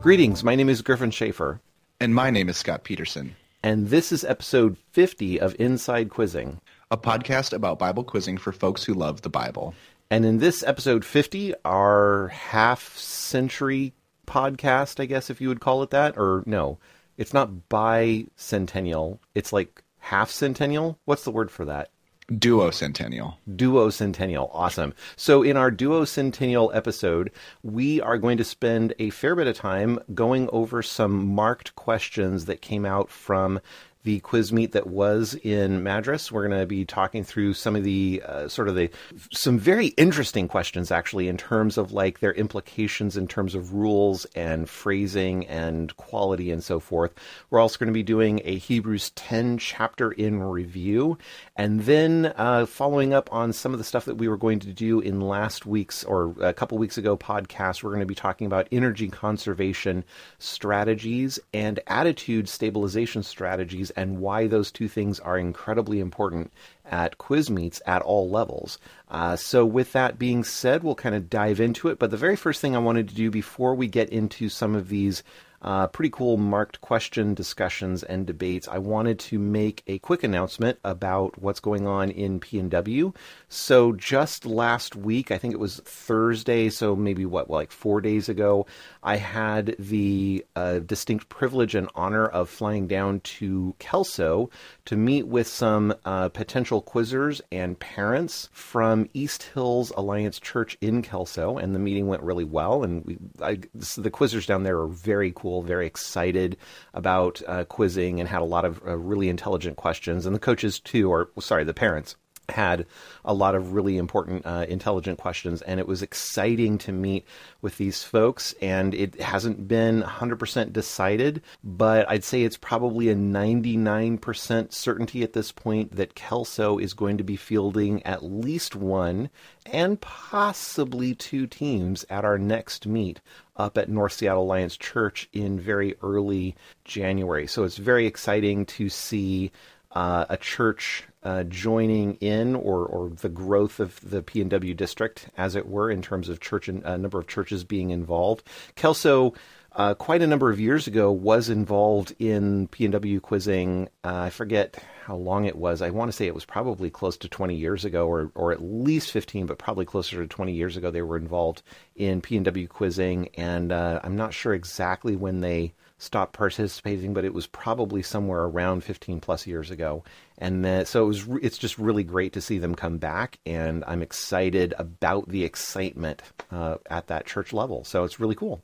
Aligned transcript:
Greetings, 0.00 0.42
my 0.42 0.54
name 0.54 0.70
is 0.70 0.80
Griffin 0.80 1.10
Schaefer, 1.10 1.60
And 2.00 2.14
my 2.14 2.30
name 2.30 2.48
is 2.48 2.56
Scott 2.56 2.84
Peterson, 2.84 3.36
and 3.62 3.88
this 3.88 4.12
is 4.12 4.24
episode 4.24 4.78
50 4.92 5.38
of 5.38 5.54
Inside 5.58 6.08
Quizzing. 6.08 6.60
a 6.90 6.96
podcast 6.96 7.52
about 7.52 7.78
Bible 7.78 8.02
quizzing 8.02 8.38
for 8.38 8.50
folks 8.50 8.82
who 8.82 8.94
love 8.94 9.20
the 9.20 9.28
Bible. 9.28 9.74
And 10.10 10.24
in 10.24 10.38
this 10.38 10.62
episode 10.62 11.04
50, 11.04 11.54
our 11.66 12.28
half 12.28 12.96
century 12.96 13.92
podcast, 14.26 15.00
I 15.00 15.04
guess, 15.04 15.28
if 15.28 15.40
you 15.40 15.48
would 15.48 15.60
call 15.60 15.82
it 15.82 15.90
that, 15.90 16.16
or 16.16 16.42
no, 16.46 16.78
it's 17.18 17.34
not 17.34 17.68
bicentennial, 17.68 19.18
it's 19.34 19.52
like 19.52 19.82
half 19.98 20.30
centennial. 20.30 20.98
What's 21.04 21.24
the 21.24 21.30
word 21.30 21.50
for 21.50 21.66
that? 21.66 21.90
Duocentennial. 22.30 23.36
Duocentennial. 23.48 24.50
Awesome. 24.52 24.94
So, 25.16 25.42
in 25.42 25.56
our 25.56 25.70
Duocentennial 25.70 26.74
episode, 26.74 27.32
we 27.62 28.00
are 28.00 28.18
going 28.18 28.38
to 28.38 28.44
spend 28.44 28.94
a 28.98 29.10
fair 29.10 29.34
bit 29.34 29.48
of 29.48 29.56
time 29.56 29.98
going 30.14 30.48
over 30.52 30.82
some 30.82 31.26
marked 31.26 31.74
questions 31.74 32.44
that 32.44 32.62
came 32.62 32.86
out 32.86 33.10
from 33.10 33.60
the 34.02 34.20
quiz 34.20 34.52
meet 34.52 34.72
that 34.72 34.86
was 34.86 35.34
in 35.34 35.82
Madras. 35.82 36.32
We're 36.32 36.48
going 36.48 36.60
to 36.60 36.66
be 36.66 36.84
talking 36.84 37.22
through 37.22 37.52
some 37.54 37.76
of 37.76 37.84
the 37.84 38.22
uh, 38.26 38.48
sort 38.48 38.68
of 38.68 38.74
the 38.74 38.90
some 39.30 39.58
very 39.58 39.88
interesting 39.88 40.48
questions 40.48 40.90
actually 40.90 41.28
in 41.28 41.36
terms 41.36 41.76
of 41.76 41.92
like 41.92 42.20
their 42.20 42.32
implications 42.32 43.16
in 43.16 43.28
terms 43.28 43.54
of 43.54 43.74
rules 43.74 44.24
and 44.34 44.68
phrasing 44.70 45.46
and 45.48 45.94
quality 45.96 46.50
and 46.50 46.64
so 46.64 46.80
forth. 46.80 47.12
We're 47.50 47.60
also 47.60 47.78
going 47.78 47.88
to 47.88 47.92
be 47.92 48.02
doing 48.02 48.40
a 48.44 48.56
Hebrews 48.56 49.10
10 49.10 49.58
chapter 49.58 50.12
in 50.12 50.42
review 50.42 51.18
and 51.56 51.82
then 51.82 52.32
uh, 52.36 52.64
following 52.64 53.12
up 53.12 53.30
on 53.32 53.52
some 53.52 53.72
of 53.72 53.78
the 53.78 53.84
stuff 53.84 54.06
that 54.06 54.16
we 54.16 54.28
were 54.28 54.38
going 54.38 54.60
to 54.60 54.72
do 54.72 55.00
in 55.00 55.20
last 55.20 55.66
week's 55.66 56.04
or 56.04 56.34
a 56.40 56.54
couple 56.54 56.78
weeks 56.78 56.96
ago 56.96 57.18
podcast. 57.18 57.82
We're 57.82 57.90
going 57.90 58.00
to 58.00 58.06
be 58.06 58.14
talking 58.14 58.46
about 58.46 58.66
energy 58.72 59.08
conservation 59.08 60.04
strategies 60.38 61.38
and 61.52 61.80
attitude 61.86 62.48
stabilization 62.48 63.22
strategies 63.22 63.89
and 63.90 64.20
why 64.20 64.46
those 64.46 64.70
two 64.70 64.88
things 64.88 65.20
are 65.20 65.38
incredibly 65.38 66.00
important 66.00 66.52
at 66.84 67.18
quiz 67.18 67.50
meets 67.50 67.80
at 67.86 68.02
all 68.02 68.28
levels. 68.28 68.78
Uh, 69.08 69.36
so, 69.36 69.64
with 69.64 69.92
that 69.92 70.18
being 70.18 70.44
said, 70.44 70.82
we'll 70.82 70.94
kind 70.94 71.14
of 71.14 71.30
dive 71.30 71.60
into 71.60 71.88
it. 71.88 71.98
But 71.98 72.10
the 72.10 72.16
very 72.16 72.36
first 72.36 72.60
thing 72.60 72.74
I 72.74 72.80
wanted 72.80 73.08
to 73.08 73.14
do 73.14 73.30
before 73.30 73.74
we 73.74 73.86
get 73.86 74.08
into 74.10 74.48
some 74.48 74.74
of 74.74 74.88
these 74.88 75.22
uh, 75.62 75.86
pretty 75.88 76.10
cool 76.10 76.36
marked 76.36 76.80
question 76.80 77.34
discussions 77.34 78.02
and 78.02 78.26
debates. 78.26 78.66
I 78.66 78.78
wanted 78.78 79.18
to 79.20 79.38
make 79.38 79.82
a 79.86 79.98
quick 79.98 80.24
announcement 80.24 80.78
about 80.84 81.40
what's 81.40 81.60
going 81.60 81.86
on 81.86 82.10
in 82.10 82.40
PNW. 82.40 83.14
So 83.48 83.92
just 83.92 84.46
last 84.46 84.96
week, 84.96 85.30
I 85.30 85.38
think 85.38 85.52
it 85.52 85.60
was 85.60 85.80
Thursday, 85.84 86.70
so 86.70 86.96
maybe 86.96 87.26
what, 87.26 87.50
like 87.50 87.72
four 87.72 88.00
days 88.00 88.28
ago, 88.28 88.66
I 89.02 89.16
had 89.16 89.76
the 89.78 90.44
uh, 90.56 90.78
distinct 90.78 91.28
privilege 91.28 91.74
and 91.74 91.90
honor 91.94 92.26
of 92.26 92.48
flying 92.48 92.86
down 92.86 93.20
to 93.20 93.74
Kelso 93.78 94.48
to 94.86 94.96
meet 94.96 95.26
with 95.26 95.46
some 95.46 95.94
uh, 96.04 96.30
potential 96.30 96.82
quizzers 96.82 97.40
and 97.52 97.78
parents 97.78 98.48
from 98.52 99.08
East 99.12 99.42
Hills 99.54 99.92
Alliance 99.96 100.38
Church 100.40 100.78
in 100.80 101.02
Kelso, 101.02 101.58
and 101.58 101.74
the 101.74 101.78
meeting 101.78 102.06
went 102.06 102.22
really 102.22 102.44
well. 102.44 102.82
And 102.82 103.04
we, 103.04 103.18
I, 103.42 103.58
the 103.74 104.10
quizzers 104.10 104.46
down 104.46 104.62
there 104.62 104.78
are 104.78 104.88
very 104.88 105.32
cool 105.34 105.49
very 105.62 105.86
excited 105.86 106.56
about 106.94 107.42
uh, 107.46 107.64
quizzing 107.64 108.20
and 108.20 108.28
had 108.28 108.42
a 108.42 108.44
lot 108.44 108.64
of 108.64 108.80
uh, 108.86 108.96
really 108.96 109.28
intelligent 109.28 109.76
questions. 109.76 110.26
And 110.26 110.34
the 110.34 110.40
coaches, 110.40 110.80
too, 110.80 111.10
or 111.10 111.30
sorry, 111.40 111.64
the 111.64 111.74
parents 111.74 112.16
had 112.50 112.86
a 113.24 113.32
lot 113.32 113.54
of 113.54 113.72
really 113.72 113.96
important, 113.96 114.44
uh, 114.44 114.66
intelligent 114.68 115.18
questions, 115.18 115.62
and 115.62 115.80
it 115.80 115.86
was 115.86 116.02
exciting 116.02 116.78
to 116.78 116.92
meet 116.92 117.24
with 117.62 117.76
these 117.78 118.02
folks. 118.02 118.54
And 118.60 118.94
it 118.94 119.20
hasn't 119.20 119.66
been 119.66 120.02
100% 120.02 120.72
decided, 120.72 121.42
but 121.64 122.08
I'd 122.08 122.24
say 122.24 122.42
it's 122.42 122.56
probably 122.56 123.08
a 123.08 123.14
99% 123.14 124.72
certainty 124.72 125.22
at 125.22 125.32
this 125.32 125.52
point 125.52 125.96
that 125.96 126.14
Kelso 126.14 126.78
is 126.78 126.94
going 126.94 127.18
to 127.18 127.24
be 127.24 127.36
fielding 127.36 128.04
at 128.04 128.24
least 128.24 128.76
one 128.76 129.30
and 129.66 130.00
possibly 130.00 131.14
two 131.14 131.46
teams 131.46 132.04
at 132.10 132.24
our 132.24 132.38
next 132.38 132.86
meet 132.86 133.20
up 133.60 133.76
at 133.76 133.88
North 133.88 134.14
Seattle 134.14 134.44
Alliance 134.44 134.76
Church 134.76 135.28
in 135.32 135.60
very 135.60 135.94
early 136.02 136.56
January. 136.84 137.46
So 137.46 137.64
it's 137.64 137.76
very 137.76 138.06
exciting 138.06 138.64
to 138.66 138.88
see 138.88 139.52
uh, 139.92 140.24
a 140.28 140.36
church 140.36 141.04
uh, 141.22 141.44
joining 141.44 142.14
in 142.16 142.54
or, 142.54 142.86
or 142.86 143.10
the 143.10 143.28
growth 143.28 143.78
of 143.78 144.00
the 144.08 144.22
PNW 144.22 144.74
district, 144.74 145.28
as 145.36 145.54
it 145.54 145.68
were, 145.68 145.90
in 145.90 146.00
terms 146.00 146.28
of 146.28 146.40
church 146.40 146.68
and 146.68 146.84
uh, 146.86 146.96
number 146.96 147.18
of 147.18 147.26
churches 147.26 147.64
being 147.64 147.90
involved. 147.90 148.42
Kelso, 148.76 149.34
uh, 149.72 149.94
quite 149.94 150.22
a 150.22 150.26
number 150.26 150.50
of 150.50 150.60
years 150.60 150.86
ago, 150.86 151.12
was 151.12 151.48
involved 151.48 152.14
in 152.18 152.68
PNW 152.68 153.22
quizzing. 153.22 153.88
Uh, 154.04 154.16
I 154.16 154.30
forget 154.30 154.82
how 155.04 155.16
long 155.16 155.44
it 155.44 155.56
was. 155.56 155.82
I 155.82 155.90
want 155.90 156.10
to 156.10 156.16
say 156.16 156.26
it 156.26 156.34
was 156.34 156.44
probably 156.44 156.90
close 156.90 157.16
to 157.18 157.28
20 157.28 157.54
years 157.54 157.84
ago, 157.84 158.06
or 158.06 158.32
or 158.34 158.52
at 158.52 158.62
least 158.62 159.10
15, 159.12 159.46
but 159.46 159.58
probably 159.58 159.84
closer 159.84 160.20
to 160.20 160.26
20 160.26 160.52
years 160.52 160.76
ago. 160.76 160.90
They 160.90 161.02
were 161.02 161.16
involved 161.16 161.62
in 161.94 162.20
PNW 162.20 162.68
quizzing, 162.68 163.28
and 163.36 163.72
uh, 163.72 164.00
I'm 164.02 164.16
not 164.16 164.34
sure 164.34 164.54
exactly 164.54 165.16
when 165.16 165.40
they 165.40 165.74
stopped 165.98 166.32
participating, 166.32 167.12
but 167.12 167.24
it 167.24 167.34
was 167.34 167.46
probably 167.46 168.02
somewhere 168.02 168.44
around 168.44 168.82
15 168.82 169.20
plus 169.20 169.46
years 169.46 169.70
ago. 169.70 170.02
And 170.38 170.88
so 170.88 171.04
it 171.04 171.06
was, 171.06 171.28
it's 171.42 171.58
just 171.58 171.78
really 171.78 172.04
great 172.04 172.32
to 172.32 172.40
see 172.40 172.56
them 172.56 172.74
come 172.74 172.96
back, 172.96 173.38
and 173.44 173.84
I'm 173.86 174.00
excited 174.00 174.72
about 174.78 175.28
the 175.28 175.44
excitement 175.44 176.22
uh, 176.50 176.78
at 176.88 177.08
that 177.08 177.26
church 177.26 177.52
level. 177.52 177.84
So 177.84 178.04
it's 178.04 178.18
really 178.18 178.34
cool. 178.34 178.62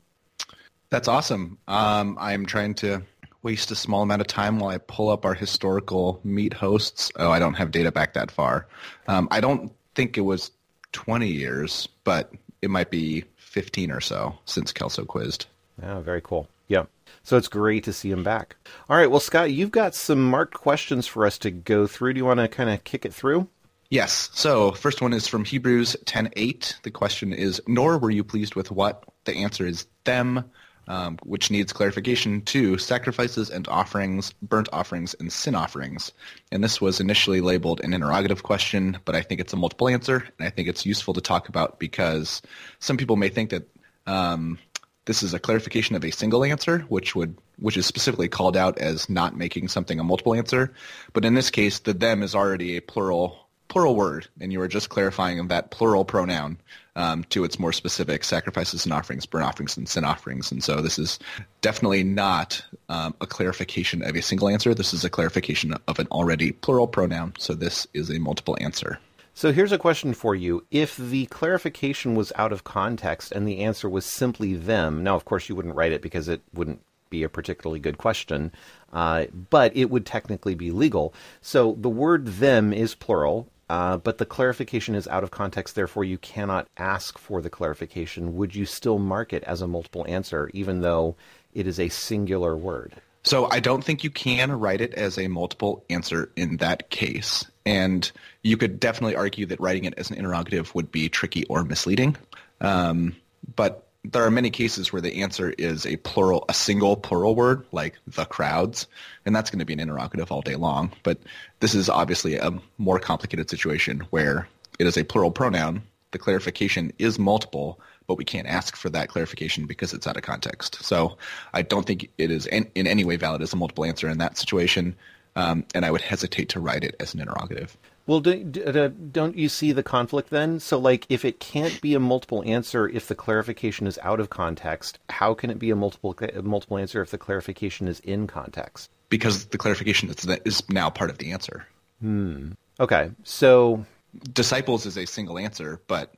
That's 0.96 1.08
awesome. 1.08 1.58
Um, 1.68 2.16
I'm 2.18 2.46
trying 2.46 2.72
to 2.76 3.02
waste 3.42 3.70
a 3.70 3.74
small 3.74 4.00
amount 4.00 4.22
of 4.22 4.28
time 4.28 4.58
while 4.58 4.70
I 4.70 4.78
pull 4.78 5.10
up 5.10 5.26
our 5.26 5.34
historical 5.34 6.22
meet 6.24 6.54
hosts. 6.54 7.12
Oh, 7.16 7.30
I 7.30 7.38
don't 7.38 7.52
have 7.52 7.70
data 7.70 7.92
back 7.92 8.14
that 8.14 8.30
far. 8.30 8.66
Um, 9.06 9.28
I 9.30 9.42
don't 9.42 9.70
think 9.94 10.16
it 10.16 10.22
was 10.22 10.52
20 10.92 11.28
years, 11.28 11.86
but 12.04 12.32
it 12.62 12.70
might 12.70 12.90
be 12.90 13.24
15 13.36 13.90
or 13.90 14.00
so 14.00 14.38
since 14.46 14.72
Kelso 14.72 15.04
quizzed. 15.04 15.44
Yeah, 15.82 16.00
very 16.00 16.22
cool. 16.22 16.48
Yeah. 16.66 16.86
So 17.24 17.36
it's 17.36 17.48
great 17.48 17.84
to 17.84 17.92
see 17.92 18.10
him 18.10 18.24
back. 18.24 18.56
All 18.88 18.96
right. 18.96 19.10
Well, 19.10 19.20
Scott, 19.20 19.52
you've 19.52 19.72
got 19.72 19.94
some 19.94 20.24
marked 20.24 20.54
questions 20.54 21.06
for 21.06 21.26
us 21.26 21.36
to 21.40 21.50
go 21.50 21.86
through. 21.86 22.14
Do 22.14 22.20
you 22.20 22.24
want 22.24 22.40
to 22.40 22.48
kind 22.48 22.70
of 22.70 22.84
kick 22.84 23.04
it 23.04 23.12
through? 23.12 23.48
Yes. 23.90 24.30
So 24.32 24.72
first 24.72 25.02
one 25.02 25.12
is 25.12 25.28
from 25.28 25.44
Hebrews 25.44 25.94
10:8. 26.06 26.76
The 26.84 26.90
question 26.90 27.34
is, 27.34 27.60
"Nor 27.66 27.98
were 27.98 28.10
you 28.10 28.24
pleased 28.24 28.54
with 28.54 28.70
what?" 28.70 29.04
The 29.26 29.36
answer 29.36 29.66
is 29.66 29.86
them, 30.04 30.50
um, 30.88 31.18
which 31.22 31.50
needs 31.50 31.72
clarification 31.72 32.42
to 32.42 32.78
sacrifices 32.78 33.50
and 33.50 33.66
offerings, 33.68 34.32
burnt 34.42 34.68
offerings 34.72 35.14
and 35.18 35.32
sin 35.32 35.54
offerings. 35.54 36.12
And 36.52 36.62
this 36.62 36.80
was 36.80 37.00
initially 37.00 37.40
labeled 37.40 37.80
an 37.80 37.92
interrogative 37.92 38.42
question, 38.42 38.98
but 39.04 39.14
I 39.14 39.22
think 39.22 39.40
it's 39.40 39.52
a 39.52 39.56
multiple 39.56 39.88
answer, 39.88 40.26
and 40.38 40.46
I 40.46 40.50
think 40.50 40.68
it's 40.68 40.86
useful 40.86 41.14
to 41.14 41.20
talk 41.20 41.48
about 41.48 41.78
because 41.78 42.42
some 42.78 42.96
people 42.96 43.16
may 43.16 43.28
think 43.28 43.50
that 43.50 43.68
um, 44.06 44.58
this 45.06 45.22
is 45.22 45.34
a 45.34 45.38
clarification 45.38 45.96
of 45.96 46.04
a 46.04 46.10
single 46.10 46.44
answer, 46.44 46.80
which 46.88 47.14
would 47.14 47.36
which 47.58 47.76
is 47.76 47.86
specifically 47.86 48.28
called 48.28 48.56
out 48.56 48.78
as 48.78 49.08
not 49.08 49.34
making 49.34 49.68
something 49.68 49.98
a 49.98 50.04
multiple 50.04 50.34
answer. 50.34 50.74
But 51.14 51.24
in 51.24 51.34
this 51.34 51.48
case, 51.48 51.78
the 51.78 51.94
them 51.94 52.22
is 52.22 52.34
already 52.34 52.76
a 52.76 52.82
plural 52.82 53.48
plural 53.68 53.96
word, 53.96 54.28
and 54.40 54.52
you 54.52 54.60
are 54.60 54.68
just 54.68 54.90
clarifying 54.90 55.48
that 55.48 55.70
plural 55.70 56.04
pronoun 56.04 56.58
um, 56.96 57.24
to 57.24 57.44
its 57.44 57.58
more 57.58 57.72
specific 57.72 58.24
sacrifices 58.24 58.84
and 58.84 58.92
offerings, 58.92 59.26
burnt 59.26 59.44
offerings 59.44 59.76
and 59.76 59.88
sin 59.88 60.04
offerings. 60.04 60.50
And 60.50 60.64
so 60.64 60.80
this 60.80 60.98
is 60.98 61.18
definitely 61.60 62.02
not 62.02 62.64
um, 62.88 63.14
a 63.20 63.26
clarification 63.26 64.02
of 64.02 64.16
a 64.16 64.22
single 64.22 64.48
answer. 64.48 64.74
This 64.74 64.92
is 64.92 65.04
a 65.04 65.10
clarification 65.10 65.74
of 65.86 65.98
an 65.98 66.08
already 66.10 66.52
plural 66.52 66.88
pronoun. 66.88 67.34
So 67.38 67.54
this 67.54 67.86
is 67.94 68.10
a 68.10 68.18
multiple 68.18 68.56
answer. 68.60 68.98
So 69.34 69.52
here's 69.52 69.72
a 69.72 69.78
question 69.78 70.14
for 70.14 70.34
you. 70.34 70.64
If 70.70 70.96
the 70.96 71.26
clarification 71.26 72.14
was 72.14 72.32
out 72.36 72.52
of 72.52 72.64
context 72.64 73.32
and 73.32 73.46
the 73.46 73.60
answer 73.60 73.86
was 73.86 74.06
simply 74.06 74.54
them, 74.54 75.04
now, 75.04 75.14
of 75.14 75.26
course, 75.26 75.50
you 75.50 75.54
wouldn't 75.54 75.74
write 75.74 75.92
it 75.92 76.00
because 76.00 76.26
it 76.26 76.40
wouldn't 76.54 76.80
be 77.10 77.22
a 77.22 77.28
particularly 77.28 77.78
good 77.78 77.98
question, 77.98 78.50
uh, 78.94 79.26
but 79.50 79.76
it 79.76 79.90
would 79.90 80.06
technically 80.06 80.54
be 80.54 80.70
legal. 80.70 81.12
So 81.42 81.76
the 81.78 81.90
word 81.90 82.26
them 82.26 82.72
is 82.72 82.94
plural, 82.94 83.48
uh, 83.68 83.96
but 83.96 84.18
the 84.18 84.26
clarification 84.26 84.94
is 84.94 85.08
out 85.08 85.24
of 85.24 85.30
context, 85.30 85.74
therefore, 85.74 86.04
you 86.04 86.18
cannot 86.18 86.68
ask 86.76 87.18
for 87.18 87.40
the 87.42 87.50
clarification. 87.50 88.36
Would 88.36 88.54
you 88.54 88.64
still 88.64 88.98
mark 88.98 89.32
it 89.32 89.42
as 89.44 89.60
a 89.60 89.66
multiple 89.66 90.04
answer, 90.08 90.50
even 90.54 90.80
though 90.80 91.16
it 91.52 91.66
is 91.66 91.80
a 91.80 91.88
singular 91.88 92.56
word? 92.56 92.94
So 93.24 93.48
I 93.50 93.58
don't 93.58 93.82
think 93.82 94.04
you 94.04 94.10
can 94.10 94.52
write 94.52 94.80
it 94.80 94.94
as 94.94 95.18
a 95.18 95.26
multiple 95.26 95.84
answer 95.90 96.30
in 96.36 96.58
that 96.58 96.90
case. 96.90 97.44
And 97.64 98.10
you 98.42 98.56
could 98.56 98.78
definitely 98.78 99.16
argue 99.16 99.46
that 99.46 99.60
writing 99.60 99.84
it 99.84 99.94
as 99.96 100.10
an 100.10 100.16
interrogative 100.16 100.72
would 100.76 100.92
be 100.92 101.08
tricky 101.08 101.44
or 101.46 101.64
misleading. 101.64 102.16
Um, 102.60 103.16
but 103.56 103.85
there 104.12 104.24
are 104.24 104.30
many 104.30 104.50
cases 104.50 104.92
where 104.92 105.02
the 105.02 105.22
answer 105.22 105.50
is 105.50 105.86
a 105.86 105.96
plural, 105.96 106.44
a 106.48 106.54
single 106.54 106.96
plural 106.96 107.34
word, 107.34 107.66
like 107.72 107.98
the 108.06 108.24
crowds, 108.24 108.86
and 109.24 109.34
that's 109.34 109.50
going 109.50 109.58
to 109.58 109.64
be 109.64 109.72
an 109.72 109.80
interrogative 109.80 110.30
all 110.30 110.42
day 110.42 110.56
long. 110.56 110.92
But 111.02 111.18
this 111.60 111.74
is 111.74 111.88
obviously 111.88 112.36
a 112.36 112.58
more 112.78 112.98
complicated 112.98 113.50
situation 113.50 114.00
where 114.10 114.48
it 114.78 114.86
is 114.86 114.96
a 114.96 115.04
plural 115.04 115.30
pronoun. 115.30 115.82
The 116.12 116.18
clarification 116.18 116.92
is 116.98 117.18
multiple, 117.18 117.80
but 118.06 118.16
we 118.16 118.24
can't 118.24 118.46
ask 118.46 118.76
for 118.76 118.88
that 118.90 119.08
clarification 119.08 119.66
because 119.66 119.92
it's 119.92 120.06
out 120.06 120.16
of 120.16 120.22
context. 120.22 120.82
So 120.84 121.18
I 121.52 121.62
don't 121.62 121.86
think 121.86 122.10
it 122.18 122.30
is 122.30 122.46
in, 122.46 122.70
in 122.74 122.86
any 122.86 123.04
way 123.04 123.16
valid 123.16 123.42
as 123.42 123.52
a 123.52 123.56
multiple 123.56 123.84
answer 123.84 124.08
in 124.08 124.18
that 124.18 124.38
situation, 124.38 124.96
um, 125.34 125.64
and 125.74 125.84
I 125.84 125.90
would 125.90 126.00
hesitate 126.00 126.50
to 126.50 126.60
write 126.60 126.84
it 126.84 126.96
as 127.00 127.14
an 127.14 127.20
interrogative. 127.20 127.76
Well, 128.06 128.20
do, 128.20 128.44
do, 128.44 128.88
don't 128.88 129.36
you 129.36 129.48
see 129.48 129.72
the 129.72 129.82
conflict 129.82 130.30
then? 130.30 130.60
So, 130.60 130.78
like, 130.78 131.06
if 131.08 131.24
it 131.24 131.40
can't 131.40 131.80
be 131.80 131.94
a 131.94 132.00
multiple 132.00 132.42
answer 132.46 132.88
if 132.88 133.08
the 133.08 133.16
clarification 133.16 133.86
is 133.86 133.98
out 134.02 134.20
of 134.20 134.30
context, 134.30 134.98
how 135.10 135.34
can 135.34 135.50
it 135.50 135.58
be 135.58 135.70
a 135.70 135.76
multiple 135.76 136.14
a 136.34 136.42
multiple 136.42 136.78
answer 136.78 137.02
if 137.02 137.10
the 137.10 137.18
clarification 137.18 137.88
is 137.88 138.00
in 138.00 138.26
context? 138.26 138.90
Because 139.08 139.46
the 139.46 139.58
clarification 139.58 140.08
is, 140.08 140.24
is 140.44 140.62
now 140.68 140.88
part 140.88 141.10
of 141.10 141.18
the 141.18 141.32
answer. 141.32 141.66
Hmm. 142.00 142.52
Okay. 142.78 143.10
So, 143.24 143.84
disciples 144.32 144.86
is 144.86 144.96
a 144.96 145.06
single 145.06 145.38
answer, 145.38 145.80
but 145.88 146.14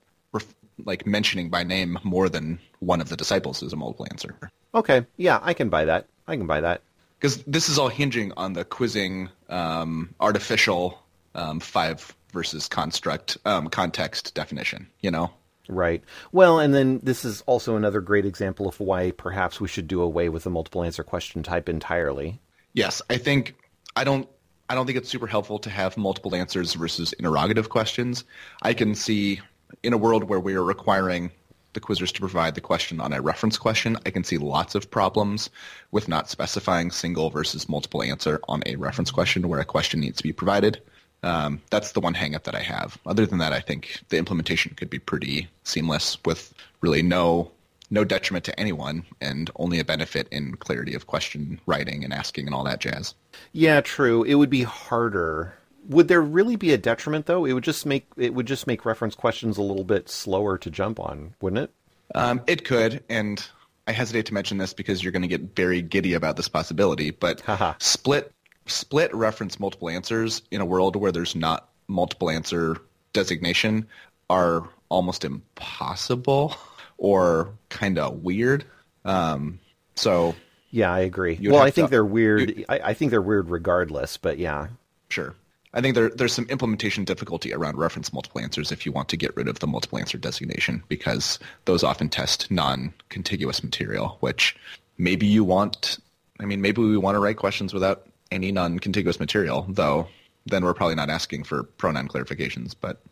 like 0.85 1.07
mentioning 1.07 1.51
by 1.51 1.63
name 1.63 1.99
more 2.05 2.29
than 2.29 2.59
one 2.81 3.01
of 3.01 3.09
the 3.09 3.17
disciples 3.17 3.63
is 3.63 3.73
a 3.73 3.77
multiple 3.77 4.07
answer. 4.11 4.37
Okay. 4.75 5.07
Yeah, 5.17 5.41
I 5.43 5.55
can 5.55 5.69
buy 5.69 5.87
that. 5.87 6.07
I 6.27 6.37
can 6.37 6.47
buy 6.47 6.61
that. 6.61 6.83
Because 7.19 7.43
this 7.45 7.69
is 7.69 7.79
all 7.79 7.89
hinging 7.89 8.33
on 8.37 8.53
the 8.53 8.65
quizzing 8.65 9.29
um, 9.49 10.15
artificial 10.21 11.03
um, 11.39 11.61
five 11.61 12.15
versus 12.33 12.69
construct 12.69 13.39
um, 13.45 13.69
context 13.69 14.35
definition. 14.35 14.89
You 15.01 15.11
know. 15.11 15.31
Right. 15.71 16.03
Well, 16.33 16.61
and 16.61 16.75
then 16.75 17.01
this 17.03 17.27
is 17.27 17.43
also 17.43 17.77
another 17.77 18.01
great 18.01 18.25
example 18.25 18.69
of 18.69 18.81
why 18.81 19.11
perhaps 19.11 19.61
we 19.61 19.69
should 19.69 19.87
do 19.87 20.01
away 20.01 20.31
with 20.31 20.45
the 20.45 20.51
multiple 20.51 20.83
answer 20.83 21.05
question 21.05 21.43
type 21.43 21.69
entirely. 21.69 22.41
Yes, 22.73 23.03
I 23.11 23.19
think 23.19 23.55
I 23.95 24.05
don't 24.05 24.29
I 24.69 24.75
don't 24.75 24.87
think 24.87 24.99
it's 24.99 25.09
super 25.09 25.27
helpful 25.27 25.59
to 25.61 25.71
have 25.71 25.97
multiple 25.97 26.35
answers 26.35 26.75
versus 26.75 27.13
interrogative 27.15 27.69
questions. 27.69 28.25
I 28.63 28.75
can 28.75 28.95
see 28.95 29.41
in 29.83 29.93
a 29.93 29.99
world 29.99 30.25
where 30.25 30.41
we 30.41 30.55
are 30.55 30.65
requiring 30.65 31.31
the 31.75 31.81
quizzers 31.81 32.13
to 32.13 32.21
provide 32.21 32.55
the 32.55 32.61
question 32.61 33.01
on 33.01 33.13
a 33.13 33.21
reference 33.21 33.59
question, 33.59 33.97
I 34.07 34.11
can 34.11 34.25
see 34.25 34.39
lots 34.39 34.75
of 34.75 34.91
problems 34.91 35.51
with 35.91 36.09
not 36.09 36.29
specifying 36.31 36.91
single 36.91 37.31
versus 37.31 37.69
multiple 37.69 38.03
answer 38.03 38.41
on 38.49 38.63
a 38.67 38.77
reference 38.77 39.11
question 39.11 39.49
where 39.49 39.61
a 39.61 39.65
question 39.65 40.01
needs 40.01 40.17
to 40.17 40.23
be 40.23 40.33
provided. 40.33 40.81
Um, 41.23 41.61
that's 41.71 41.93
the 41.93 42.01
one 42.01 42.15
hangup 42.15 42.45
that 42.45 42.55
I 42.55 42.61
have. 42.61 42.97
Other 43.07 43.27
than 43.27 43.39
that, 43.39 43.53
I 43.53 43.61
think 43.61 44.01
the 44.09 44.19
implementation 44.19 44.75
could 44.75 44.91
be 44.91 44.99
pretty 44.99 45.49
seamless 45.65 46.17
with 46.25 46.55
really 46.81 47.03
no 47.03 47.51
no 47.91 48.05
detriment 48.05 48.45
to 48.45 48.61
anyone 48.61 49.03
and 49.21 49.51
only 49.57 49.79
a 49.79 49.85
benefit 49.85 50.29
in 50.31 50.55
clarity 50.57 50.95
of 50.95 51.07
question 51.07 51.59
writing 51.67 52.05
and 52.05 52.13
asking 52.13 52.47
and 52.47 52.55
all 52.55 52.65
that 52.65 52.81
jazz. 52.81 53.15
Yeah, 53.53 53.81
true. 53.81 54.23
It 54.25 54.35
would 54.35 54.51
be 54.51 54.63
harder. 54.63 55.55
Would 55.89 56.09
there 56.09 56.21
really 56.21 56.57
be 56.57 56.73
a 56.73 56.79
detriment 56.79 57.27
though? 57.27 57.45
It 57.47 57.55
would 57.55 57.65
just 57.65 57.87
make 57.87 58.07
it 58.17 58.35
would 58.35 58.47
just 58.47 58.67
make 58.67 58.85
reference 58.85 59.15
questions 59.15 59.57
a 59.57 59.63
little 59.63 59.85
bit 59.85 60.09
slower 60.09 60.59
to 60.59 60.71
jump 60.71 61.01
on, 61.01 61.35
wouldn't 61.41 61.65
it? 61.65 61.71
Um, 62.15 62.43
it 62.47 62.65
could, 62.65 63.03
and 63.09 63.47
I 63.87 63.93
hesitate 63.93 64.27
to 64.27 64.35
mention 64.35 64.59
this 64.59 64.75
because 64.75 65.03
you're 65.03 65.13
going 65.13 65.23
to 65.23 65.29
get 65.29 65.55
very 65.57 65.83
giddy 65.83 66.15
about 66.15 66.37
this 66.37 66.49
possibility. 66.49 67.11
But 67.11 67.43
split 67.79 68.33
split 68.69 69.15
reference 69.15 69.59
multiple 69.59 69.89
answers 69.89 70.43
in 70.51 70.61
a 70.61 70.65
world 70.65 70.97
where 70.97 71.13
there's 71.13 71.35
not 71.35 71.69
multiple 71.89 72.31
answer 72.31 72.77
designation 73.13 73.87
are 74.31 74.69
almost 74.89 75.25
impossible 75.25 76.55
or 76.99 77.51
kind 77.69 77.99
of 77.99 78.23
weird. 78.23 78.65
Um, 79.05 79.59
so 79.95 80.35
yeah, 80.71 80.93
I 80.93 81.01
agree. 81.01 81.39
Well, 81.43 81.63
I 81.63 81.71
think 81.71 81.89
to, 81.89 81.91
they're 81.91 82.05
weird. 82.05 82.65
I, 82.69 82.81
I, 82.81 82.95
think 82.95 83.11
they're 83.11 83.23
weird 83.23 83.49
regardless, 83.49 84.17
but 84.17 84.39
yeah, 84.39 84.69
sure. 85.09 85.35
I 85.73 85.81
think 85.81 85.95
there, 85.95 86.11
there's 86.11 86.33
some 86.33 86.47
implementation 86.47 87.05
difficulty 87.05 87.53
around 87.53 87.77
reference 87.77 88.13
multiple 88.13 88.41
answers 88.41 88.73
if 88.73 88.87
you 88.87 88.93
want 88.93 89.09
to 89.11 89.17
get 89.17 89.37
rid 89.37 89.49
of 89.49 89.59
the 89.61 89.67
multiple 89.67 89.99
answer 89.99 90.19
designation 90.19 90.83
because 90.89 91.39
those 91.67 91.85
often 91.85 92.09
test 92.09 92.51
non-contiguous 92.51 93.63
material, 93.63 94.17
which 94.21 94.57
maybe 94.97 95.27
you 95.27 95.45
want. 95.45 95.99
I 96.41 96.45
mean, 96.45 96.61
maybe 96.61 96.81
we 96.81 96.97
want 96.97 97.17
to 97.17 97.19
write 97.19 97.37
questions 97.37 97.75
without 97.75 98.08
any 98.31 98.53
non-contiguous 98.53 99.21
material, 99.21 99.67
though 99.69 100.09
then 100.47 100.65
we're 100.65 100.75
probably 100.75 100.95
not 100.95 101.11
asking 101.11 101.45
for 101.45 101.63
pronoun 101.63 102.09
clarifications, 102.09 102.75
but 102.81 103.03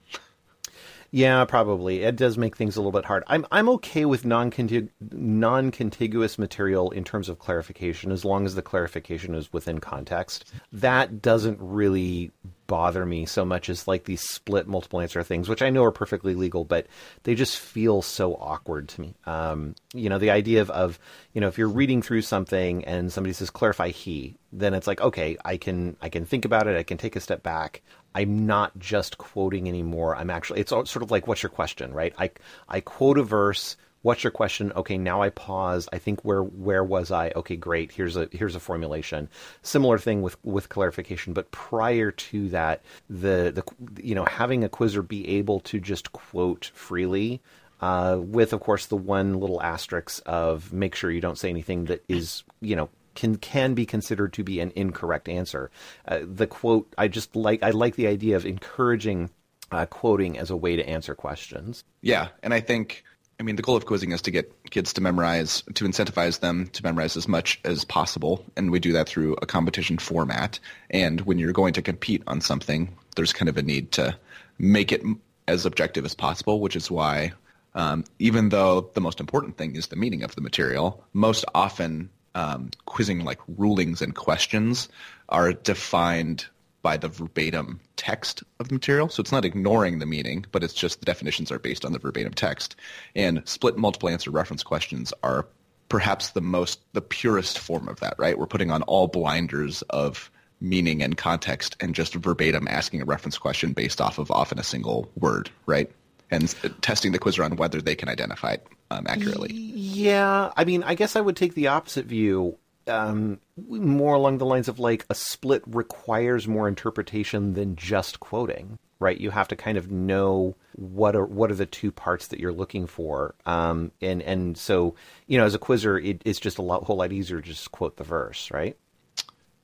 yeah, 1.17 1.47
probably. 1.47 2.03
It 2.03 2.15
does 2.15 2.37
make 2.37 2.59
things 2.59 2.77
a 2.77 2.81
little 2.81 2.93
bit 2.93 3.07
hard. 3.07 3.25
I'm 3.27 3.47
I'm 3.51 3.71
okay 3.71 4.05
with 4.05 4.27
non 4.27 4.53
non 5.01 5.71
contiguous 5.71 6.39
material 6.39 6.91
in 6.91 7.05
terms 7.05 7.31
of 7.31 7.39
clarification 7.39 8.13
as 8.13 8.23
long 8.23 8.45
as 8.45 8.55
the 8.55 8.61
clarification 8.61 9.35
is 9.35 9.51
within 9.51 9.79
context. 9.79 10.53
That 10.73 11.23
doesn't 11.23 11.59
really 11.59 12.33
bother 12.67 13.07
me 13.07 13.27
so 13.27 13.45
much 13.45 13.69
as 13.69 13.87
like 13.89 14.05
these 14.05 14.21
split 14.21 14.67
multiple 14.67 15.01
answer 15.01 15.23
things, 15.23 15.49
which 15.49 15.63
I 15.63 15.71
know 15.71 15.85
are 15.85 15.93
perfectly 15.93 16.35
legal, 16.35 16.65
but 16.65 16.87
they 17.23 17.35
just 17.35 17.59
feel 17.59 18.03
so 18.03 18.35
awkward 18.35 18.89
to 18.91 19.01
me. 19.01 19.15
Um, 19.25 19.75
you 19.95 20.09
know, 20.09 20.19
the 20.19 20.31
idea 20.31 20.61
of, 20.61 20.71
of, 20.71 20.99
you 21.33 21.41
know, 21.41 21.49
if 21.49 21.59
you're 21.59 21.69
reading 21.69 22.03
through 22.03 22.23
something 22.23 22.85
and 22.85 23.13
somebody 23.13 23.33
says 23.33 23.51
clarify 23.51 23.89
he, 23.89 24.37
then 24.53 24.75
it's 24.75 24.87
like, 24.87 25.01
okay, 25.01 25.37
I 25.45 25.57
can, 25.57 25.97
I 26.01 26.09
can 26.09 26.25
think 26.25 26.45
about 26.45 26.67
it. 26.67 26.77
I 26.77 26.83
can 26.83 26.99
take 26.99 27.17
a 27.17 27.21
step 27.21 27.43
back. 27.43 27.83
I'm 28.17 28.47
not 28.47 28.79
just 28.79 29.19
quoting 29.19 29.69
anymore. 29.69 30.17
I'm 30.17 30.31
actually, 30.31 30.61
it's 30.61 30.71
sort 30.71 30.97
of 30.97 31.11
like, 31.11 31.27
what's 31.27 31.43
your 31.43 31.51
question, 31.51 31.93
right? 31.93 32.15
I, 32.19 32.31
I 32.67 32.81
quote 32.81 33.19
a 33.19 33.23
verse 33.23 33.77
what's 34.07 34.23
your 34.23 34.31
question? 34.31 34.73
Okay 34.77 34.99
now 34.99 35.21
i 35.21 35.31
pause. 35.31 35.89
I 35.93 35.99
think 35.99 36.25
where 36.25 36.43
where 36.43 36.85
was 36.85 37.11
i? 37.11 37.33
Okay 37.35 37.57
great. 37.57 37.91
Here's 37.91 38.17
a 38.17 38.29
here's 38.31 38.55
a 38.55 38.61
formulation. 38.61 39.29
Similar 39.63 39.99
thing 39.99 40.23
with 40.23 40.37
with 40.45 40.69
clarification 40.69 41.33
but 41.33 41.51
prior 41.51 42.13
to 42.13 42.49
that 42.51 42.83
the 43.11 43.53
the 43.53 43.65
you 44.01 44.15
know 44.15 44.25
having 44.25 44.63
a 44.63 44.69
quizzer 44.69 45.03
be 45.03 45.29
able 45.39 45.59
to 45.61 45.81
just 45.81 46.13
quote 46.13 46.71
freely 46.73 47.43
uh, 47.81 48.19
with 48.21 48.53
of 48.53 48.61
course 48.61 48.87
the 48.87 48.97
one 48.97 49.41
little 49.41 49.61
asterisk 49.61 50.23
of 50.25 50.73
make 50.73 50.95
sure 50.95 51.11
you 51.11 51.21
don't 51.21 51.39
say 51.39 51.51
anything 51.51 51.87
that 51.87 52.05
is 52.09 52.45
you 52.61 52.77
know 52.77 52.89
can 53.17 53.37
can 53.37 53.75
be 53.75 53.87
considered 53.87 54.33
to 54.35 54.45
be 54.45 54.61
an 54.61 54.73
incorrect 54.77 55.29
answer. 55.29 55.71
Uh, 56.07 56.21
the 56.23 56.47
quote 56.47 56.95
I 56.97 57.09
just 57.09 57.35
like 57.35 57.63
I 57.63 57.71
like 57.71 57.97
the 57.97 58.07
idea 58.07 58.37
of 58.37 58.47
encouraging 58.47 59.31
uh, 59.73 59.87
quoting 59.87 60.39
as 60.39 60.51
a 60.51 60.57
way 60.57 60.77
to 60.77 60.89
answer 60.89 61.15
questions. 61.15 61.83
Yeah, 62.03 62.29
and 62.43 62.55
I 62.55 62.61
think 62.61 63.03
I 63.39 63.43
mean, 63.43 63.57
the 63.57 63.63
goal 63.63 63.77
of 63.77 63.85
quizzing 63.85 64.13
is 64.13 64.23
to 64.23 64.31
get 64.31 64.71
kids 64.71 64.95
to 64.95 65.03
memorize, 65.03 65.63
to 65.75 65.85
incentivize 65.85 66.41
them 66.41 66.69
to 66.69 66.83
memorize 66.83 67.17
as 67.17 67.29
much 67.29 67.61
as 67.65 67.85
possible, 67.85 68.45
and 68.57 68.71
we 68.71 68.81
do 68.81 68.93
that 68.93 69.09
through 69.09 69.37
a 69.43 69.47
competition 69.47 69.99
format. 69.99 70.59
And 70.91 71.21
when 71.23 71.39
you're 71.39 71.53
going 71.53 71.75
to 71.75 71.83
compete 71.83 72.23
on 72.27 72.41
something, 72.41 72.97
there's 73.15 73.35
kind 73.35 73.49
of 73.49 73.59
a 73.59 73.63
need 73.63 73.93
to 73.93 74.17
make 74.59 74.91
it 74.91 75.03
as 75.49 75.67
objective 75.67 76.05
as 76.07 76.15
possible, 76.15 76.61
which 76.61 76.77
is 76.77 76.91
why, 76.91 77.33
um, 77.75 78.05
even 78.19 78.49
though 78.49 78.91
the 78.95 79.03
most 79.03 79.21
important 79.21 79.59
thing 79.59 79.77
is 79.77 79.89
the 79.89 79.97
meaning 79.97 80.23
of 80.23 80.35
the 80.35 80.41
material, 80.41 81.05
most 81.13 81.45
often 81.55 82.09
um, 82.37 82.71
quizzing 82.85 83.25
like 83.25 83.41
rulings 83.57 84.03
and 84.03 84.15
questions 84.15 84.89
are 85.31 85.55
defined 85.55 86.47
by 86.83 86.97
the 86.97 87.09
verbatim 87.09 87.81
text 87.97 88.45
of 88.61 88.69
the 88.69 88.75
material. 88.75 89.09
So 89.09 89.23
it's 89.23 89.33
not 89.33 89.45
ignoring 89.45 89.99
the 89.99 90.07
meaning, 90.07 90.45
but 90.53 90.63
it's 90.63 90.75
just 90.75 91.01
the 91.01 91.07
definitions 91.07 91.51
are 91.51 91.59
based 91.59 91.85
on 91.85 91.93
the 91.93 91.99
verbatim 91.99 92.35
text. 92.35 92.77
And 93.17 93.43
split 93.49 93.79
multiple 93.79 94.11
answer 94.11 94.31
reference 94.31 94.63
questions 94.63 95.13
are 95.23 95.49
perhaps 95.89 96.31
the 96.31 96.43
most, 96.43 96.81
the 96.93 97.01
purest 97.01 97.59
form 97.59 97.89
of 97.89 98.01
that, 98.01 98.15
right? 98.19 98.39
We're 98.39 98.47
putting 98.47 98.71
on 98.71 98.83
all 98.83 99.09
blinders 99.09 99.83
of 99.89 100.31
meaning 100.61 101.03
and 101.03 101.17
context 101.17 101.77
and 101.81 101.95
just 101.95 102.15
verbatim 102.15 102.69
asking 102.69 103.01
a 103.01 103.07
reference 103.07 103.39
question 103.39 103.73
based 103.73 104.01
off 104.01 104.19
of 104.19 104.31
often 104.31 104.59
a 104.59 104.65
single 104.65 105.11
word, 105.17 105.51
right? 105.65 105.91
And 106.31 106.53
testing 106.83 107.13
the 107.13 107.19
quizzer 107.19 107.45
on 107.45 107.57
whether 107.57 107.81
they 107.81 107.95
can 107.95 108.09
identify 108.09 108.53
it 108.53 108.67
um, 108.91 109.07
accurately. 109.09 109.53
Yeah, 109.53 110.53
I 110.57 110.65
mean, 110.65 110.83
I 110.83 110.95
guess 110.95 111.15
I 111.15 111.21
would 111.21 111.37
take 111.37 111.55
the 111.55 111.69
opposite 111.69 112.07
view 112.07 112.59
um, 112.89 113.41
more 113.69 114.15
along 114.15 114.39
the 114.39 114.47
lines 114.47 114.69
of 114.69 114.79
like 114.79 115.05
a 115.11 115.15
split 115.15 115.63
requires 115.67 116.47
more 116.47 116.69
interpretation 116.69 117.55
than 117.55 117.77
just 117.77 118.21
quoting, 118.21 118.79
right? 119.01 119.19
You 119.19 119.31
have 119.31 119.49
to 119.49 119.57
kind 119.57 119.77
of 119.77 119.91
know 119.91 120.57
what 120.77 121.17
are 121.17 121.25
what 121.25 121.51
are 121.51 121.57
the 121.57 121.67
two 121.67 121.91
parts 121.91 122.29
that 122.29 122.41
you're 122.41 122.53
looking 122.53 122.87
for, 122.87 123.35
um, 123.45 123.91
and 124.01 124.23
and 124.23 124.57
so 124.57 124.95
you 125.27 125.39
know, 125.39 125.45
as 125.45 125.55
a 125.55 125.59
quizzer, 125.59 125.99
it, 125.99 126.23
it's 126.25 126.39
just 126.39 126.59
a 126.59 126.63
lot, 126.63 126.85
whole 126.85 126.97
lot 126.97 127.13
easier 127.13 127.41
to 127.41 127.47
just 127.47 127.73
quote 127.73 127.97
the 127.97 128.05
verse, 128.05 128.51
right? 128.51 128.77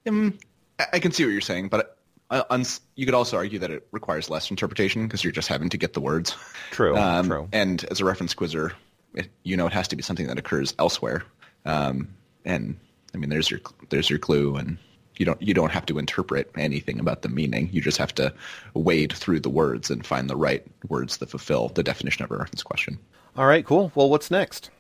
Um, 0.07 0.39
I 0.93 0.99
can 0.99 1.13
see 1.13 1.25
what 1.25 1.31
you're 1.31 1.41
saying, 1.41 1.69
but 1.69 1.99
you 2.97 3.05
could 3.05 3.15
also 3.15 3.37
argue 3.37 3.59
that 3.59 3.71
it 3.71 3.87
requires 3.93 4.31
less 4.31 4.51
interpretation 4.51 5.07
because 5.07 5.23
you're 5.23 5.33
just 5.33 5.49
having 5.49 5.69
to 5.71 5.77
get 5.77 5.93
the 5.93 6.01
words. 6.01 6.37
True. 6.71 6.97
Um, 6.97 7.27
true. 7.27 7.49
And 7.53 7.85
as 7.91 8.01
a 8.01 8.05
reference 8.05 8.35
quizzer, 8.35 8.73
it, 9.15 9.29
you 9.43 9.57
know 9.57 9.67
it 9.67 9.73
has 9.73 9.89
to 9.89 9.97
be 9.97 10.03
something 10.03 10.27
that 10.27 10.39
occurs 10.39 10.75
elsewhere, 10.79 11.25
um, 11.65 12.09
and 12.45 12.77
I 13.15 13.19
mean, 13.19 13.31
there's 13.31 13.51
your 13.51 13.61
there's 13.91 14.09
your 14.09 14.19
clue, 14.19 14.57
and 14.57 14.79
you 15.17 15.27
don't 15.27 15.41
you 15.43 15.55
don't 15.55 15.71
have 15.71 15.87
to 15.87 15.99
interpret 15.99 16.51
anything 16.57 16.99
about 16.99 17.23
the 17.23 17.29
meaning. 17.29 17.69
You 17.73 17.81
just 17.81 17.99
have 17.99 18.15
to 18.17 18.33
wade 18.75 19.13
through 19.13 19.41
the 19.41 19.51
words 19.51 19.91
and 19.91 20.05
find 20.05 20.31
the 20.31 20.37
right 20.37 20.65
words 20.89 21.19
that 21.19 21.31
fulfill 21.31 21.69
the 21.69 21.83
definition 21.83 22.25
of 22.25 22.31
a 22.31 22.37
reference 22.37 22.63
question. 22.63 22.99
All 23.37 23.47
right, 23.47 23.65
cool. 23.65 23.93
Well, 23.95 24.09
what's 24.09 24.31
next? 24.31 24.71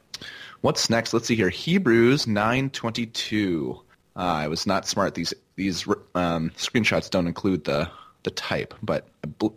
What's 0.62 0.88
next? 0.88 1.12
Let's 1.12 1.26
see 1.26 1.36
here. 1.36 1.50
Hebrews 1.50 2.26
nine 2.26 2.70
twenty 2.70 3.06
two. 3.06 3.80
Uh, 4.14 4.20
I 4.20 4.48
was 4.48 4.66
not 4.66 4.86
smart. 4.86 5.14
These 5.14 5.34
these 5.56 5.86
um, 6.14 6.50
screenshots 6.50 7.10
don't 7.10 7.26
include 7.26 7.64
the 7.64 7.90
the 8.24 8.30
type, 8.30 8.74
but 8.82 9.08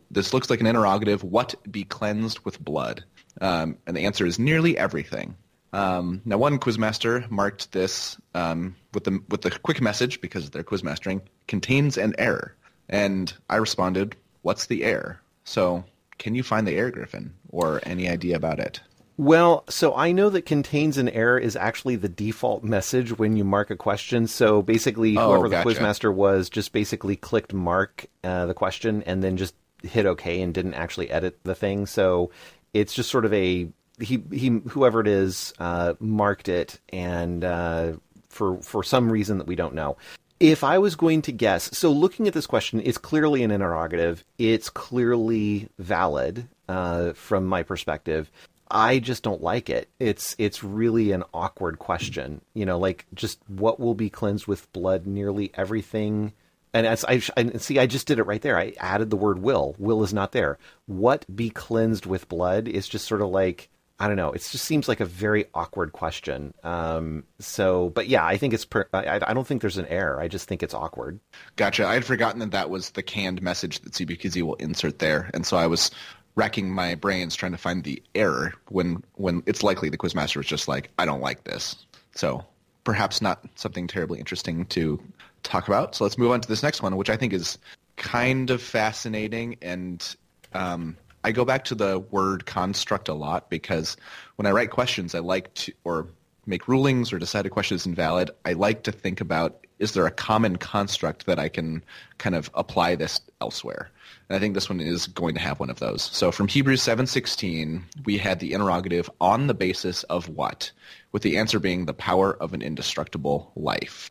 this 0.10 0.34
looks 0.34 0.50
like 0.50 0.60
an 0.60 0.68
interrogative. 0.68 1.24
What 1.24 1.56
be 1.70 1.84
cleansed 1.84 2.40
with 2.46 2.60
blood? 2.60 3.04
Um, 3.42 3.78
and 3.86 3.96
the 3.96 4.06
answer 4.06 4.26
is 4.26 4.40
nearly 4.40 4.78
everything. 4.78 5.36
Um, 5.74 6.22
now, 6.24 6.38
one 6.38 6.58
quizmaster 6.58 7.30
marked 7.30 7.74
this 7.74 8.18
um, 8.34 8.76
with 8.94 9.04
the 9.04 9.22
with 9.30 9.42
the 9.42 9.52
quick 9.52 9.82
message 9.82 10.22
because 10.22 10.50
their 10.50 10.64
quizmastering 10.64 11.22
contains 11.48 11.98
an 11.98 12.16
error, 12.18 12.56
and 12.88 13.34
I 13.50 13.58
responded, 13.58 14.16
"What's 14.42 14.68
the 14.68 14.86
error?" 14.86 15.20
So, 15.44 15.84
can 16.18 16.34
you 16.34 16.44
find 16.44 16.66
the 16.66 16.78
error, 16.78 16.92
Griffin, 16.92 17.34
or 17.50 17.82
any 17.84 18.08
idea 18.08 18.38
about 18.38 18.60
it? 18.60 18.80
Well, 19.18 19.64
so 19.70 19.96
I 19.96 20.12
know 20.12 20.30
that 20.30 20.42
contains 20.46 20.98
an 20.98 21.08
error 21.10 21.38
is 21.38 21.56
actually 21.56 21.96
the 21.96 22.10
default 22.10 22.64
message 22.64 23.18
when 23.18 23.38
you 23.38 23.46
mark 23.46 23.70
a 23.70 23.78
question. 23.78 24.28
So 24.28 24.62
basically, 24.62 25.18
Oh, 25.18 25.30
whoever 25.30 25.48
gotcha. 25.50 25.70
the 25.70 25.76
quizmaster 25.76 26.14
was 26.14 26.50
just 26.50 26.74
basically 26.74 27.16
clicked 27.16 27.54
mark 27.54 28.08
uh, 28.24 28.46
the 28.46 28.54
question 28.54 29.04
and 29.04 29.24
then 29.24 29.38
just 29.38 29.56
hit 29.84 30.06
OK 30.06 30.42
and 30.42 30.54
didn't 30.54 30.74
actually 30.74 31.10
edit 31.12 31.40
the 31.44 31.56
thing. 31.56 31.86
So 31.86 32.32
it's 32.74 32.94
just 32.94 33.10
sort 33.10 33.24
of 33.26 33.34
a 33.34 33.70
he 34.02 34.22
he 34.32 34.50
whoever 34.68 35.00
it 35.00 35.08
is 35.08 35.54
uh, 35.60 35.94
marked 36.02 36.50
it 36.50 36.80
and 36.90 37.46
uh, 37.46 37.94
for 38.28 38.58
for 38.58 38.84
some 38.84 39.10
reason 39.10 39.38
that 39.38 39.48
we 39.48 39.56
don't 39.56 39.76
know. 39.76 39.96
If 40.42 40.66
I 40.66 40.80
was 40.80 40.98
going 40.98 41.22
to 41.24 41.32
guess, 41.32 41.70
so 41.78 41.90
looking 41.90 42.28
at 42.28 42.34
this 42.34 42.46
question, 42.46 42.82
it's 42.84 42.98
clearly 42.98 43.44
an 43.44 43.52
interrogative. 43.52 44.26
It's 44.38 44.70
clearly 44.70 45.70
valid 45.80 46.50
uh, 46.68 47.14
from 47.14 47.46
my 47.46 47.64
perspective. 47.64 48.30
I 48.70 49.00
just 49.00 49.24
don't 49.24 49.42
like 49.42 49.70
it. 49.70 49.90
It's 50.00 50.36
it's 50.38 50.64
really 50.64 51.12
an 51.12 51.24
awkward 51.34 51.80
question. 51.80 52.42
You 52.54 52.66
know, 52.66 52.80
like 52.80 53.06
just 53.14 53.40
what 53.48 53.80
will 53.80 53.96
be 53.96 54.10
cleansed 54.10 54.48
with 54.48 54.72
blood? 54.74 55.06
Nearly 55.06 55.52
everything. 55.54 56.34
And 56.74 56.86
as 56.86 57.06
I, 57.06 57.22
I 57.38 57.52
see, 57.58 57.80
I 57.80 57.86
just 57.86 58.06
did 58.06 58.20
it 58.20 58.24
right 58.24 58.42
there. 58.42 58.58
I 58.58 58.74
added 58.80 59.10
the 59.10 59.16
word 59.16 59.40
will. 59.40 59.76
Will 59.78 60.04
is 60.04 60.14
not 60.14 60.34
there. 60.34 60.58
What 60.88 61.26
be 61.34 61.50
cleansed 61.50 62.06
with 62.06 62.28
blood 62.28 62.68
is 62.68 62.88
just 62.88 63.08
sort 63.08 63.22
of 63.22 63.30
like 63.30 63.70
I 63.98 64.08
don't 64.08 64.18
know. 64.18 64.34
It 64.34 64.40
just 64.40 64.66
seems 64.66 64.90
like 64.90 65.00
a 65.00 65.06
very 65.06 65.46
awkward 65.54 65.94
question. 65.94 66.54
Um, 66.64 67.24
so, 67.40 67.92
but 67.92 68.10
yeah, 68.10 68.26
I 68.26 68.36
think 68.36 68.54
it's. 68.54 68.66
Per, 68.66 68.90
I, 68.94 69.22
I 69.26 69.34
don't 69.34 69.48
think 69.48 69.62
there's 69.62 69.78
an 69.78 69.88
error. 69.88 70.20
I 70.20 70.28
just 70.28 70.50
think 70.50 70.64
it's 70.64 70.74
awkward. 70.74 71.20
Gotcha. 71.56 71.88
I 71.88 71.94
had 71.94 72.04
forgotten 72.04 72.40
that 72.40 72.52
that 72.52 72.70
was 72.70 72.90
the 72.90 73.04
canned 73.04 73.42
message 73.42 73.80
that 73.82 73.94
CBQZ 73.94 74.42
will 74.42 74.56
insert 74.56 75.00
there, 75.00 75.30
and 75.34 75.46
so 75.46 75.56
I 75.56 75.68
was 75.68 75.92
racking 76.36 76.70
my 76.70 76.96
brains 76.96 77.36
trying 77.36 77.54
to 77.54 77.58
find 77.58 77.84
the 77.84 78.02
error 78.14 78.54
when 78.70 79.04
when 79.16 79.42
it's 79.46 79.64
likely 79.64 79.90
the 79.90 79.98
quizmaster 79.98 80.38
was 80.38 80.46
just 80.46 80.68
like, 80.68 80.90
I 81.00 81.06
don't 81.06 81.22
like 81.22 81.44
this. 81.46 81.76
So 82.14 82.46
perhaps 82.84 83.22
not 83.22 83.44
something 83.56 83.88
terribly 83.88 84.20
interesting 84.20 84.66
to 84.68 85.02
talk 85.44 85.68
about. 85.68 85.96
So 85.96 86.04
let's 86.04 86.18
move 86.18 86.32
on 86.32 86.42
to 86.42 86.48
this 86.48 86.64
next 86.64 86.82
one, 86.82 86.98
which 86.98 87.10
I 87.10 87.18
think 87.18 87.34
is 87.34 87.58
kind 87.98 88.50
of 88.50 88.62
fascinating. 88.62 89.58
And 89.62 90.16
um, 90.54 90.98
I 91.24 91.32
go 91.32 91.46
back 91.46 91.66
to 91.66 91.76
the 91.76 92.00
word 92.00 92.46
construct 92.46 93.10
a 93.10 93.14
lot 93.14 93.50
because 93.50 93.98
when 94.36 94.46
I 94.46 94.52
write 94.52 94.72
questions, 94.72 95.16
I 95.16 95.20
like 95.20 95.54
to 95.56 95.74
or 95.84 96.08
make 96.46 96.68
rulings 96.68 97.12
or 97.12 97.20
decide 97.20 97.46
a 97.46 97.50
question 97.50 97.76
is 97.76 97.86
invalid. 97.86 98.32
I 98.46 98.54
like 98.54 98.84
to 98.84 98.92
think 98.92 99.22
about 99.22 99.66
is 99.80 99.94
there 99.94 100.06
a 100.06 100.12
common 100.12 100.56
construct 100.58 101.26
that 101.26 101.40
I 101.40 101.50
can 101.50 101.84
kind 102.18 102.36
of 102.36 102.50
apply 102.54 102.96
this 102.96 103.20
elsewhere. 103.42 103.90
And 104.30 104.36
I 104.36 104.40
think 104.40 104.56
this 104.56 104.70
one 104.70 104.80
is 104.80 105.08
going 105.08 105.36
to 105.36 105.42
have 105.42 105.60
one 105.60 105.70
of 105.70 105.80
those. 105.80 106.04
So 106.04 106.32
from 106.32 106.48
Hebrews 106.48 106.82
7:16, 106.82 107.84
we 108.06 108.18
had 108.18 108.40
the 108.40 108.54
interrogative 108.54 109.10
on 109.22 109.48
the 109.48 109.54
basis 109.54 110.04
of 110.04 110.30
what, 110.30 110.72
with 111.12 111.22
the 111.22 111.38
answer 111.38 111.60
being 111.60 111.86
the 111.86 111.94
power 111.94 112.34
of 112.34 112.54
an 112.54 112.62
indestructible 112.62 113.52
life. 113.56 114.10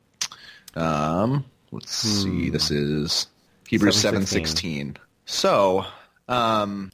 Um, 0.76 1.44
let's 1.73 1.92
see. 1.92 2.50
This 2.50 2.71
is 2.71 3.26
Hebrews 3.68 3.97
7:16. 3.97 4.97
So, 5.26 5.85
um, 6.28 6.92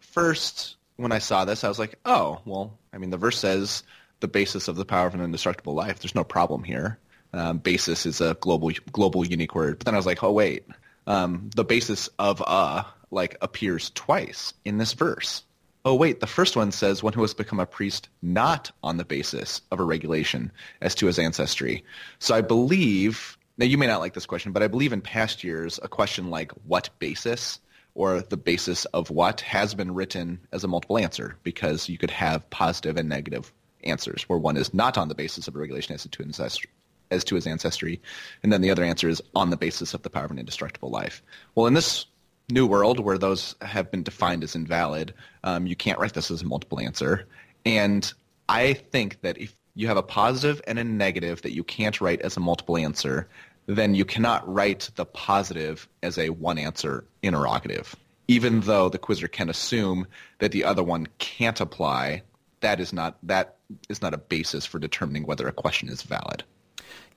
first 0.00 0.76
when 0.96 1.12
I 1.12 1.18
saw 1.18 1.44
this, 1.44 1.62
I 1.62 1.68
was 1.68 1.78
like, 1.78 1.98
"Oh, 2.04 2.40
well, 2.44 2.78
I 2.92 2.98
mean, 2.98 3.10
the 3.10 3.16
verse 3.16 3.38
says 3.38 3.84
the 4.20 4.28
basis 4.28 4.66
of 4.66 4.76
the 4.76 4.84
power 4.84 5.06
of 5.06 5.14
an 5.14 5.20
indestructible 5.20 5.74
life. 5.74 6.00
There's 6.00 6.14
no 6.14 6.24
problem 6.24 6.64
here. 6.64 6.98
Um, 7.32 7.58
basis 7.58 8.06
is 8.06 8.20
a 8.20 8.34
global 8.40 8.72
global 8.90 9.24
unique 9.24 9.54
word." 9.54 9.78
But 9.78 9.84
then 9.84 9.94
I 9.94 9.98
was 9.98 10.06
like, 10.06 10.24
"Oh, 10.24 10.32
wait." 10.32 10.66
Um, 11.06 11.50
the 11.54 11.64
basis 11.64 12.08
of 12.18 12.40
a 12.40 12.86
like 13.10 13.36
appears 13.40 13.90
twice 13.94 14.54
in 14.64 14.78
this 14.78 14.92
verse. 14.92 15.42
Oh 15.84 15.94
wait, 15.94 16.18
the 16.18 16.26
first 16.26 16.56
one 16.56 16.72
says 16.72 17.02
one 17.02 17.12
who 17.12 17.22
has 17.22 17.34
become 17.34 17.60
a 17.60 17.66
priest 17.66 18.08
not 18.20 18.72
on 18.82 18.96
the 18.96 19.04
basis 19.04 19.60
of 19.70 19.78
a 19.78 19.84
regulation 19.84 20.50
as 20.80 20.96
to 20.96 21.06
his 21.06 21.18
ancestry. 21.18 21.84
So 22.18 22.34
I 22.34 22.40
believe 22.40 23.38
now 23.56 23.66
you 23.66 23.78
may 23.78 23.86
not 23.86 24.00
like 24.00 24.14
this 24.14 24.26
question, 24.26 24.52
but 24.52 24.62
I 24.62 24.68
believe 24.68 24.92
in 24.92 25.00
past 25.00 25.44
years 25.44 25.78
a 25.82 25.88
question 25.88 26.28
like 26.28 26.50
what 26.66 26.90
basis 26.98 27.60
or 27.94 28.20
the 28.20 28.36
basis 28.36 28.84
of 28.86 29.10
what 29.10 29.40
has 29.40 29.74
been 29.74 29.94
written 29.94 30.40
as 30.52 30.64
a 30.64 30.68
multiple 30.68 30.98
answer 30.98 31.36
because 31.42 31.88
you 31.88 31.96
could 31.96 32.10
have 32.10 32.48
positive 32.50 32.96
and 32.96 33.08
negative 33.08 33.52
answers 33.84 34.24
where 34.24 34.38
one 34.38 34.56
is 34.56 34.74
not 34.74 34.98
on 34.98 35.08
the 35.08 35.14
basis 35.14 35.48
of 35.48 35.54
a 35.54 35.58
regulation 35.58 35.94
as 35.94 36.02
to 36.04 36.22
ancestry 36.22 36.70
as 37.10 37.24
to 37.24 37.34
his 37.34 37.46
ancestry, 37.46 38.00
and 38.42 38.52
then 38.52 38.60
the 38.60 38.70
other 38.70 38.84
answer 38.84 39.08
is 39.08 39.22
on 39.34 39.50
the 39.50 39.56
basis 39.56 39.94
of 39.94 40.02
the 40.02 40.10
power 40.10 40.24
of 40.24 40.30
an 40.30 40.38
indestructible 40.38 40.90
life. 40.90 41.22
Well, 41.54 41.66
in 41.66 41.74
this 41.74 42.06
new 42.50 42.66
world 42.66 43.00
where 43.00 43.18
those 43.18 43.54
have 43.60 43.90
been 43.90 44.02
defined 44.02 44.44
as 44.44 44.54
invalid, 44.54 45.14
um, 45.44 45.66
you 45.66 45.76
can't 45.76 45.98
write 45.98 46.14
this 46.14 46.30
as 46.30 46.42
a 46.42 46.46
multiple 46.46 46.80
answer. 46.80 47.26
And 47.64 48.12
I 48.48 48.74
think 48.74 49.20
that 49.22 49.38
if 49.38 49.56
you 49.74 49.88
have 49.88 49.96
a 49.96 50.02
positive 50.02 50.60
and 50.66 50.78
a 50.78 50.84
negative 50.84 51.42
that 51.42 51.54
you 51.54 51.64
can't 51.64 52.00
write 52.00 52.20
as 52.22 52.36
a 52.36 52.40
multiple 52.40 52.76
answer, 52.76 53.28
then 53.66 53.94
you 53.94 54.04
cannot 54.04 54.52
write 54.52 54.90
the 54.94 55.04
positive 55.04 55.88
as 56.02 56.18
a 56.18 56.30
one 56.30 56.58
answer 56.58 57.04
interrogative. 57.22 57.94
Even 58.28 58.60
though 58.60 58.88
the 58.88 58.98
quizzer 58.98 59.28
can 59.28 59.50
assume 59.50 60.06
that 60.38 60.52
the 60.52 60.64
other 60.64 60.82
one 60.82 61.06
can't 61.18 61.60
apply, 61.60 62.22
that 62.60 62.80
is 62.80 62.92
not 62.92 63.18
that 63.22 63.56
is 63.88 64.02
not 64.02 64.14
a 64.14 64.18
basis 64.18 64.64
for 64.64 64.78
determining 64.78 65.26
whether 65.26 65.46
a 65.46 65.52
question 65.52 65.88
is 65.88 66.02
valid. 66.02 66.42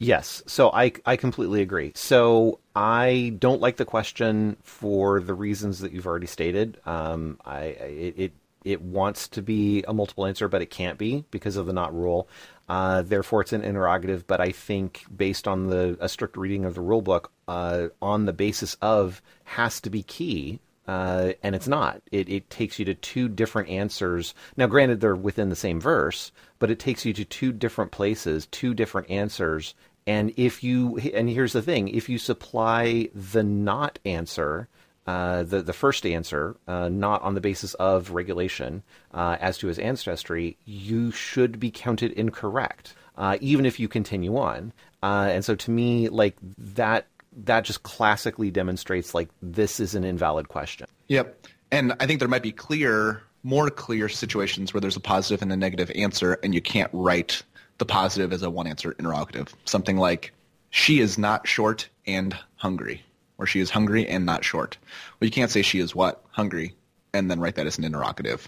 Yes, 0.02 0.42
so 0.48 0.72
I 0.72 0.94
I 1.06 1.18
completely 1.18 1.62
agree. 1.62 1.92
So 1.94 2.60
I 2.74 3.36
don't 3.38 3.60
like 3.60 3.76
the 3.76 3.86
question 3.86 4.56
for 4.64 5.20
the 5.20 5.34
reasons 5.34 5.80
that 5.80 5.92
you've 5.92 6.08
already 6.08 6.26
stated. 6.28 6.80
Um, 6.86 7.38
I 7.46 7.64
it, 7.64 8.14
it 8.18 8.34
it 8.64 8.82
wants 8.82 9.28
to 9.30 9.42
be 9.42 9.84
a 9.88 9.94
multiple 9.94 10.26
answer, 10.26 10.48
but 10.48 10.62
it 10.62 10.70
can't 10.70 10.98
be 10.98 11.26
because 11.32 11.58
of 11.58 11.66
the 11.66 11.74
not 11.74 11.94
rule. 11.94 12.30
Uh, 12.70 13.02
therefore, 13.02 13.42
it's 13.42 13.52
an 13.52 13.62
interrogative. 13.62 14.26
But 14.26 14.40
I 14.40 14.52
think 14.54 15.04
based 15.16 15.50
on 15.50 15.68
the 15.68 15.98
a 16.00 16.08
strict 16.08 16.38
reading 16.38 16.64
of 16.64 16.76
the 16.76 16.82
rule 16.82 17.02
book, 17.02 17.32
uh, 17.50 17.88
on 18.02 18.26
the 18.26 18.34
basis 18.34 18.78
of 18.82 19.22
has 19.44 19.82
to 19.82 19.90
be 19.90 20.04
key. 20.04 20.62
Uh, 20.88 21.34
and 21.44 21.54
it's 21.54 21.68
not. 21.68 22.02
It, 22.12 22.30
it 22.30 22.50
takes 22.50 22.80
you 22.80 22.86
to 22.86 22.96
two 22.96 23.30
different 23.30 23.70
answers. 23.70 24.34
Now, 24.58 24.66
granted, 24.66 25.02
they're 25.02 25.16
within 25.16 25.50
the 25.50 25.56
same 25.56 25.80
verse, 25.80 26.32
but 26.58 26.72
it 26.72 26.80
takes 26.80 27.06
you 27.06 27.14
to 27.14 27.26
two 27.26 27.52
different 27.52 27.92
places, 27.92 28.48
two 28.48 28.74
different 28.74 29.08
answers. 29.08 29.76
And 30.10 30.34
if 30.38 30.64
you, 30.64 30.98
and 30.98 31.30
here's 31.30 31.54
the 31.54 31.62
thing, 31.62 31.88
if 31.88 32.10
you 32.10 32.18
supply 32.18 33.10
the 33.14 33.44
not 33.44 34.00
answer, 34.06 34.68
uh, 35.06 35.44
the 35.44 35.62
the 35.62 35.72
first 35.72 36.04
answer, 36.04 36.56
uh, 36.68 36.90
not 36.90 37.22
on 37.22 37.36
the 37.36 37.42
basis 37.42 37.76
of 37.76 38.10
regulation 38.10 38.82
uh, 39.14 39.38
as 39.40 39.60
to 39.60 39.68
his 39.68 39.78
ancestry, 39.78 40.58
you 40.66 41.12
should 41.12 41.60
be 41.60 41.70
counted 41.70 42.12
incorrect, 42.14 42.96
uh, 43.20 43.38
even 43.40 43.68
if 43.68 43.80
you 43.80 43.88
continue 43.88 44.36
on. 44.36 44.74
Uh, 45.04 45.30
and 45.32 45.46
so, 45.46 45.54
to 45.54 45.70
me, 45.70 46.10
like 46.10 46.36
that 46.58 47.06
that 47.46 47.64
just 47.64 47.84
classically 47.84 48.50
demonstrates 48.50 49.14
like 49.14 49.30
this 49.44 49.80
is 49.80 49.94
an 49.94 50.04
invalid 50.04 50.48
question. 50.48 50.88
Yep. 51.10 51.46
And 51.72 51.94
I 52.00 52.08
think 52.08 52.18
there 52.18 52.28
might 52.28 52.42
be 52.42 52.52
clear, 52.52 53.22
more 53.44 53.70
clear 53.70 54.10
situations 54.10 54.74
where 54.74 54.82
there's 54.82 54.98
a 54.98 55.00
positive 55.02 55.44
and 55.44 55.54
a 55.54 55.56
negative 55.56 55.92
answer, 55.94 56.40
and 56.42 56.56
you 56.56 56.62
can't 56.62 56.90
write 56.94 57.44
the 57.80 57.86
positive 57.86 58.32
as 58.32 58.44
a 58.44 58.50
one 58.50 58.68
answer 58.68 58.92
interrogative. 58.94 59.56
Something 59.66 59.98
like, 59.98 60.32
she 60.70 61.00
is 61.00 61.18
not 61.18 61.48
short 61.48 61.90
and 62.06 62.38
hungry, 62.56 63.02
or 63.38 63.48
she 63.48 63.60
is 63.60 63.70
hungry 63.70 64.08
and 64.08 64.26
not 64.26 64.46
short. 64.46 64.78
Well, 65.20 65.26
you 65.26 65.32
can't 65.32 65.50
say 65.50 65.64
she 65.64 65.80
is 65.80 65.96
what? 65.96 66.24
Hungry, 66.30 66.76
and 67.14 67.32
then 67.32 67.40
write 67.40 67.56
that 67.56 67.66
as 67.66 67.78
an 67.78 67.84
interrogative. 67.84 68.48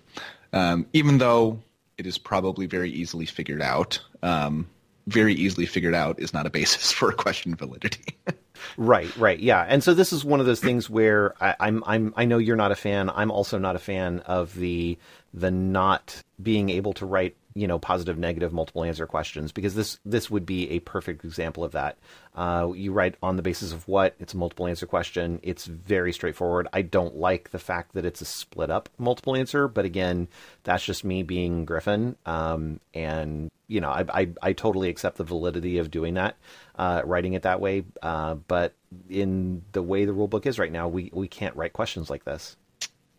Um, 0.53 0.85
even 0.93 1.17
though 1.17 1.59
it 1.97 2.05
is 2.05 2.17
probably 2.17 2.67
very 2.67 2.91
easily 2.91 3.25
figured 3.25 3.61
out, 3.61 3.99
um, 4.21 4.69
very 5.07 5.33
easily 5.33 5.65
figured 5.65 5.95
out 5.95 6.19
is 6.19 6.33
not 6.33 6.45
a 6.45 6.49
basis 6.49 6.91
for 6.91 7.09
a 7.09 7.13
question 7.13 7.55
validity. 7.55 8.15
Right, 8.77 9.15
right, 9.17 9.39
yeah. 9.39 9.65
And 9.67 9.83
so 9.83 9.93
this 9.93 10.13
is 10.13 10.23
one 10.23 10.39
of 10.39 10.45
those 10.45 10.59
things 10.59 10.89
where 10.89 11.33
I, 11.41 11.55
I'm, 11.59 11.83
I'm, 11.85 12.13
I 12.15 12.25
know 12.25 12.37
you're 12.37 12.55
not 12.55 12.71
a 12.71 12.75
fan. 12.75 13.09
I'm 13.09 13.31
also 13.31 13.57
not 13.57 13.75
a 13.75 13.79
fan 13.79 14.19
of 14.19 14.53
the, 14.55 14.97
the 15.33 15.51
not 15.51 16.21
being 16.41 16.69
able 16.69 16.93
to 16.93 17.05
write, 17.05 17.35
you 17.53 17.67
know, 17.67 17.79
positive, 17.79 18.17
negative, 18.17 18.53
multiple 18.53 18.83
answer 18.83 19.05
questions 19.05 19.51
because 19.51 19.75
this, 19.75 19.99
this 20.05 20.29
would 20.29 20.45
be 20.45 20.69
a 20.71 20.79
perfect 20.79 21.23
example 21.25 21.63
of 21.63 21.73
that. 21.73 21.97
Uh, 22.35 22.71
you 22.75 22.93
write 22.93 23.15
on 23.21 23.35
the 23.35 23.41
basis 23.41 23.73
of 23.73 23.87
what? 23.87 24.15
It's 24.19 24.33
a 24.33 24.37
multiple 24.37 24.67
answer 24.67 24.85
question. 24.85 25.39
It's 25.43 25.65
very 25.65 26.13
straightforward. 26.13 26.67
I 26.71 26.81
don't 26.81 27.15
like 27.15 27.51
the 27.51 27.59
fact 27.59 27.93
that 27.93 28.05
it's 28.05 28.21
a 28.21 28.25
split 28.25 28.69
up 28.69 28.89
multiple 28.97 29.35
answer, 29.35 29.67
but 29.67 29.85
again, 29.85 30.27
that's 30.63 30.83
just 30.83 31.03
me 31.03 31.23
being 31.23 31.65
Griffin. 31.65 32.15
Um, 32.25 32.79
and 32.93 33.51
you 33.67 33.79
know, 33.79 33.89
I, 33.89 34.05
I, 34.13 34.29
I 34.41 34.53
totally 34.53 34.89
accept 34.89 35.17
the 35.17 35.23
validity 35.23 35.77
of 35.77 35.89
doing 35.89 36.15
that, 36.15 36.35
uh, 36.75 37.01
writing 37.05 37.33
it 37.33 37.43
that 37.43 37.61
way. 37.61 37.85
Uh, 38.01 38.35
but 38.35 38.73
in 39.09 39.63
the 39.71 39.81
way 39.81 40.03
the 40.03 40.13
rule 40.13 40.27
book 40.27 40.45
is 40.45 40.59
right 40.59 40.71
now, 40.71 40.89
we, 40.89 41.09
we 41.13 41.29
can't 41.29 41.55
write 41.55 41.71
questions 41.71 42.09
like 42.09 42.25
this. 42.25 42.57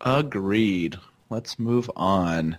Agreed. 0.01 0.97
Let's 1.29 1.57
move 1.57 1.89
on. 1.95 2.57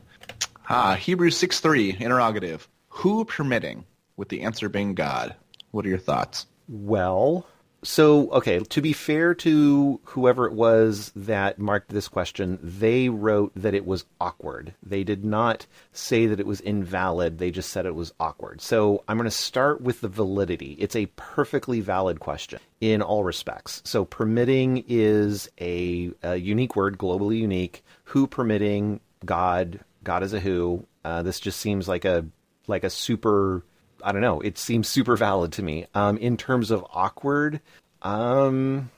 Ah, 0.68 0.94
Hebrews 0.94 1.36
6.3, 1.36 2.00
interrogative. 2.00 2.68
Who 2.88 3.24
permitting, 3.24 3.84
with 4.16 4.28
the 4.28 4.42
answer 4.42 4.68
being 4.68 4.94
God? 4.94 5.34
What 5.72 5.84
are 5.84 5.90
your 5.90 5.98
thoughts? 5.98 6.46
Well, 6.68 7.46
so 7.82 8.30
okay, 8.30 8.60
to 8.60 8.80
be 8.80 8.94
fair 8.94 9.34
to 9.34 10.00
whoever 10.04 10.46
it 10.46 10.54
was 10.54 11.12
that 11.14 11.58
marked 11.58 11.90
this 11.90 12.08
question, 12.08 12.58
they 12.62 13.10
wrote 13.10 13.52
that 13.56 13.74
it 13.74 13.84
was 13.84 14.06
awkward. 14.20 14.72
They 14.82 15.04
did 15.04 15.22
not 15.22 15.66
say 15.92 16.26
that 16.26 16.40
it 16.40 16.46
was 16.46 16.60
invalid, 16.62 17.38
they 17.38 17.50
just 17.50 17.70
said 17.70 17.84
it 17.84 17.94
was 17.94 18.14
awkward. 18.18 18.62
So 18.62 19.04
I'm 19.06 19.18
going 19.18 19.26
to 19.26 19.30
start 19.30 19.82
with 19.82 20.00
the 20.00 20.08
validity. 20.08 20.76
It's 20.78 20.96
a 20.96 21.06
perfectly 21.16 21.80
valid 21.80 22.20
question 22.20 22.60
in 22.80 23.02
all 23.02 23.22
respects. 23.22 23.82
So 23.84 24.06
permitting 24.06 24.84
is 24.88 25.50
a, 25.60 26.10
a 26.22 26.36
unique 26.36 26.76
word, 26.76 26.96
globally 26.96 27.38
unique. 27.38 27.84
Who 28.04 28.26
permitting? 28.26 29.00
God. 29.26 29.80
God 30.04 30.22
is 30.22 30.32
a 30.32 30.40
who. 30.40 30.86
Uh, 31.04 31.22
this 31.22 31.40
just 31.40 31.58
seems 31.60 31.88
like 31.88 32.04
a 32.04 32.24
like 32.66 32.84
a 32.84 32.90
super 32.90 33.62
I 34.02 34.12
don't 34.12 34.20
know. 34.22 34.40
It 34.40 34.58
seems 34.58 34.88
super 34.88 35.16
valid 35.16 35.52
to 35.54 35.62
me. 35.62 35.86
Um, 35.94 36.18
in 36.18 36.36
terms 36.36 36.70
of 36.70 36.84
awkward, 36.92 37.60
um, 38.02 38.90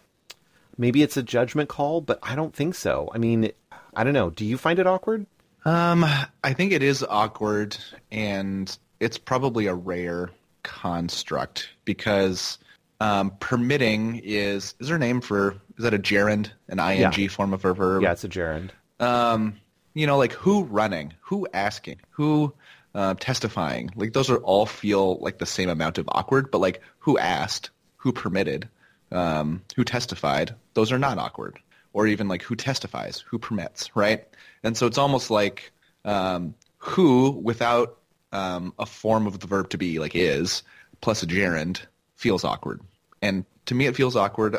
maybe 0.76 1.02
it's 1.02 1.16
a 1.16 1.22
judgment 1.22 1.68
call, 1.68 2.00
but 2.00 2.18
I 2.22 2.34
don't 2.34 2.54
think 2.54 2.74
so. 2.74 3.08
I 3.14 3.18
mean, 3.18 3.52
I 3.94 4.04
don't 4.04 4.14
know. 4.14 4.30
Do 4.30 4.44
you 4.44 4.58
find 4.58 4.78
it 4.78 4.86
awkward? 4.86 5.26
Um, 5.64 6.04
I 6.44 6.52
think 6.52 6.72
it 6.72 6.82
is 6.82 7.02
awkward, 7.08 7.76
and 8.12 8.76
it's 9.00 9.18
probably 9.18 9.66
a 9.66 9.74
rare 9.74 10.30
construct 10.62 11.68
because 11.84 12.58
um, 13.00 13.30
permitting 13.40 14.20
is 14.24 14.74
is 14.80 14.88
there 14.88 14.96
a 14.96 14.98
name 15.00 15.20
for 15.20 15.52
is 15.76 15.82
that 15.84 15.94
a 15.94 15.98
gerund, 15.98 16.50
an 16.68 16.78
ing 16.80 17.00
Yeah. 17.00 17.28
form 17.28 17.52
of 17.52 17.64
a 17.64 17.74
verb? 17.74 18.02
Yeah, 18.02 18.12
it's 18.12 18.24
a 18.24 18.28
gerund. 18.28 18.70
um, 19.00 19.56
you 19.96 20.06
know, 20.06 20.18
like 20.18 20.32
who 20.32 20.64
running, 20.64 21.14
who 21.22 21.48
asking, 21.54 21.96
who 22.10 22.52
uh, 22.94 23.14
testifying. 23.18 23.90
Like 23.96 24.12
those 24.12 24.28
are 24.28 24.36
all 24.36 24.66
feel 24.66 25.16
like 25.20 25.38
the 25.38 25.46
same 25.46 25.70
amount 25.70 25.96
of 25.96 26.06
awkward, 26.12 26.50
but 26.50 26.60
like 26.60 26.82
who 26.98 27.16
asked, 27.16 27.70
who 27.96 28.12
permitted, 28.12 28.68
um, 29.10 29.62
who 29.74 29.84
testified, 29.84 30.54
those 30.74 30.92
are 30.92 30.98
not 30.98 31.16
awkward. 31.16 31.58
Or 31.94 32.06
even 32.06 32.28
like 32.28 32.42
who 32.42 32.56
testifies, 32.56 33.24
who 33.26 33.38
permits, 33.38 33.96
right? 33.96 34.28
And 34.62 34.76
so 34.76 34.86
it's 34.86 34.98
almost 34.98 35.30
like 35.30 35.72
um, 36.04 36.54
who 36.76 37.30
without 37.30 37.96
um, 38.32 38.74
a 38.78 38.84
form 38.84 39.26
of 39.26 39.40
the 39.40 39.46
verb 39.46 39.70
to 39.70 39.78
be, 39.78 39.98
like 39.98 40.14
is, 40.14 40.62
plus 41.00 41.22
a 41.22 41.26
gerund, 41.26 41.80
feels 42.16 42.44
awkward. 42.44 42.82
And 43.22 43.46
to 43.64 43.74
me, 43.74 43.86
it 43.86 43.96
feels 43.96 44.14
awkward. 44.14 44.58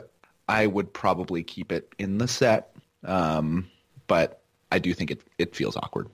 I 0.49 0.65
would 0.65 0.91
probably 0.93 1.43
keep 1.43 1.71
it 1.71 1.93
in 1.99 2.17
the 2.17 2.27
set, 2.27 2.75
um, 3.03 3.69
but 4.07 4.41
I 4.71 4.79
do 4.79 4.93
think 4.93 5.11
it, 5.11 5.21
it 5.37 5.55
feels 5.55 5.75
awkward. 5.77 6.07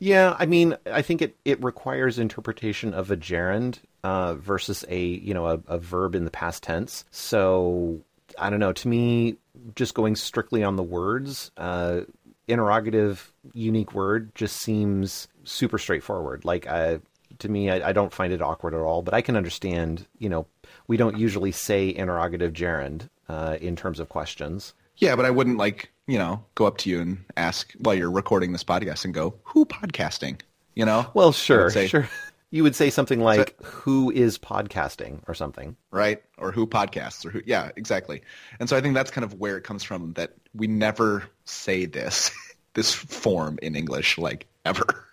Yeah, 0.00 0.34
I 0.38 0.46
mean, 0.46 0.76
I 0.90 1.02
think 1.02 1.20
it, 1.20 1.36
it 1.44 1.62
requires 1.62 2.18
interpretation 2.18 2.94
of 2.94 3.10
a 3.10 3.16
gerund 3.16 3.80
uh, 4.02 4.34
versus 4.34 4.84
a 4.88 4.98
you 4.98 5.34
know 5.34 5.46
a, 5.46 5.60
a 5.66 5.78
verb 5.78 6.14
in 6.14 6.24
the 6.24 6.30
past 6.30 6.62
tense. 6.62 7.04
So 7.10 8.00
I 8.38 8.48
don't 8.48 8.60
know. 8.60 8.72
To 8.72 8.88
me, 8.88 9.36
just 9.74 9.94
going 9.94 10.16
strictly 10.16 10.64
on 10.64 10.76
the 10.76 10.82
words, 10.82 11.50
uh, 11.58 12.02
interrogative, 12.48 13.30
unique 13.52 13.92
word 13.92 14.34
just 14.34 14.56
seems 14.56 15.28
super 15.44 15.76
straightforward. 15.76 16.46
Like 16.46 16.66
I, 16.66 17.00
to 17.40 17.48
me, 17.50 17.70
I, 17.70 17.90
I 17.90 17.92
don't 17.92 18.12
find 18.12 18.32
it 18.32 18.40
awkward 18.40 18.72
at 18.72 18.80
all. 18.80 19.02
But 19.02 19.12
I 19.12 19.20
can 19.20 19.36
understand. 19.36 20.06
You 20.18 20.30
know, 20.30 20.46
we 20.88 20.96
don't 20.96 21.18
usually 21.18 21.52
say 21.52 21.94
interrogative 21.94 22.54
gerund 22.54 23.10
uh, 23.28 23.58
in 23.60 23.76
terms 23.76 24.00
of 24.00 24.08
questions. 24.08 24.72
Yeah, 25.00 25.16
but 25.16 25.24
I 25.24 25.30
wouldn't 25.30 25.56
like, 25.56 25.90
you 26.06 26.18
know, 26.18 26.44
go 26.54 26.66
up 26.66 26.78
to 26.78 26.90
you 26.90 27.00
and 27.00 27.24
ask 27.36 27.72
while 27.78 27.94
you're 27.94 28.10
recording 28.10 28.52
this 28.52 28.64
podcast 28.64 29.04
and 29.04 29.12
go, 29.12 29.34
who 29.42 29.64
podcasting? 29.64 30.40
You 30.74 30.84
know? 30.84 31.10
Well, 31.14 31.32
sure, 31.32 31.70
say, 31.70 31.88
sure. 31.88 32.08
You 32.50 32.64
would 32.64 32.74
say 32.74 32.90
something 32.90 33.20
like, 33.20 33.60
"Who 33.62 34.10
is 34.10 34.36
podcasting?" 34.36 35.22
or 35.28 35.34
something. 35.34 35.76
Right? 35.92 36.20
Or 36.36 36.50
who 36.50 36.66
podcasts 36.66 37.24
or 37.24 37.30
who, 37.30 37.42
yeah, 37.46 37.70
exactly. 37.76 38.22
And 38.58 38.68
so 38.68 38.76
I 38.76 38.80
think 38.80 38.94
that's 38.94 39.10
kind 39.10 39.24
of 39.24 39.34
where 39.34 39.56
it 39.56 39.62
comes 39.62 39.84
from 39.84 40.14
that 40.14 40.34
we 40.52 40.66
never 40.66 41.24
say 41.44 41.86
this, 41.86 42.32
this 42.74 42.92
form 42.92 43.58
in 43.62 43.76
English, 43.76 44.18
like 44.18 44.46
ever. 44.64 45.04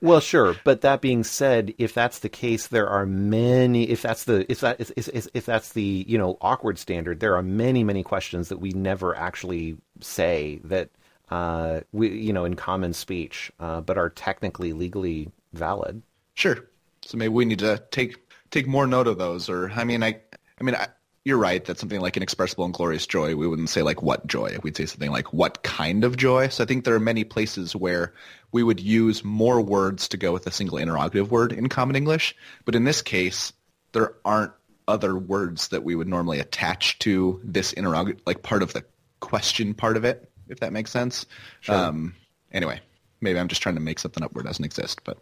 Well, 0.00 0.20
sure, 0.20 0.56
but 0.64 0.82
that 0.82 1.00
being 1.00 1.24
said, 1.24 1.74
if 1.78 1.94
that's 1.94 2.18
the 2.18 2.28
case, 2.28 2.66
there 2.66 2.88
are 2.88 3.06
many. 3.06 3.84
If 3.88 4.02
that's 4.02 4.24
the 4.24 4.50
if 4.50 4.60
that 4.60 4.80
if, 4.80 4.90
if, 4.96 5.26
if 5.32 5.46
that's 5.46 5.72
the 5.72 6.04
you 6.06 6.18
know 6.18 6.36
awkward 6.40 6.78
standard, 6.78 7.20
there 7.20 7.36
are 7.36 7.42
many 7.42 7.82
many 7.84 8.02
questions 8.02 8.48
that 8.50 8.58
we 8.58 8.70
never 8.70 9.16
actually 9.16 9.76
say 10.00 10.60
that 10.64 10.90
uh, 11.30 11.80
we 11.92 12.10
you 12.10 12.32
know 12.32 12.44
in 12.44 12.54
common 12.54 12.92
speech, 12.92 13.50
uh, 13.60 13.80
but 13.80 13.96
are 13.96 14.10
technically 14.10 14.72
legally 14.72 15.30
valid. 15.52 16.02
Sure. 16.34 16.58
So 17.02 17.16
maybe 17.16 17.30
we 17.30 17.44
need 17.44 17.60
to 17.60 17.82
take 17.90 18.18
take 18.50 18.66
more 18.66 18.86
note 18.86 19.06
of 19.06 19.18
those. 19.18 19.48
Or 19.48 19.70
I 19.70 19.84
mean, 19.84 20.02
I 20.02 20.20
I 20.60 20.64
mean, 20.64 20.74
I, 20.74 20.88
you're 21.24 21.38
right 21.38 21.64
that 21.64 21.78
something 21.78 22.00
like 22.00 22.18
inexpressible 22.18 22.66
and 22.66 22.74
glorious 22.74 23.06
joy, 23.06 23.34
we 23.34 23.48
wouldn't 23.48 23.70
say 23.70 23.82
like 23.82 24.02
what 24.02 24.26
joy. 24.26 24.58
We'd 24.62 24.76
say 24.76 24.84
something 24.84 25.10
like 25.10 25.32
what 25.32 25.62
kind 25.62 26.04
of 26.04 26.18
joy. 26.18 26.48
So 26.48 26.62
I 26.62 26.66
think 26.66 26.84
there 26.84 26.94
are 26.94 27.00
many 27.00 27.24
places 27.24 27.74
where 27.74 28.12
we 28.52 28.62
would 28.62 28.78
use 28.78 29.24
more 29.24 29.60
words 29.60 30.08
to 30.08 30.18
go 30.18 30.32
with 30.32 30.46
a 30.46 30.50
single 30.50 30.76
interrogative 30.76 31.30
word 31.30 31.52
in 31.52 31.68
common 31.68 31.96
English. 31.96 32.36
But 32.66 32.74
in 32.74 32.84
this 32.84 33.00
case, 33.00 33.54
there 33.92 34.14
aren't 34.24 34.52
other 34.86 35.16
words 35.16 35.68
that 35.68 35.82
we 35.82 35.94
would 35.94 36.08
normally 36.08 36.40
attach 36.40 36.98
to 37.00 37.40
this 37.42 37.72
interrogative, 37.72 38.20
like 38.26 38.42
part 38.42 38.62
of 38.62 38.74
the 38.74 38.84
question 39.20 39.72
part 39.72 39.96
of 39.96 40.04
it, 40.04 40.30
if 40.48 40.60
that 40.60 40.74
makes 40.74 40.90
sense. 40.90 41.24
Um, 41.68 42.14
anyway, 42.52 42.80
maybe 43.22 43.38
I'm 43.38 43.48
just 43.48 43.62
trying 43.62 43.76
to 43.76 43.80
make 43.80 43.98
something 43.98 44.22
up 44.22 44.34
where 44.34 44.42
it 44.42 44.46
doesn't 44.46 44.64
exist, 44.64 45.00
but. 45.04 45.16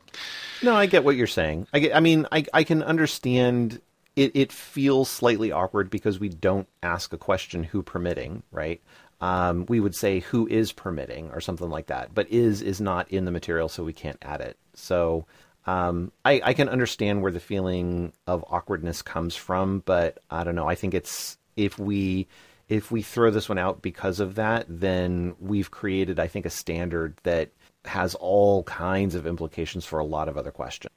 No, 0.65 0.75
I 0.75 0.87
get 0.87 1.05
what 1.05 1.15
you're 1.15 1.29
saying. 1.29 1.69
I 1.73 1.79
get, 1.79 1.95
I 1.95 2.01
mean, 2.01 2.27
I 2.33 2.45
I 2.53 2.65
can 2.65 2.83
understand 2.83 3.81
it. 4.17 4.33
It 4.35 4.53
feels 4.53 5.09
slightly 5.09 5.53
awkward 5.53 5.91
because 5.91 6.19
we 6.19 6.29
don't 6.29 6.69
ask 6.83 7.13
a 7.13 7.19
question 7.19 7.65
who 7.65 7.83
permitting, 7.83 8.43
right? 8.51 8.81
Um, 9.21 9.67
we 9.69 9.79
would 9.79 9.95
say 9.95 10.21
who 10.21 10.47
is 10.49 10.73
permitting 10.73 11.31
or 11.31 11.41
something 11.41 11.71
like 11.71 11.87
that, 11.87 12.13
but 12.13 12.31
is 12.31 12.63
is 12.63 12.81
not 12.81 13.11
in 13.11 13.25
the 13.25 13.31
material, 13.31 13.69
so 13.69 13.85
we 13.85 13.93
can't 13.93 14.19
add 14.23 14.41
it. 14.41 14.57
So 14.75 15.27
um, 15.67 16.11
I, 16.25 16.41
I 16.45 16.55
can 16.55 16.69
understand 16.69 17.23
where 17.23 17.33
the 17.33 17.41
feeling 17.41 18.13
of 18.27 18.45
awkwardness 18.49 19.03
comes 19.03 19.37
from, 19.37 19.81
but 19.85 20.19
I 20.31 20.45
don't 20.45 20.57
know. 20.57 20.69
I 20.69 20.75
think 20.75 20.95
it's 20.95 21.39
if 21.57 21.79
we 21.79 22.27
if 22.69 22.91
we 22.91 23.03
throw 23.03 23.31
this 23.31 23.49
one 23.49 23.59
out 23.59 23.83
because 23.83 24.19
of 24.19 24.37
that, 24.37 24.67
then 24.69 25.35
we've 25.39 25.71
created, 25.71 26.19
I 26.19 26.27
think, 26.27 26.47
a 26.47 26.51
standard 26.51 27.17
that 27.23 27.51
has 27.85 28.15
all 28.15 28.63
kinds 28.65 29.15
of 29.15 29.27
implications 29.27 29.85
for 29.85 29.99
a 29.99 30.05
lot 30.05 30.29
of 30.29 30.37
other 30.37 30.51
questions. 30.51 30.93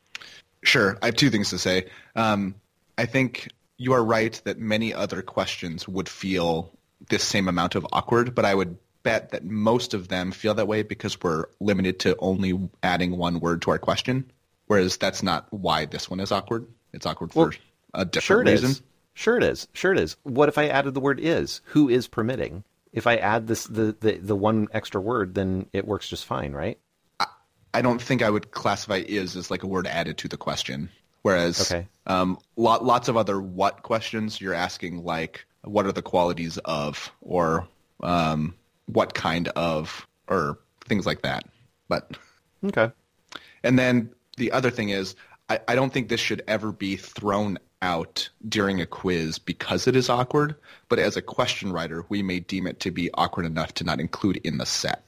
Sure. 0.63 0.97
I 1.01 1.08
have 1.08 1.15
two 1.15 1.30
things 1.30 1.49
to 1.49 1.60
say. 1.60 1.88
Um, 2.15 2.56
I 2.97 3.05
think 3.05 3.49
you 3.77 3.93
are 3.93 4.03
right 4.03 4.39
that 4.45 4.58
many 4.60 4.93
other 4.93 5.21
questions 5.21 5.88
would 5.88 6.08
feel 6.10 6.71
this 7.10 7.23
same 7.23 7.47
amount 7.47 7.75
of 7.75 7.86
awkward, 7.91 8.34
but 8.34 8.45
I 8.45 8.55
would 8.55 8.77
bet 9.03 9.29
that 9.31 9.43
most 9.45 9.93
of 9.93 10.08
them 10.08 10.31
feel 10.31 10.53
that 10.55 10.67
way 10.67 10.81
because 10.81 11.21
we're 11.21 11.45
limited 11.60 11.99
to 11.99 12.15
only 12.19 12.69
adding 12.81 13.17
one 13.17 13.39
word 13.39 13.62
to 13.63 13.71
our 13.71 13.77
question, 13.77 14.31
whereas 14.67 14.97
that's 14.97 15.21
not 15.21 15.45
why 15.51 15.86
this 15.86 16.10
one 16.10 16.19
is 16.19 16.31
awkward. 16.31 16.67
It's 16.93 17.05
awkward 17.05 17.34
for 17.34 17.49
Well, 17.49 17.51
a 17.93 18.05
different 18.05 18.23
Sure 18.23 18.41
it 18.41 18.47
is. 18.47 18.63
reason. 18.63 18.84
Sure 19.13 19.38
it 19.38 19.43
is. 19.43 19.67
Sure 19.73 19.93
it 19.93 19.99
is. 19.99 20.15
What 20.23 20.49
if 20.49 20.58
I 20.58 20.67
added 20.67 20.93
the 20.93 20.99
word 20.99 21.19
is? 21.19 21.62
Who 21.65 21.88
is 21.89 22.08
permitting? 22.08 22.63
If 22.91 23.08
I 23.08 23.17
add 23.17 23.47
this 23.47 23.65
the, 23.65 23.95
the, 23.99 24.13
the 24.17 24.36
one 24.36 24.67
extra 24.71 25.01
word, 25.01 25.36
then 25.36 25.67
it 25.73 25.86
works 25.86 26.08
just 26.10 26.25
fine, 26.25 26.53
right? 26.53 26.79
I 27.73 27.81
don't 27.81 28.01
think 28.01 28.21
I 28.21 28.29
would 28.29 28.51
classify 28.51 29.03
is 29.05 29.36
as 29.36 29.51
like 29.51 29.63
a 29.63 29.67
word 29.67 29.86
added 29.86 30.17
to 30.19 30.29
the 30.29 30.38
question. 30.38 30.89
Whereas 31.26 31.60
Okay. 31.60 31.88
um, 32.06 32.38
lot, 32.56 32.86
lots 32.86 33.08
of 33.08 33.18
other 33.18 33.42
what 33.42 33.82
questions 33.82 34.40
you're 34.40 34.54
asking 34.54 35.04
like 35.04 35.44
what 35.64 35.88
are 35.88 35.92
the 35.92 36.04
qualities 36.04 36.60
of 36.66 37.12
or 37.22 37.68
um, 38.04 38.54
what 38.86 39.16
kind 39.16 39.48
of 39.48 40.06
or 40.28 40.60
things 40.88 41.08
like 41.08 41.24
that. 41.24 41.46
But 41.90 42.16
Okay. 42.64 42.92
and 43.64 43.80
then 43.80 44.12
the 44.38 44.52
other 44.52 44.70
thing 44.70 44.90
is 44.90 45.16
I, 45.50 45.60
I 45.68 45.74
don't 45.74 45.92
think 45.92 46.10
this 46.10 46.20
should 46.20 46.44
ever 46.48 46.72
be 46.72 46.96
thrown 46.96 47.58
out 47.82 48.30
during 48.48 48.80
a 48.80 48.86
quiz 48.86 49.40
because 49.40 49.88
it 49.88 49.96
is 49.96 50.10
awkward. 50.10 50.54
But 50.90 51.00
as 51.00 51.18
a 51.18 51.24
question 51.24 51.74
writer, 51.74 52.06
we 52.08 52.22
may 52.22 52.40
deem 52.40 52.68
it 52.68 52.80
to 52.82 52.92
be 52.92 53.10
awkward 53.16 53.48
enough 53.48 53.74
to 53.76 53.84
not 53.84 54.00
include 54.00 54.38
in 54.44 54.60
the 54.60 54.66
set. 54.68 55.04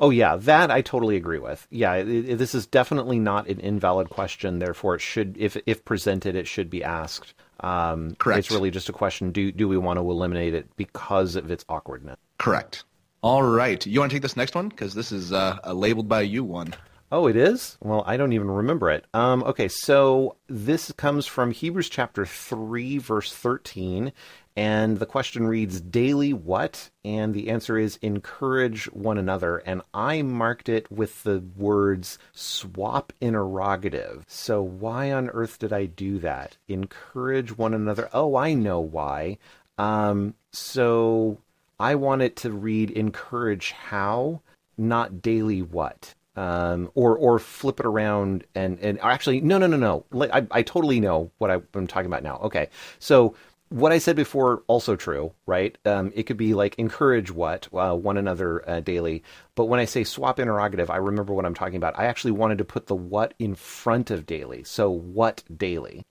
Oh 0.00 0.10
yeah, 0.10 0.36
that 0.36 0.70
I 0.70 0.80
totally 0.82 1.16
agree 1.16 1.38
with. 1.38 1.66
Yeah, 1.70 1.94
it, 1.94 2.08
it- 2.08 2.38
this 2.38 2.54
is 2.54 2.66
definitely 2.66 3.18
not 3.18 3.48
an 3.48 3.60
invalid 3.60 4.10
question. 4.10 4.58
Therefore, 4.58 4.94
it 4.94 5.00
should, 5.00 5.36
if 5.38 5.56
if 5.66 5.84
presented, 5.84 6.34
it 6.36 6.46
should 6.46 6.70
be 6.70 6.82
asked. 6.84 7.34
Um, 7.60 8.14
Correct. 8.18 8.38
It's 8.38 8.50
really 8.50 8.70
just 8.70 8.88
a 8.88 8.92
question: 8.92 9.32
do 9.32 9.50
do 9.52 9.68
we 9.68 9.76
want 9.78 9.98
to 9.98 10.10
eliminate 10.10 10.54
it 10.54 10.68
because 10.76 11.36
of 11.36 11.50
its 11.50 11.64
awkwardness? 11.68 12.16
Correct. 12.38 12.84
All 13.20 13.42
right. 13.42 13.84
You 13.84 13.98
want 13.98 14.10
to 14.12 14.14
take 14.14 14.22
this 14.22 14.36
next 14.36 14.54
one? 14.54 14.68
Because 14.68 14.94
this 14.94 15.10
is 15.10 15.32
uh, 15.32 15.58
a 15.64 15.74
labeled 15.74 16.08
by 16.08 16.20
you 16.20 16.44
one. 16.44 16.74
Oh, 17.10 17.26
it 17.26 17.36
is? 17.36 17.78
Well, 17.80 18.04
I 18.06 18.18
don't 18.18 18.34
even 18.34 18.50
remember 18.50 18.90
it. 18.90 19.06
Um, 19.14 19.42
okay, 19.44 19.66
so 19.68 20.36
this 20.46 20.92
comes 20.92 21.26
from 21.26 21.52
Hebrews 21.52 21.88
chapter 21.88 22.26
3, 22.26 22.98
verse 22.98 23.32
13. 23.32 24.12
And 24.58 24.98
the 24.98 25.06
question 25.06 25.46
reads, 25.46 25.80
Daily 25.80 26.32
what? 26.32 26.90
And 27.04 27.32
the 27.32 27.48
answer 27.48 27.78
is, 27.78 27.96
encourage 28.02 28.86
one 28.86 29.16
another. 29.16 29.58
And 29.58 29.82
I 29.94 30.22
marked 30.22 30.68
it 30.68 30.90
with 30.90 31.22
the 31.22 31.44
words 31.56 32.18
swap 32.32 33.12
interrogative. 33.20 34.24
So 34.26 34.60
why 34.60 35.12
on 35.12 35.30
earth 35.30 35.60
did 35.60 35.72
I 35.72 35.84
do 35.84 36.18
that? 36.18 36.56
Encourage 36.66 37.56
one 37.56 37.72
another. 37.72 38.10
Oh, 38.12 38.34
I 38.34 38.54
know 38.54 38.80
why. 38.80 39.38
Um, 39.78 40.34
so 40.50 41.38
I 41.78 41.94
want 41.94 42.22
it 42.22 42.34
to 42.38 42.50
read 42.50 42.90
encourage 42.90 43.70
how, 43.70 44.40
not 44.76 45.22
daily 45.22 45.62
what. 45.62 46.16
Um, 46.34 46.90
or 46.94 47.16
or 47.16 47.40
flip 47.40 47.80
it 47.80 47.86
around 47.86 48.44
and 48.54 48.78
and 48.78 49.00
actually 49.00 49.40
no 49.40 49.58
no 49.58 49.66
no 49.66 49.76
no 49.76 50.04
I, 50.32 50.46
I 50.52 50.62
totally 50.62 51.00
know 51.00 51.32
what 51.38 51.50
I, 51.50 51.54
am 51.74 51.88
talking 51.88 52.06
about 52.06 52.22
now. 52.22 52.36
Okay, 52.44 52.68
so 53.00 53.34
what 53.70 53.92
I 53.92 53.98
said 53.98 54.16
before 54.16 54.62
also 54.66 54.96
true, 54.96 55.32
right? 55.46 55.76
Um, 55.84 56.12
it 56.14 56.24
could 56.24 56.36
be 56.36 56.54
like 56.54 56.78
encourage 56.78 57.30
what 57.30 57.68
uh, 57.72 57.94
one 57.94 58.16
another 58.16 58.68
uh, 58.68 58.80
daily, 58.80 59.22
but 59.54 59.66
when 59.66 59.80
I 59.80 59.84
say 59.84 60.04
swap 60.04 60.38
interrogative, 60.38 60.90
I 60.90 60.96
remember 60.96 61.34
what 61.34 61.44
I'm 61.44 61.54
talking 61.54 61.76
about. 61.76 61.98
I 61.98 62.06
actually 62.06 62.32
wanted 62.32 62.58
to 62.58 62.64
put 62.64 62.86
the 62.86 62.94
what 62.94 63.34
in 63.38 63.54
front 63.54 64.10
of 64.10 64.26
daily. 64.26 64.64
So 64.64 64.90
what 64.90 65.42
daily? 65.54 66.02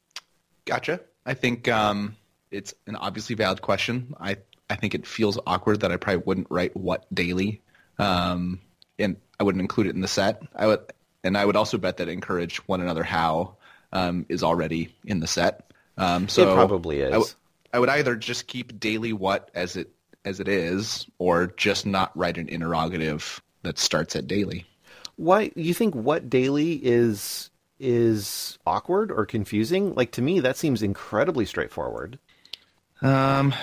Gotcha. 0.66 1.00
I 1.26 1.34
think 1.34 1.68
um, 1.68 2.16
it's 2.52 2.74
an 2.86 2.96
obviously 2.96 3.36
valid 3.36 3.62
question. 3.62 4.14
I 4.20 4.38
I 4.70 4.76
think 4.76 4.94
it 4.96 5.08
feels 5.08 5.40
awkward 5.48 5.82
that 5.82 5.92
I 5.92 5.98
probably 5.98 6.24
wouldn't 6.26 6.48
write 6.50 6.76
what 6.76 7.06
daily. 7.14 7.62
Um, 8.00 8.60
and 9.00 9.18
I 9.40 9.44
wouldn't 9.44 9.62
include 9.62 9.88
it 9.88 9.96
in 9.96 10.02
the 10.02 10.08
set. 10.08 10.42
I 10.56 10.68
would, 10.68 10.80
and 11.24 11.38
I 11.38 11.46
would 11.46 11.56
also 11.56 11.78
bet 11.78 11.98
that 11.98 12.10
encourage 12.10 12.58
one 12.68 12.82
another 12.82 13.04
how 13.04 13.56
um, 13.92 14.26
is 14.30 14.44
already 14.44 14.96
in 15.06 15.20
the 15.20 15.28
set. 15.28 15.72
Um, 15.98 16.28
so 16.28 16.52
it 16.52 16.54
probably 16.54 17.00
is. 17.00 17.10
I, 17.10 17.12
w- 17.14 17.32
I 17.74 17.80
would 17.80 17.90
either 17.90 18.16
just 18.16 18.48
keep 18.48 18.80
daily 18.80 19.14
what 19.14 19.52
as 19.54 19.76
it 19.76 19.92
as 20.26 20.40
it 20.40 20.48
is, 20.48 21.06
or 21.20 21.48
just 21.48 21.86
not 21.86 22.16
write 22.18 22.38
an 22.38 22.50
interrogative 22.50 23.42
that 23.64 23.80
starts 23.80 24.16
at 24.16 24.28
daily. 24.28 24.66
Why 25.16 25.52
you 25.56 25.74
think 25.74 25.96
what 25.96 26.30
daily 26.30 26.74
is 26.74 27.50
is 27.80 28.58
awkward 28.66 29.12
or 29.12 29.26
confusing? 29.26 29.94
Like 29.96 30.12
to 30.14 30.22
me, 30.22 30.40
that 30.42 30.58
seems 30.58 30.84
incredibly 30.84 31.46
straightforward. 31.46 32.20
Um, 33.02 33.54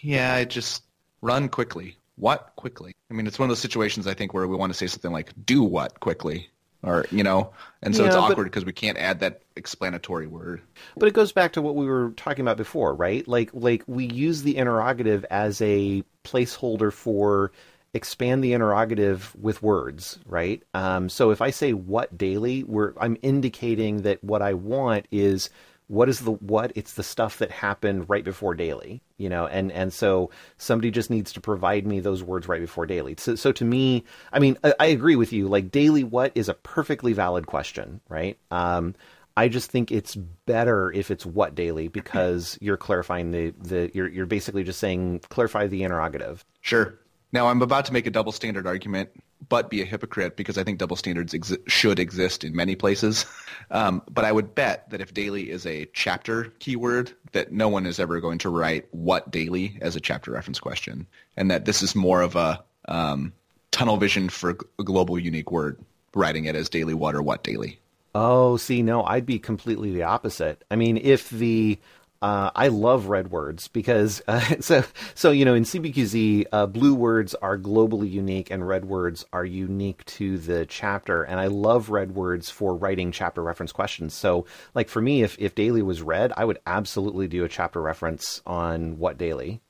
yeah, 0.00 0.36
it 0.36 0.50
just 0.50 0.82
run 1.20 1.48
quickly 1.48 1.96
what 2.16 2.52
quickly? 2.56 2.94
I 3.10 3.14
mean, 3.14 3.26
it's 3.26 3.38
one 3.38 3.46
of 3.46 3.50
those 3.50 3.60
situations 3.60 4.06
I 4.06 4.14
think 4.14 4.32
where 4.32 4.46
we 4.46 4.56
want 4.56 4.72
to 4.72 4.78
say 4.78 4.86
something 4.86 5.12
like 5.12 5.32
do 5.44 5.62
what 5.62 6.00
quickly 6.00 6.48
or 6.84 7.06
you 7.10 7.22
know 7.24 7.52
and 7.82 7.94
so 7.96 8.02
yeah, 8.02 8.08
it's 8.08 8.16
awkward 8.16 8.44
because 8.44 8.64
we 8.64 8.72
can't 8.72 8.98
add 8.98 9.20
that 9.20 9.42
explanatory 9.56 10.26
word. 10.26 10.62
But 10.96 11.08
it 11.08 11.14
goes 11.14 11.32
back 11.32 11.52
to 11.54 11.62
what 11.62 11.74
we 11.74 11.86
were 11.86 12.12
talking 12.16 12.42
about 12.42 12.56
before 12.56 12.94
right? 12.94 13.26
Like 13.26 13.50
like 13.52 13.82
we 13.86 14.06
use 14.06 14.42
the 14.42 14.56
interrogative 14.56 15.24
as 15.30 15.60
a 15.60 16.04
placeholder 16.24 16.92
for 16.92 17.52
expand 17.92 18.42
the 18.42 18.52
interrogative 18.52 19.34
with 19.40 19.62
words 19.62 20.18
right? 20.26 20.62
Um, 20.74 21.08
so 21.08 21.30
if 21.30 21.40
i 21.40 21.50
say 21.50 21.72
what 21.72 22.16
daily 22.16 22.64
we're 22.64 22.92
i'm 23.00 23.16
indicating 23.22 24.02
that 24.02 24.22
what 24.22 24.42
i 24.42 24.54
want 24.54 25.06
is 25.10 25.50
what 25.88 26.08
is 26.08 26.20
the 26.20 26.32
what 26.32 26.72
it's 26.74 26.94
the 26.94 27.02
stuff 27.02 27.38
that 27.38 27.50
happened 27.50 28.08
right 28.08 28.24
before 28.24 28.54
daily 28.54 29.02
you 29.18 29.28
know 29.28 29.46
and 29.46 29.70
and 29.72 29.92
so 29.92 30.30
somebody 30.56 30.90
just 30.90 31.10
needs 31.10 31.32
to 31.32 31.40
provide 31.40 31.86
me 31.86 32.00
those 32.00 32.22
words 32.22 32.48
right 32.48 32.60
before 32.60 32.86
daily 32.86 33.14
so, 33.18 33.34
so 33.34 33.52
to 33.52 33.64
me 33.64 34.04
i 34.32 34.38
mean 34.38 34.56
I, 34.64 34.74
I 34.80 34.86
agree 34.86 35.16
with 35.16 35.32
you 35.32 35.48
like 35.48 35.70
daily 35.70 36.04
what 36.04 36.32
is 36.34 36.48
a 36.48 36.54
perfectly 36.54 37.12
valid 37.12 37.46
question 37.46 38.00
right 38.08 38.38
um, 38.50 38.94
I 39.36 39.48
just 39.48 39.68
think 39.68 39.90
it's 39.90 40.14
better 40.14 40.92
if 40.92 41.10
it's 41.10 41.26
what 41.26 41.54
daily 41.54 41.88
because 41.92 42.58
you're 42.60 42.76
clarifying 42.76 43.30
the, 43.30 43.52
the 43.60 43.90
you're 43.94 44.08
you're 44.08 44.26
basically 44.26 44.64
just 44.64 44.78
saying 44.78 45.20
clarify 45.28 45.66
the 45.66 45.82
interrogative. 45.82 46.44
Sure. 46.60 46.98
Now 47.32 47.48
I'm 47.48 47.62
about 47.62 47.86
to 47.86 47.92
make 47.92 48.06
a 48.06 48.10
double 48.10 48.30
standard 48.30 48.66
argument 48.66 49.10
but 49.48 49.70
be 49.70 49.82
a 49.82 49.84
hypocrite 49.84 50.36
because 50.36 50.58
I 50.58 50.64
think 50.64 50.78
double 50.78 50.96
standards 50.96 51.34
should 51.66 51.98
exist 51.98 52.44
in 52.44 52.54
many 52.54 52.76
places. 52.76 53.26
Um, 53.70 54.02
but 54.10 54.26
I 54.26 54.32
would 54.32 54.54
bet 54.54 54.90
that 54.90 55.00
if 55.00 55.14
daily 55.14 55.50
is 55.50 55.64
a 55.64 55.86
chapter 55.94 56.52
keyword, 56.58 57.12
that 57.32 57.50
no 57.50 57.68
one 57.68 57.86
is 57.86 57.98
ever 57.98 58.20
going 58.20 58.36
to 58.38 58.50
write 58.50 58.86
what 58.90 59.30
daily 59.30 59.78
as 59.80 59.96
a 59.96 60.00
chapter 60.00 60.32
reference 60.32 60.60
question, 60.60 61.06
and 61.36 61.50
that 61.50 61.64
this 61.64 61.80
is 61.80 61.94
more 61.94 62.20
of 62.20 62.36
a 62.36 62.62
um, 62.88 63.32
tunnel 63.70 63.96
vision 63.96 64.28
for 64.28 64.58
a 64.78 64.82
global 64.82 65.18
unique 65.18 65.50
word, 65.50 65.80
writing 66.14 66.44
it 66.44 66.54
as 66.54 66.68
daily 66.68 66.92
what 66.92 67.14
or 67.14 67.22
what 67.22 67.42
daily. 67.42 67.78
Oh, 68.14 68.56
see, 68.58 68.82
no, 68.82 69.02
I'd 69.02 69.26
be 69.26 69.38
completely 69.38 69.92
the 69.92 70.02
opposite. 70.02 70.62
I 70.70 70.76
mean, 70.76 70.98
if 70.98 71.30
the 71.30 71.78
uh, 72.24 72.50
I 72.54 72.68
love 72.68 73.08
red 73.08 73.30
words 73.30 73.68
because 73.68 74.22
uh, 74.26 74.40
so 74.60 74.82
so 75.14 75.30
you 75.30 75.44
know 75.44 75.52
in 75.52 75.64
CBQZ 75.64 76.46
uh, 76.52 76.64
blue 76.64 76.94
words 76.94 77.34
are 77.34 77.58
globally 77.58 78.10
unique 78.10 78.50
and 78.50 78.66
red 78.66 78.86
words 78.86 79.26
are 79.34 79.44
unique 79.44 80.02
to 80.06 80.38
the 80.38 80.64
chapter 80.64 81.22
and 81.22 81.38
I 81.38 81.48
love 81.48 81.90
red 81.90 82.14
words 82.14 82.48
for 82.48 82.74
writing 82.74 83.12
chapter 83.12 83.42
reference 83.42 83.72
questions. 83.72 84.14
So 84.14 84.46
like 84.74 84.88
for 84.88 85.02
me, 85.02 85.22
if 85.22 85.36
if 85.38 85.54
daily 85.54 85.82
was 85.82 86.00
red, 86.00 86.32
I 86.34 86.46
would 86.46 86.60
absolutely 86.66 87.28
do 87.28 87.44
a 87.44 87.48
chapter 87.48 87.82
reference 87.82 88.40
on 88.46 88.98
what 88.98 89.18
daily. 89.18 89.60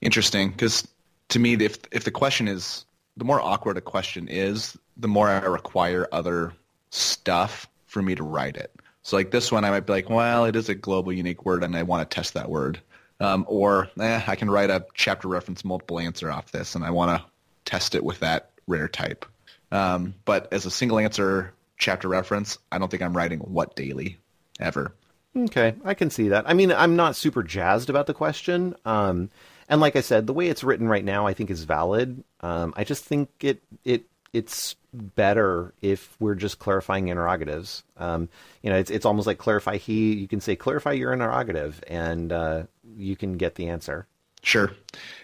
Interesting, 0.00 0.52
because 0.52 0.88
to 1.28 1.38
me, 1.38 1.52
if 1.52 1.80
if 1.92 2.04
the 2.04 2.10
question 2.10 2.48
is 2.48 2.86
the 3.18 3.26
more 3.26 3.42
awkward 3.42 3.76
a 3.76 3.82
question 3.82 4.26
is, 4.26 4.74
the 4.96 5.08
more 5.08 5.28
I 5.28 5.40
require 5.40 6.08
other 6.12 6.54
stuff 6.88 7.68
for 7.84 8.00
me 8.00 8.14
to 8.14 8.22
write 8.22 8.56
it. 8.56 8.74
So 9.04 9.16
like 9.16 9.30
this 9.30 9.52
one, 9.52 9.64
I 9.64 9.70
might 9.70 9.86
be 9.86 9.92
like, 9.92 10.08
well, 10.08 10.46
it 10.46 10.56
is 10.56 10.70
a 10.70 10.74
global 10.74 11.12
unique 11.12 11.44
word, 11.44 11.62
and 11.62 11.76
I 11.76 11.82
want 11.82 12.08
to 12.08 12.14
test 12.14 12.34
that 12.34 12.48
word. 12.48 12.80
Um, 13.20 13.44
or 13.46 13.88
eh, 14.00 14.22
I 14.26 14.34
can 14.34 14.50
write 14.50 14.70
a 14.70 14.86
chapter 14.94 15.28
reference 15.28 15.64
multiple 15.64 16.00
answer 16.00 16.30
off 16.30 16.50
this, 16.52 16.74
and 16.74 16.82
I 16.82 16.90
want 16.90 17.16
to 17.16 17.24
test 17.66 17.94
it 17.94 18.02
with 18.02 18.20
that 18.20 18.50
rare 18.66 18.88
type. 18.88 19.26
Um, 19.70 20.14
but 20.24 20.50
as 20.52 20.64
a 20.64 20.70
single 20.70 20.98
answer 20.98 21.52
chapter 21.76 22.08
reference, 22.08 22.56
I 22.72 22.78
don't 22.78 22.90
think 22.90 23.02
I'm 23.02 23.16
writing 23.16 23.40
what 23.40 23.76
daily 23.76 24.18
ever. 24.58 24.94
Okay, 25.36 25.74
I 25.84 25.92
can 25.92 26.08
see 26.08 26.28
that. 26.28 26.48
I 26.48 26.54
mean, 26.54 26.72
I'm 26.72 26.96
not 26.96 27.14
super 27.14 27.42
jazzed 27.42 27.90
about 27.90 28.06
the 28.06 28.14
question. 28.14 28.74
Um, 28.86 29.30
and 29.68 29.82
like 29.82 29.96
I 29.96 30.00
said, 30.00 30.26
the 30.26 30.32
way 30.32 30.48
it's 30.48 30.64
written 30.64 30.88
right 30.88 31.04
now, 31.04 31.26
I 31.26 31.34
think 31.34 31.50
is 31.50 31.64
valid. 31.64 32.24
Um, 32.40 32.72
I 32.74 32.84
just 32.84 33.04
think 33.04 33.28
it 33.40 33.62
it 33.84 34.06
it's 34.34 34.74
better 34.92 35.72
if 35.80 36.16
we're 36.20 36.34
just 36.34 36.58
clarifying 36.58 37.08
interrogatives. 37.08 37.84
Um, 37.96 38.28
you 38.62 38.70
know, 38.70 38.76
it's 38.76 38.90
it's 38.90 39.06
almost 39.06 39.26
like 39.26 39.38
clarify 39.38 39.76
he. 39.76 40.14
You 40.14 40.28
can 40.28 40.40
say 40.40 40.56
clarify 40.56 40.92
your 40.92 41.12
interrogative, 41.12 41.82
and 41.86 42.32
uh, 42.32 42.64
you 42.96 43.16
can 43.16 43.38
get 43.38 43.54
the 43.54 43.68
answer. 43.68 44.06
Sure. 44.42 44.72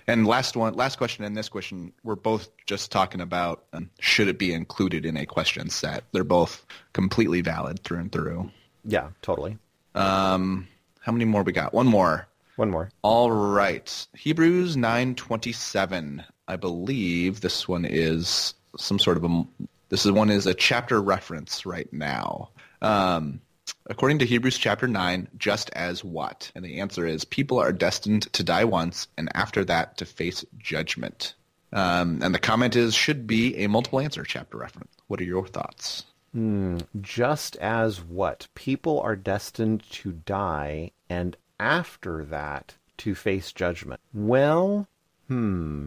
And 0.06 0.26
last 0.26 0.56
one, 0.56 0.74
last 0.74 0.96
question 0.96 1.24
in 1.24 1.34
this 1.34 1.50
question, 1.50 1.92
we're 2.04 2.14
both 2.14 2.48
just 2.64 2.90
talking 2.90 3.20
about 3.20 3.64
um, 3.74 3.90
should 4.00 4.28
it 4.28 4.38
be 4.38 4.54
included 4.54 5.04
in 5.04 5.16
a 5.16 5.26
question 5.26 5.68
set. 5.68 6.04
They're 6.12 6.24
both 6.24 6.64
completely 6.94 7.42
valid 7.42 7.84
through 7.84 7.98
and 7.98 8.12
through. 8.12 8.50
Yeah, 8.82 9.08
totally. 9.20 9.58
Um, 9.94 10.66
how 11.00 11.12
many 11.12 11.26
more 11.26 11.42
we 11.42 11.52
got? 11.52 11.74
One 11.74 11.86
more. 11.86 12.28
One 12.56 12.70
more. 12.70 12.90
All 13.02 13.30
right. 13.30 14.06
Hebrews 14.14 14.76
9:27. 14.76 16.24
I 16.48 16.56
believe 16.56 17.40
this 17.40 17.68
one 17.68 17.84
is 17.84 18.54
some 18.76 18.98
sort 18.98 19.16
of 19.16 19.24
a 19.24 19.44
this 19.90 20.06
is 20.06 20.12
one 20.12 20.30
is 20.30 20.46
a 20.46 20.54
chapter 20.54 21.00
reference 21.02 21.66
right 21.66 21.92
now. 21.92 22.50
Um, 22.80 23.40
according 23.88 24.20
to 24.20 24.24
Hebrews 24.24 24.56
chapter 24.56 24.86
9, 24.86 25.28
just 25.36 25.68
as 25.70 26.02
what? 26.04 26.50
And 26.54 26.64
the 26.64 26.80
answer 26.80 27.06
is 27.06 27.24
people 27.24 27.58
are 27.58 27.72
destined 27.72 28.32
to 28.32 28.44
die 28.44 28.64
once 28.64 29.08
and 29.18 29.28
after 29.34 29.64
that 29.64 29.98
to 29.98 30.06
face 30.06 30.44
judgment. 30.58 31.34
Um, 31.72 32.20
and 32.22 32.34
the 32.34 32.38
comment 32.38 32.76
is 32.76 32.94
should 32.94 33.26
be 33.26 33.56
a 33.56 33.68
multiple 33.68 34.00
answer 34.00 34.24
chapter 34.24 34.56
reference. 34.56 34.92
What 35.08 35.20
are 35.20 35.24
your 35.24 35.46
thoughts? 35.46 36.04
Hmm. 36.32 36.78
Just 37.00 37.56
as 37.56 38.00
what? 38.00 38.46
People 38.54 39.00
are 39.00 39.16
destined 39.16 39.82
to 39.90 40.12
die 40.12 40.92
and 41.08 41.36
after 41.58 42.24
that 42.26 42.76
to 42.98 43.14
face 43.14 43.52
judgment. 43.52 44.00
Well, 44.14 44.86
hmm. 45.26 45.86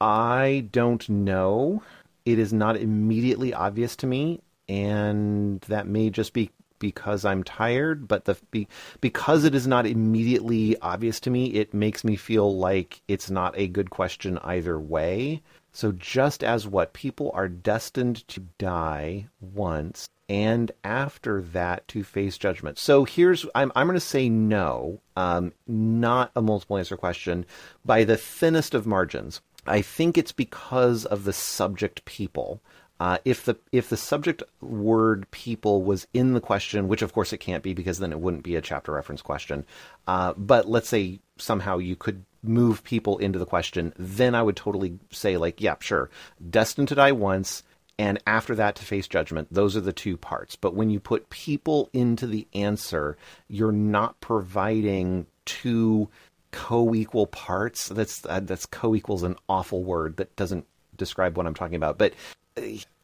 I 0.00 0.68
don't 0.70 1.08
know 1.08 1.82
it 2.28 2.38
is 2.38 2.52
not 2.52 2.76
immediately 2.76 3.54
obvious 3.54 3.96
to 3.96 4.06
me, 4.06 4.40
and 4.68 5.62
that 5.62 5.86
may 5.86 6.10
just 6.10 6.34
be 6.34 6.50
because 6.78 7.24
I'm 7.24 7.42
tired, 7.42 8.06
but 8.06 8.26
the 8.26 8.36
be, 8.50 8.68
because 9.00 9.44
it 9.44 9.54
is 9.54 9.66
not 9.66 9.86
immediately 9.86 10.78
obvious 10.80 11.20
to 11.20 11.30
me, 11.30 11.46
it 11.54 11.72
makes 11.74 12.04
me 12.04 12.16
feel 12.16 12.56
like 12.56 13.00
it's 13.08 13.30
not 13.30 13.58
a 13.58 13.66
good 13.66 13.90
question 13.90 14.38
either 14.44 14.78
way. 14.78 15.42
So 15.72 15.92
just 15.92 16.44
as 16.44 16.68
what 16.68 16.92
people 16.92 17.30
are 17.34 17.48
destined 17.48 18.28
to 18.28 18.40
die 18.58 19.28
once 19.40 20.08
and 20.28 20.70
after 20.84 21.40
that 21.40 21.88
to 21.88 22.04
face 22.04 22.36
judgment. 22.36 22.78
So 22.78 23.04
here's 23.04 23.46
I'm 23.54 23.72
I'm 23.74 23.86
going 23.86 23.94
to 23.94 24.00
say 24.00 24.28
no, 24.28 25.00
um, 25.16 25.52
not 25.66 26.30
a 26.36 26.42
multiple 26.42 26.76
answer 26.76 26.96
question 26.96 27.46
by 27.84 28.04
the 28.04 28.16
thinnest 28.16 28.74
of 28.74 28.86
margins. 28.86 29.40
I 29.68 29.82
think 29.82 30.16
it's 30.16 30.32
because 30.32 31.04
of 31.04 31.24
the 31.24 31.32
subject 31.32 32.04
people. 32.04 32.60
Uh, 33.00 33.18
if 33.24 33.44
the 33.44 33.56
if 33.70 33.88
the 33.88 33.96
subject 33.96 34.42
word 34.60 35.30
people 35.30 35.82
was 35.82 36.06
in 36.12 36.34
the 36.34 36.40
question, 36.40 36.88
which 36.88 37.02
of 37.02 37.12
course 37.12 37.32
it 37.32 37.38
can't 37.38 37.62
be 37.62 37.72
because 37.72 37.98
then 37.98 38.12
it 38.12 38.20
wouldn't 38.20 38.42
be 38.42 38.56
a 38.56 38.60
chapter 38.60 38.92
reference 38.92 39.22
question. 39.22 39.64
Uh, 40.08 40.32
but 40.36 40.68
let's 40.68 40.88
say 40.88 41.20
somehow 41.36 41.78
you 41.78 41.94
could 41.94 42.24
move 42.42 42.82
people 42.82 43.18
into 43.18 43.38
the 43.38 43.46
question, 43.46 43.92
then 43.96 44.34
I 44.34 44.42
would 44.42 44.56
totally 44.56 44.98
say 45.12 45.36
like, 45.36 45.60
yeah, 45.60 45.76
sure, 45.78 46.10
destined 46.50 46.88
to 46.88 46.96
die 46.96 47.12
once, 47.12 47.62
and 47.98 48.18
after 48.26 48.54
that 48.56 48.74
to 48.76 48.84
face 48.84 49.06
judgment. 49.06 49.48
Those 49.50 49.76
are 49.76 49.80
the 49.80 49.92
two 49.92 50.16
parts. 50.16 50.56
But 50.56 50.74
when 50.74 50.90
you 50.90 50.98
put 50.98 51.30
people 51.30 51.90
into 51.92 52.26
the 52.26 52.48
answer, 52.52 53.16
you're 53.48 53.72
not 53.72 54.20
providing 54.20 55.26
two 55.44 56.08
co-equal 56.50 57.26
parts. 57.26 57.88
That's 57.88 58.24
uh, 58.26 58.40
that's 58.40 58.66
co-equals 58.66 59.22
an 59.22 59.36
awful 59.48 59.84
word 59.84 60.16
that 60.16 60.34
doesn't 60.36 60.66
describe 60.96 61.36
what 61.36 61.46
I'm 61.46 61.54
talking 61.54 61.76
about. 61.76 61.98
But 61.98 62.14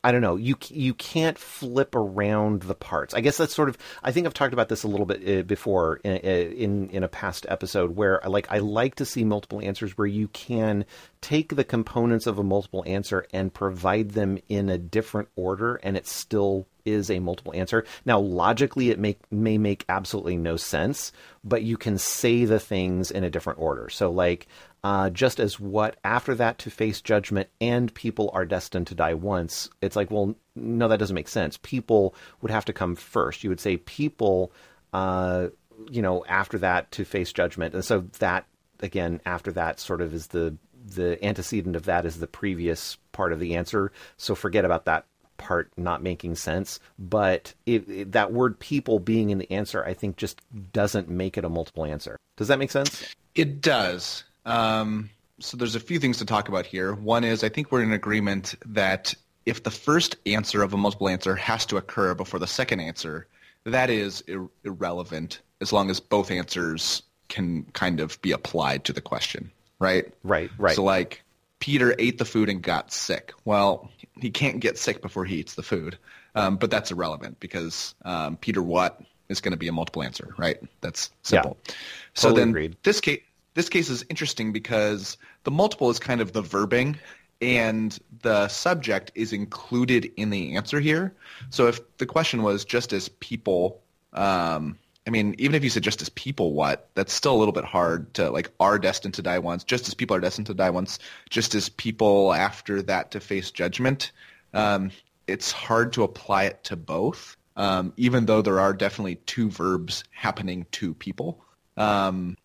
I 0.04 0.12
don't 0.12 0.20
know. 0.20 0.36
You 0.36 0.56
you 0.68 0.92
can't 0.92 1.38
flip 1.38 1.94
around 1.94 2.62
the 2.62 2.74
parts. 2.74 3.14
I 3.14 3.22
guess 3.22 3.38
that's 3.38 3.54
sort 3.54 3.70
of. 3.70 3.78
I 4.02 4.12
think 4.12 4.26
I've 4.26 4.34
talked 4.34 4.52
about 4.52 4.68
this 4.68 4.82
a 4.82 4.88
little 4.88 5.06
bit 5.06 5.26
uh, 5.26 5.42
before 5.44 5.96
in, 6.04 6.12
uh, 6.12 6.28
in 6.28 6.90
in 6.90 7.02
a 7.02 7.08
past 7.08 7.46
episode 7.48 7.96
where 7.96 8.22
I 8.22 8.28
like 8.28 8.46
I 8.50 8.58
like 8.58 8.96
to 8.96 9.06
see 9.06 9.24
multiple 9.24 9.62
answers 9.62 9.96
where 9.96 10.06
you 10.06 10.28
can 10.28 10.84
take 11.22 11.56
the 11.56 11.64
components 11.64 12.26
of 12.26 12.38
a 12.38 12.42
multiple 12.42 12.84
answer 12.86 13.26
and 13.32 13.52
provide 13.52 14.10
them 14.10 14.38
in 14.50 14.68
a 14.68 14.76
different 14.76 15.30
order, 15.36 15.76
and 15.76 15.96
it 15.96 16.06
still 16.06 16.66
is 16.84 17.10
a 17.10 17.18
multiple 17.18 17.54
answer. 17.54 17.86
Now, 18.04 18.20
logically, 18.20 18.90
it 18.90 18.98
make, 18.98 19.20
may 19.32 19.56
make 19.56 19.86
absolutely 19.88 20.36
no 20.36 20.58
sense, 20.58 21.12
but 21.42 21.62
you 21.62 21.78
can 21.78 21.96
say 21.96 22.44
the 22.44 22.60
things 22.60 23.10
in 23.10 23.24
a 23.24 23.30
different 23.30 23.58
order. 23.58 23.88
So, 23.88 24.10
like, 24.10 24.46
uh, 24.84 25.08
just 25.08 25.40
as 25.40 25.58
what 25.58 25.96
after 26.04 26.34
that 26.34 26.58
to 26.58 26.70
face 26.70 27.00
judgment 27.00 27.48
and 27.58 27.92
people 27.94 28.30
are 28.34 28.44
destined 28.44 28.86
to 28.86 28.94
die 28.94 29.14
once, 29.14 29.70
it's 29.80 29.96
like, 29.96 30.10
well, 30.10 30.34
no, 30.54 30.88
that 30.88 30.98
doesn't 30.98 31.14
make 31.14 31.26
sense. 31.26 31.58
People 31.62 32.14
would 32.42 32.50
have 32.50 32.66
to 32.66 32.72
come 32.74 32.94
first. 32.94 33.42
You 33.42 33.48
would 33.48 33.60
say 33.60 33.78
people, 33.78 34.52
uh, 34.92 35.48
you 35.90 36.02
know, 36.02 36.22
after 36.28 36.58
that 36.58 36.92
to 36.92 37.04
face 37.06 37.32
judgment, 37.32 37.74
and 37.74 37.82
so 37.82 38.04
that 38.18 38.44
again, 38.80 39.22
after 39.24 39.50
that, 39.52 39.80
sort 39.80 40.02
of 40.02 40.12
is 40.12 40.28
the 40.28 40.54
the 40.86 41.22
antecedent 41.24 41.76
of 41.76 41.86
that 41.86 42.04
is 42.04 42.20
the 42.20 42.26
previous 42.26 42.98
part 43.12 43.32
of 43.32 43.40
the 43.40 43.56
answer. 43.56 43.90
So 44.18 44.34
forget 44.34 44.66
about 44.66 44.84
that 44.84 45.06
part 45.38 45.72
not 45.78 46.02
making 46.02 46.34
sense. 46.34 46.78
But 46.98 47.54
it, 47.64 47.88
it, 47.88 48.12
that 48.12 48.34
word 48.34 48.58
people 48.58 48.98
being 48.98 49.30
in 49.30 49.38
the 49.38 49.50
answer, 49.50 49.82
I 49.82 49.94
think, 49.94 50.16
just 50.16 50.42
doesn't 50.74 51.08
make 51.08 51.38
it 51.38 51.44
a 51.44 51.48
multiple 51.48 51.86
answer. 51.86 52.18
Does 52.36 52.48
that 52.48 52.58
make 52.58 52.70
sense? 52.70 53.14
It 53.34 53.62
does. 53.62 54.24
Um, 54.44 55.10
so 55.40 55.56
there's 55.56 55.74
a 55.74 55.80
few 55.80 55.98
things 55.98 56.18
to 56.18 56.24
talk 56.24 56.48
about 56.48 56.66
here. 56.66 56.94
One 56.94 57.24
is 57.24 57.42
I 57.42 57.48
think 57.48 57.72
we're 57.72 57.82
in 57.82 57.92
agreement 57.92 58.54
that 58.66 59.14
if 59.46 59.62
the 59.62 59.70
first 59.70 60.16
answer 60.26 60.62
of 60.62 60.72
a 60.72 60.76
multiple 60.76 61.08
answer 61.08 61.36
has 61.36 61.66
to 61.66 61.76
occur 61.76 62.14
before 62.14 62.40
the 62.40 62.46
second 62.46 62.80
answer, 62.80 63.26
that 63.64 63.90
is 63.90 64.22
ir- 64.26 64.48
irrelevant 64.64 65.40
as 65.60 65.72
long 65.72 65.90
as 65.90 66.00
both 66.00 66.30
answers 66.30 67.02
can 67.28 67.64
kind 67.72 68.00
of 68.00 68.20
be 68.22 68.32
applied 68.32 68.84
to 68.84 68.92
the 68.92 69.00
question, 69.00 69.50
right? 69.78 70.12
Right, 70.22 70.50
right. 70.58 70.76
So 70.76 70.84
like 70.84 71.22
Peter 71.58 71.94
ate 71.98 72.18
the 72.18 72.24
food 72.24 72.48
and 72.48 72.62
got 72.62 72.92
sick. 72.92 73.32
Well, 73.44 73.90
he 74.20 74.30
can't 74.30 74.60
get 74.60 74.78
sick 74.78 75.02
before 75.02 75.24
he 75.24 75.36
eats 75.36 75.54
the 75.54 75.62
food, 75.62 75.98
um, 76.34 76.56
but 76.56 76.70
that's 76.70 76.90
irrelevant 76.90 77.40
because 77.40 77.94
um, 78.04 78.36
Peter 78.36 78.62
what 78.62 79.00
is 79.28 79.40
going 79.40 79.52
to 79.52 79.58
be 79.58 79.68
a 79.68 79.72
multiple 79.72 80.02
answer, 80.02 80.34
right? 80.36 80.58
That's 80.80 81.10
simple. 81.22 81.56
Yeah, 81.66 81.74
so 82.14 82.32
then 82.32 82.50
agreed. 82.50 82.76
this 82.82 83.00
case 83.00 83.22
this 83.54 83.68
case 83.68 83.88
is 83.88 84.04
interesting 84.08 84.52
because 84.52 85.16
the 85.44 85.50
multiple 85.50 85.90
is 85.90 85.98
kind 85.98 86.20
of 86.20 86.32
the 86.32 86.42
verbing 86.42 86.96
and 87.40 87.98
the 88.22 88.48
subject 88.48 89.12
is 89.14 89.32
included 89.32 90.10
in 90.16 90.30
the 90.30 90.56
answer 90.56 90.80
here. 90.80 91.14
So 91.50 91.66
if 91.66 91.80
the 91.98 92.06
question 92.06 92.42
was 92.42 92.64
just 92.64 92.92
as 92.92 93.08
people 93.08 93.80
um, 94.12 94.78
I 95.06 95.10
mean, 95.10 95.34
even 95.38 95.54
if 95.54 95.62
you 95.62 95.70
said 95.70 95.82
just 95.82 96.00
as 96.00 96.08
people 96.10 96.54
what, 96.54 96.88
that's 96.94 97.12
still 97.12 97.34
a 97.34 97.36
little 97.36 97.52
bit 97.52 97.64
hard 97.64 98.12
to 98.14 98.30
like 98.30 98.50
are 98.58 98.78
destined 98.78 99.14
to 99.14 99.22
die 99.22 99.38
once, 99.38 99.62
just 99.62 99.86
as 99.86 99.94
people 99.94 100.16
are 100.16 100.20
destined 100.20 100.46
to 100.46 100.54
die 100.54 100.70
once, 100.70 100.98
just 101.28 101.54
as 101.54 101.68
people 101.68 102.32
after 102.32 102.80
that 102.82 103.10
to 103.10 103.20
face 103.20 103.50
judgment. 103.50 104.12
Um, 104.54 104.90
it's 105.26 105.52
hard 105.52 105.92
to 105.94 106.04
apply 106.04 106.44
it 106.44 106.64
to 106.64 106.76
both, 106.76 107.36
um, 107.56 107.92
even 107.96 108.24
though 108.24 108.40
there 108.40 108.60
are 108.60 108.72
definitely 108.72 109.16
two 109.16 109.50
verbs 109.50 110.04
happening 110.10 110.66
to 110.72 110.94
people. 110.94 111.44
Um, 111.76 112.36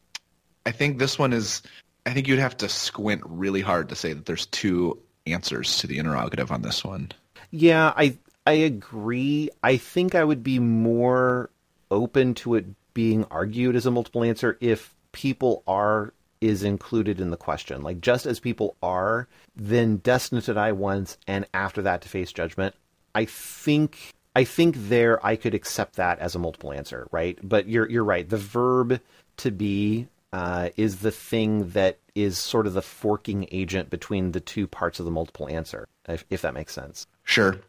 I 0.70 0.72
think 0.72 1.00
this 1.00 1.18
one 1.18 1.34
is, 1.34 1.64
I 2.06 2.14
think 2.14 2.28
you'd 2.28 2.38
have 2.38 2.56
to 2.58 2.70
squint 2.70 3.24
really 3.26 3.62
hard 3.62 3.90
to 3.90 3.96
say 3.96 4.14
that 4.14 4.28
there's 4.28 4.46
two 4.46 5.00
answers 5.26 5.80
to 5.80 5.88
the 5.88 5.98
interrogative 5.98 6.52
on 6.52 6.62
this 6.62 6.84
one. 6.84 7.12
Yeah, 7.50 7.92
I 7.98 8.20
I 8.46 8.52
agree. 8.52 9.50
I 9.64 9.78
think 9.78 10.14
I 10.14 10.24
would 10.24 10.44
be 10.44 10.60
more 10.60 11.50
open 11.90 12.36
to 12.36 12.54
it 12.54 12.68
being 12.94 13.26
argued 13.32 13.76
as 13.76 13.88
a 13.88 13.92
multiple 13.92 14.24
answer 14.24 14.60
if 14.62 14.94
people 15.12 15.64
are 15.66 16.14
is 16.40 16.62
included 16.62 17.20
in 17.20 17.32
the 17.32 17.38
question. 17.38 17.82
Like 17.82 18.00
just 18.00 18.28
as 18.28 18.40
people 18.40 18.78
are, 18.84 19.28
then 19.56 19.98
destined 19.98 20.44
to 20.44 20.54
die 20.54 20.72
once 20.72 21.18
and 21.26 21.48
after 21.52 21.82
that 21.82 22.02
to 22.04 22.10
face 22.10 22.32
judgment. 22.32 22.76
I 23.16 23.26
think 23.26 24.14
I 24.36 24.44
think 24.44 24.76
there 24.78 25.26
I 25.26 25.36
could 25.36 25.56
accept 25.56 25.96
that 25.96 26.20
as 26.20 26.36
a 26.36 26.40
multiple 26.40 26.72
answer, 26.72 27.08
right? 27.12 27.40
But 27.42 27.68
you're 27.68 27.90
you're 27.90 28.04
right. 28.04 28.30
The 28.30 28.38
verb 28.38 29.02
to 29.38 29.50
be 29.50 30.08
uh, 30.32 30.70
is 30.76 30.98
the 30.98 31.12
thing 31.12 31.70
that 31.70 32.00
is 32.16 32.38
sort 32.38 32.68
of 32.68 32.74
the 32.74 32.82
forking 32.82 33.48
agent 33.52 33.90
between 33.90 34.32
the 34.32 34.40
two 34.40 34.68
parts 34.68 35.00
of 35.00 35.06
the 35.06 35.12
multiple 35.12 35.48
answer, 35.50 35.88
if, 36.08 36.26
if 36.30 36.42
that 36.42 36.54
makes 36.54 36.74
sense. 36.74 37.08
Sure. 37.24 37.60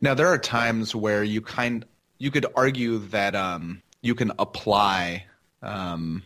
Now 0.00 0.14
there 0.14 0.26
are 0.26 0.38
times 0.38 0.94
where 0.94 1.22
you 1.22 1.40
kind 1.40 1.84
you 2.18 2.30
could 2.30 2.46
argue 2.54 2.98
that 2.98 3.34
um, 3.34 3.82
you 4.00 4.14
can 4.14 4.32
apply 4.38 5.26
um, 5.62 6.22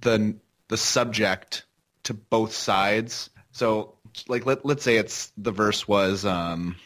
the 0.00 0.34
the 0.68 0.76
subject 0.76 1.64
to 2.04 2.14
both 2.14 2.54
sides. 2.54 3.30
So, 3.52 3.94
like, 4.26 4.46
let 4.46 4.64
let's 4.64 4.82
say 4.82 4.96
it's 4.96 5.32
the 5.36 5.52
verse 5.52 5.86
was 5.86 6.24
um, 6.24 6.76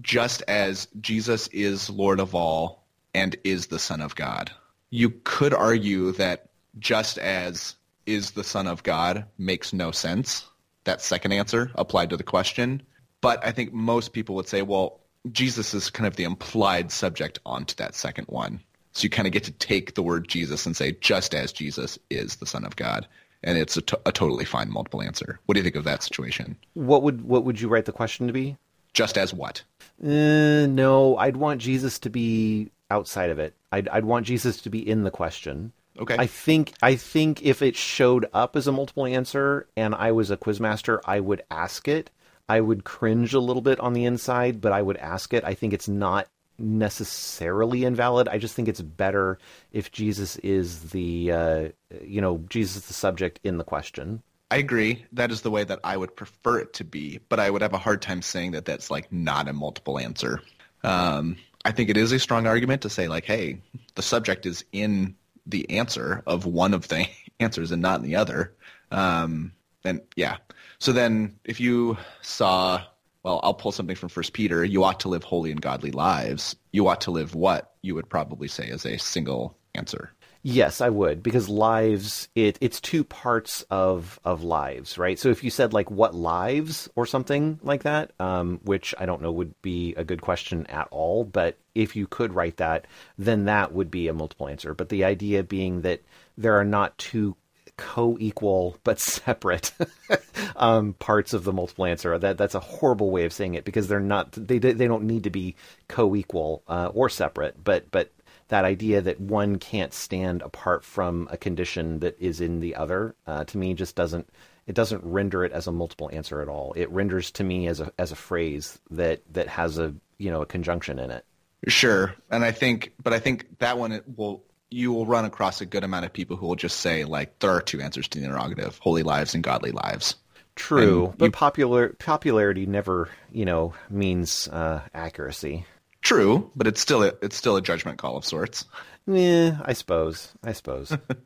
just 0.00 0.42
as 0.46 0.88
Jesus 1.00 1.48
is 1.48 1.88
Lord 1.88 2.20
of 2.20 2.34
all 2.34 2.84
and 3.14 3.36
is 3.44 3.68
the 3.68 3.78
Son 3.78 4.00
of 4.00 4.14
God. 4.14 4.50
You 4.90 5.10
could 5.24 5.54
argue 5.54 6.12
that 6.12 6.47
just 6.78 7.18
as 7.18 7.76
is 8.06 8.32
the 8.32 8.44
Son 8.44 8.66
of 8.66 8.82
God 8.82 9.26
makes 9.36 9.72
no 9.72 9.90
sense. 9.90 10.46
That 10.84 11.02
second 11.02 11.32
answer 11.32 11.70
applied 11.74 12.10
to 12.10 12.16
the 12.16 12.22
question. 12.22 12.82
But 13.20 13.44
I 13.44 13.52
think 13.52 13.72
most 13.72 14.12
people 14.12 14.34
would 14.36 14.48
say, 14.48 14.62
well, 14.62 15.00
Jesus 15.32 15.74
is 15.74 15.90
kind 15.90 16.06
of 16.06 16.16
the 16.16 16.24
implied 16.24 16.90
subject 16.90 17.38
onto 17.44 17.74
that 17.76 17.94
second 17.94 18.26
one. 18.28 18.60
So 18.92 19.02
you 19.02 19.10
kind 19.10 19.26
of 19.26 19.32
get 19.32 19.44
to 19.44 19.52
take 19.52 19.94
the 19.94 20.02
word 20.02 20.28
Jesus 20.28 20.66
and 20.66 20.76
say, 20.76 20.92
just 20.92 21.34
as 21.34 21.52
Jesus 21.52 21.98
is 22.10 22.36
the 22.36 22.46
Son 22.46 22.64
of 22.64 22.76
God. 22.76 23.06
And 23.44 23.58
it's 23.58 23.76
a, 23.76 23.82
a 24.06 24.12
totally 24.12 24.44
fine 24.44 24.70
multiple 24.72 25.02
answer. 25.02 25.38
What 25.46 25.54
do 25.54 25.60
you 25.60 25.64
think 25.64 25.76
of 25.76 25.84
that 25.84 26.02
situation? 26.02 26.56
What 26.74 27.02
would 27.02 27.22
what 27.22 27.44
would 27.44 27.60
you 27.60 27.68
write 27.68 27.84
the 27.84 27.92
question 27.92 28.26
to 28.26 28.32
be? 28.32 28.56
Just 28.94 29.16
as 29.16 29.32
what? 29.32 29.62
Uh, 30.02 30.66
no, 30.66 31.16
I'd 31.18 31.36
want 31.36 31.60
Jesus 31.60 32.00
to 32.00 32.10
be 32.10 32.70
outside 32.90 33.30
of 33.30 33.38
it. 33.38 33.54
I'd 33.70 33.88
I'd 33.90 34.04
want 34.04 34.26
Jesus 34.26 34.60
to 34.62 34.70
be 34.70 34.80
in 34.88 35.04
the 35.04 35.12
question. 35.12 35.72
Okay. 35.98 36.16
I 36.18 36.26
think 36.26 36.72
I 36.82 36.96
think 36.96 37.42
if 37.42 37.62
it 37.62 37.76
showed 37.76 38.26
up 38.32 38.56
as 38.56 38.66
a 38.66 38.72
multiple 38.72 39.06
answer 39.06 39.66
and 39.76 39.94
I 39.94 40.12
was 40.12 40.30
a 40.30 40.36
quizmaster, 40.36 41.00
I 41.04 41.20
would 41.20 41.42
ask 41.50 41.88
it. 41.88 42.10
I 42.48 42.60
would 42.60 42.84
cringe 42.84 43.34
a 43.34 43.40
little 43.40 43.62
bit 43.62 43.78
on 43.80 43.92
the 43.92 44.04
inside, 44.04 44.60
but 44.60 44.72
I 44.72 44.80
would 44.80 44.96
ask 44.96 45.34
it. 45.34 45.44
I 45.44 45.54
think 45.54 45.72
it's 45.72 45.88
not 45.88 46.28
necessarily 46.58 47.84
invalid. 47.84 48.28
I 48.28 48.38
just 48.38 48.54
think 48.54 48.68
it's 48.68 48.80
better 48.80 49.38
if 49.72 49.92
Jesus 49.92 50.36
is 50.36 50.90
the 50.90 51.32
uh, 51.32 51.68
you 52.02 52.20
know 52.20 52.44
Jesus 52.48 52.76
is 52.76 52.86
the 52.86 52.94
subject 52.94 53.40
in 53.44 53.58
the 53.58 53.64
question. 53.64 54.22
I 54.50 54.56
agree. 54.56 55.04
That 55.12 55.30
is 55.30 55.42
the 55.42 55.50
way 55.50 55.64
that 55.64 55.80
I 55.84 55.96
would 55.96 56.16
prefer 56.16 56.60
it 56.60 56.72
to 56.74 56.84
be, 56.84 57.20
but 57.28 57.38
I 57.38 57.50
would 57.50 57.60
have 57.60 57.74
a 57.74 57.78
hard 57.78 58.00
time 58.00 58.22
saying 58.22 58.52
that 58.52 58.64
that's 58.64 58.90
like 58.90 59.12
not 59.12 59.46
a 59.46 59.52
multiple 59.52 59.98
answer. 59.98 60.40
Um, 60.82 61.36
I 61.64 61.72
think 61.72 61.90
it 61.90 61.98
is 61.98 62.12
a 62.12 62.18
strong 62.18 62.46
argument 62.46 62.82
to 62.82 62.88
say 62.88 63.08
like, 63.08 63.26
hey, 63.26 63.60
the 63.94 64.02
subject 64.02 64.46
is 64.46 64.64
in 64.72 65.16
the 65.48 65.68
answer 65.70 66.22
of 66.26 66.46
one 66.46 66.74
of 66.74 66.88
the 66.88 67.06
answers 67.40 67.72
and 67.72 67.82
not 67.82 68.02
the 68.02 68.16
other. 68.16 68.54
Um, 68.90 69.52
and 69.84 70.02
yeah. 70.14 70.36
So 70.78 70.92
then 70.92 71.38
if 71.44 71.58
you 71.60 71.96
saw, 72.22 72.82
well, 73.22 73.40
I'll 73.42 73.54
pull 73.54 73.72
something 73.72 73.96
from 73.96 74.10
First 74.10 74.32
Peter, 74.32 74.64
you 74.64 74.84
ought 74.84 75.00
to 75.00 75.08
live 75.08 75.24
holy 75.24 75.50
and 75.50 75.60
godly 75.60 75.90
lives. 75.90 76.54
You 76.72 76.86
ought 76.88 77.00
to 77.02 77.10
live 77.10 77.34
what? 77.34 77.74
You 77.82 77.94
would 77.94 78.08
probably 78.08 78.48
say 78.48 78.68
is 78.68 78.86
a 78.86 78.98
single 78.98 79.56
answer. 79.74 80.12
Yes, 80.50 80.80
I 80.80 80.88
would 80.88 81.22
because 81.22 81.50
lives 81.50 82.30
it 82.34 82.56
it's 82.62 82.80
two 82.80 83.04
parts 83.04 83.66
of 83.70 84.18
of 84.24 84.42
lives, 84.42 84.96
right? 84.96 85.18
So 85.18 85.28
if 85.28 85.44
you 85.44 85.50
said 85.50 85.74
like 85.74 85.90
what 85.90 86.14
lives 86.14 86.88
or 86.96 87.04
something 87.04 87.60
like 87.62 87.82
that, 87.82 88.12
um, 88.18 88.58
which 88.64 88.94
I 88.98 89.04
don't 89.04 89.20
know 89.20 89.30
would 89.30 89.60
be 89.60 89.94
a 89.96 90.04
good 90.04 90.22
question 90.22 90.64
at 90.68 90.88
all, 90.90 91.24
but 91.24 91.58
if 91.74 91.96
you 91.96 92.06
could 92.06 92.32
write 92.32 92.56
that, 92.56 92.86
then 93.18 93.44
that 93.44 93.74
would 93.74 93.90
be 93.90 94.08
a 94.08 94.14
multiple 94.14 94.48
answer. 94.48 94.72
But 94.72 94.88
the 94.88 95.04
idea 95.04 95.42
being 95.42 95.82
that 95.82 96.00
there 96.38 96.58
are 96.58 96.64
not 96.64 96.96
two 96.96 97.36
co-equal 97.76 98.76
but 98.84 98.98
separate 98.98 99.72
um, 100.56 100.94
parts 100.94 101.32
of 101.34 101.44
the 101.44 101.52
multiple 101.52 101.84
answer. 101.84 102.18
That 102.18 102.38
that's 102.38 102.54
a 102.54 102.60
horrible 102.60 103.10
way 103.10 103.24
of 103.26 103.34
saying 103.34 103.54
it 103.54 103.66
because 103.66 103.86
they're 103.86 104.00
not. 104.00 104.32
They 104.32 104.58
they 104.58 104.86
don't 104.86 105.04
need 105.04 105.24
to 105.24 105.30
be 105.30 105.56
co-equal 105.88 106.62
uh, 106.68 106.90
or 106.94 107.10
separate. 107.10 107.62
But 107.62 107.90
but 107.90 108.10
that 108.48 108.64
idea 108.64 109.00
that 109.00 109.20
one 109.20 109.58
can't 109.58 109.92
stand 109.92 110.42
apart 110.42 110.84
from 110.84 111.28
a 111.30 111.36
condition 111.36 112.00
that 112.00 112.20
is 112.20 112.40
in 112.40 112.60
the 112.60 112.74
other 112.74 113.14
uh, 113.26 113.44
to 113.44 113.58
me 113.58 113.74
just 113.74 113.94
doesn't 113.94 114.28
it 114.68 114.74
doesn't 114.74 115.02
render 115.02 115.44
it 115.44 115.52
as 115.52 115.66
a 115.66 115.72
multiple 115.72 116.10
answer 116.12 116.42
at 116.42 116.48
all. 116.48 116.74
It 116.76 116.90
renders 116.90 117.30
to 117.32 117.44
me 117.44 117.66
as 117.66 117.80
a 117.80 117.90
as 117.98 118.12
a 118.12 118.16
phrase 118.16 118.78
that 118.90 119.22
that 119.32 119.48
has 119.48 119.78
a 119.78 119.94
you 120.18 120.30
know 120.30 120.42
a 120.42 120.46
conjunction 120.46 120.98
in 120.98 121.10
it. 121.10 121.24
Sure, 121.66 122.14
and 122.30 122.44
I 122.44 122.52
think, 122.52 122.92
but 123.02 123.12
I 123.12 123.18
think 123.18 123.58
that 123.58 123.78
one 123.78 124.00
will 124.14 124.44
you 124.70 124.92
will 124.92 125.06
run 125.06 125.24
across 125.24 125.62
a 125.62 125.66
good 125.66 125.84
amount 125.84 126.04
of 126.04 126.12
people 126.12 126.36
who 126.36 126.46
will 126.46 126.54
just 126.54 126.80
say 126.80 127.04
like 127.04 127.38
there 127.38 127.50
are 127.50 127.62
two 127.62 127.80
answers 127.80 128.06
to 128.08 128.18
the 128.18 128.26
interrogative: 128.26 128.78
holy 128.78 129.02
lives 129.02 129.34
and 129.34 129.42
godly 129.42 129.72
lives. 129.72 130.16
True, 130.54 131.06
and 131.06 131.18
but 131.18 131.24
you, 131.26 131.32
popular 131.32 131.88
popularity 131.98 132.66
never 132.66 133.08
you 133.32 133.46
know 133.46 133.72
means 133.88 134.48
uh, 134.48 134.82
accuracy. 134.92 135.64
True, 136.02 136.50
but 136.54 136.66
it's 136.66 136.80
still 136.80 137.02
a, 137.02 137.12
it's 137.22 137.36
still 137.36 137.56
a 137.56 137.62
judgment 137.62 137.98
call 137.98 138.16
of 138.16 138.24
sorts. 138.24 138.64
Yeah, 139.06 139.58
I 139.64 139.72
suppose. 139.72 140.32
I 140.44 140.52
suppose. 140.52 140.90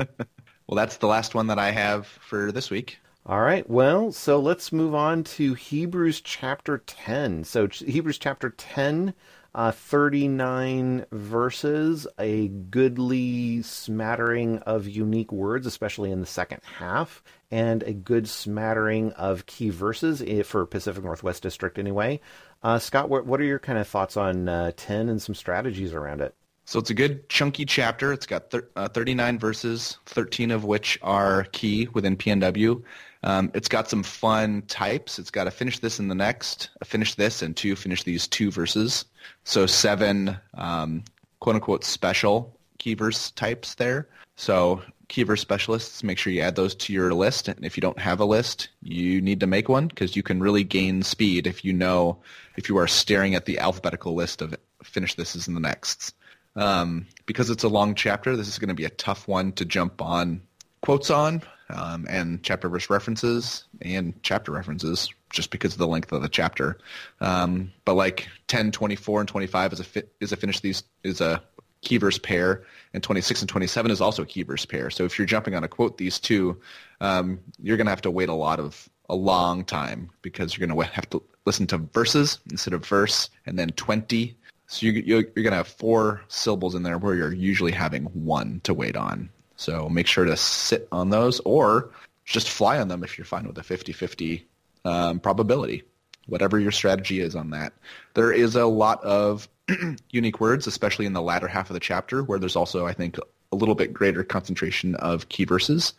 well, 0.67 0.77
that's 0.77 0.99
the 0.99 1.07
last 1.07 1.35
one 1.35 1.49
that 1.49 1.59
I 1.59 1.71
have 1.71 2.07
for 2.07 2.53
this 2.53 2.71
week. 2.71 2.99
All 3.25 3.41
right. 3.41 3.69
Well, 3.71 4.11
so 4.11 4.41
let's 4.41 4.73
move 4.73 4.95
on 4.95 5.23
to 5.25 5.55
Hebrews 5.55 6.21
chapter 6.21 6.79
10. 6.79 7.45
So, 7.45 7.69
Hebrews 7.69 8.19
chapter 8.19 8.51
10, 8.51 9.15
uh, 9.55 9.71
39 9.71 11.07
verses, 11.13 12.09
a 12.19 12.49
goodly 12.49 13.63
smattering 13.63 14.59
of 14.59 14.89
unique 14.89 15.31
words, 15.31 15.67
especially 15.67 16.11
in 16.11 16.21
the 16.21 16.27
second 16.27 16.63
half, 16.79 17.23
and 17.51 17.85
a 17.85 17.93
good 17.93 18.29
smattering 18.29 19.13
of 19.13 19.47
key 19.47 19.71
verses 19.71 20.21
eh, 20.23 20.43
for 20.43 20.67
Pacific 20.67 21.05
Northwest 21.05 21.45
District, 21.45 21.79
anyway. 21.79 22.21
Uh, 22.62 22.79
Scott, 22.79 23.09
what, 23.09 23.27
what 23.27 23.40
are 23.40 23.44
your 23.44 23.59
kind 23.59 23.79
of 23.79 23.88
thoughts 23.88 24.16
on 24.16 24.48
uh, 24.48 24.72
10 24.77 25.09
and 25.09 25.20
some 25.20 25.35
strategies 25.35 25.92
around 25.92 26.20
it? 26.20 26.35
So 26.64 26.79
it's 26.79 26.90
a 26.90 26.94
good 26.94 27.29
chunky 27.29 27.64
chapter. 27.64 28.12
It's 28.12 28.27
got 28.27 28.51
thir- 28.51 28.68
uh, 28.77 28.88
39 28.88 29.38
verses, 29.38 29.98
13 30.07 30.53
of 30.53 30.64
which 30.64 30.98
are 31.03 31.44
key 31.53 31.88
within 31.92 32.16
PNW. 32.16 32.83
Um, 33.25 33.51
it's 33.55 33.68
got 33.68 33.90
some 33.90 34.03
fun 34.03 34.62
types. 34.62 35.18
It's 35.18 35.31
got 35.31 35.44
to 35.44 35.51
finish 35.51 35.81
this 35.81 35.98
in 35.98 36.09
the 36.09 36.14
next, 36.14 36.70
finish 36.85 37.14
this, 37.14 37.42
and 37.42 37.57
two, 37.57 37.75
finish 37.75 38.05
these 38.05 38.29
two 38.29 38.51
verses. 38.51 39.05
So 39.44 39.66
seven 39.66 40.37
um, 40.55 41.05
quote-unquote 41.40 41.85
special 41.85 42.57
key 42.83 42.95
verse 42.95 43.31
types 43.31 43.77
there. 43.77 44.09
So 44.35 44.83
key 45.07 45.23
verse 45.23 45.40
specialists, 45.40 46.03
make 46.03 46.18
sure 46.18 46.33
you 46.33 46.40
add 46.40 46.57
those 46.57 46.75
to 46.75 46.92
your 46.92 47.14
list. 47.14 47.47
And 47.47 47.64
if 47.64 47.77
you 47.77 47.81
don't 47.81 47.99
have 47.99 48.18
a 48.18 48.25
list, 48.25 48.71
you 48.83 49.21
need 49.21 49.38
to 49.40 49.47
make 49.47 49.68
one 49.68 49.87
because 49.87 50.16
you 50.16 50.23
can 50.25 50.40
really 50.40 50.64
gain 50.64 51.03
speed 51.03 51.47
if 51.47 51.64
you 51.64 51.73
know, 51.73 52.18
if 52.57 52.68
you 52.68 52.77
are 52.79 52.88
staring 52.88 53.37
at 53.37 53.45
the 53.45 53.61
alphabetical 53.61 54.14
list 54.14 54.42
of 54.42 54.57
finish 54.83 55.14
this 55.14 55.37
is 55.37 55.47
in 55.47 55.55
the 55.55 55.61
next. 55.61 56.14
Um, 56.57 57.07
because 57.25 57.51
it's 57.51 57.62
a 57.62 57.68
long 57.68 57.95
chapter, 57.95 58.37
this 58.37 58.49
is 58.49 58.59
going 58.59 58.68
to 58.68 58.75
be 58.75 58.85
a 58.85 58.90
tough 58.90 59.29
one 59.29 59.53
to 59.53 59.64
jump 59.64 60.03
on 60.03 60.42
quotes 60.81 61.09
on 61.09 61.42
um, 61.71 62.07
and 62.11 62.42
chapter 62.42 62.68
verse 62.68 62.90
references 62.90 63.64
and 63.81 64.12
chapter 64.23 64.51
references 64.51 65.09
just 65.31 65.51
because 65.51 65.73
of 65.73 65.79
the 65.79 65.87
length 65.87 66.11
of 66.11 66.21
the 66.21 66.29
chapter. 66.29 66.79
Um, 67.21 67.73
but 67.85 67.95
like 67.95 68.29
10, 68.49 68.73
24, 68.73 69.21
and 69.21 69.29
25 69.29 69.73
is 69.73 69.81
a 69.81 69.85
fi- 69.85 70.03
is 70.21 70.33
a 70.33 70.37
finish 70.37 70.61
these 70.61 70.83
is 71.05 71.21
a 71.21 71.42
key 71.83 71.99
verse 71.99 72.18
pair, 72.18 72.64
and 72.95 73.03
26 73.03 73.42
and 73.42 73.49
27 73.49 73.90
is 73.90 74.01
also 74.01 74.25
key 74.25 74.42
verse 74.42 74.64
pair. 74.64 74.88
So 74.88 75.05
if 75.05 75.18
you're 75.18 75.27
jumping 75.27 75.55
on 75.55 75.64
a 75.64 75.68
quote 75.68 75.99
these 75.99 76.18
two, 76.18 76.61
um, 77.01 77.40
you're 77.61 77.77
going 77.77 77.87
to 77.87 77.92
have 77.92 78.03
to 78.03 78.11
wait 78.11 78.29
a 78.29 78.35
lot 78.35 78.59
of 78.59 78.88
a 79.09 79.14
long 79.14 79.64
time 79.64 80.09
because 80.23 80.57
you're 80.57 80.66
going 80.66 80.79
to 80.79 80.95
have 80.95 81.11
to 81.11 81.23
listen 81.45 81.66
to 81.66 81.79
verses 81.79 82.38
instead 82.51 82.73
of 82.73 82.87
verse, 82.87 83.29
and 83.47 83.59
then 83.59 83.68
20. 83.71 84.35
So 84.68 84.87
you, 84.87 84.92
you're, 84.92 85.21
you're 85.21 85.42
going 85.42 85.51
to 85.51 85.57
have 85.57 85.68
four 85.68 86.23
syllables 86.29 86.75
in 86.75 86.83
there 86.83 86.99
where 86.99 87.14
you're 87.14 87.33
usually 87.33 87.73
having 87.73 88.05
one 88.05 88.61
to 88.64 88.73
wait 88.73 88.97
on. 88.97 89.29
So 89.57 89.88
make 89.88 90.07
sure 90.07 90.25
to 90.25 90.37
sit 90.37 90.88
on 90.92 91.11
those 91.11 91.40
or 91.40 91.90
just 92.25 92.49
fly 92.49 92.79
on 92.79 92.88
them 92.88 93.05
if 93.05 93.18
you're 93.18 93.25
fine 93.25 93.47
with 93.47 93.59
a 93.59 93.62
50-50 93.62 94.42
um, 94.85 95.21
probability, 95.21 95.83
whatever 96.27 96.59
your 96.59 96.73
strategy 96.73 97.21
is 97.21 97.35
on 97.37 97.51
that. 97.51 97.73
There 98.14 98.33
is 98.33 98.57
a 98.57 98.66
lot 98.66 99.03
of 99.05 99.49
unique 100.11 100.40
words, 100.40 100.66
especially 100.66 101.07
in 101.07 101.12
the 101.12 101.22
latter 101.22 101.48
half 101.48 101.70
of 101.70 101.75
the 101.75 101.81
chapter, 101.81 102.22
where 102.22 102.38
there's 102.38 102.57
also, 102.57 102.87
I 102.87 102.92
think, 102.92 103.18
a 103.53 103.57
little 103.57 103.75
bit 103.75 103.92
greater 103.92 104.25
concentration 104.25 104.94
of 104.96 105.29
key 105.29 105.44
verses. 105.44 105.92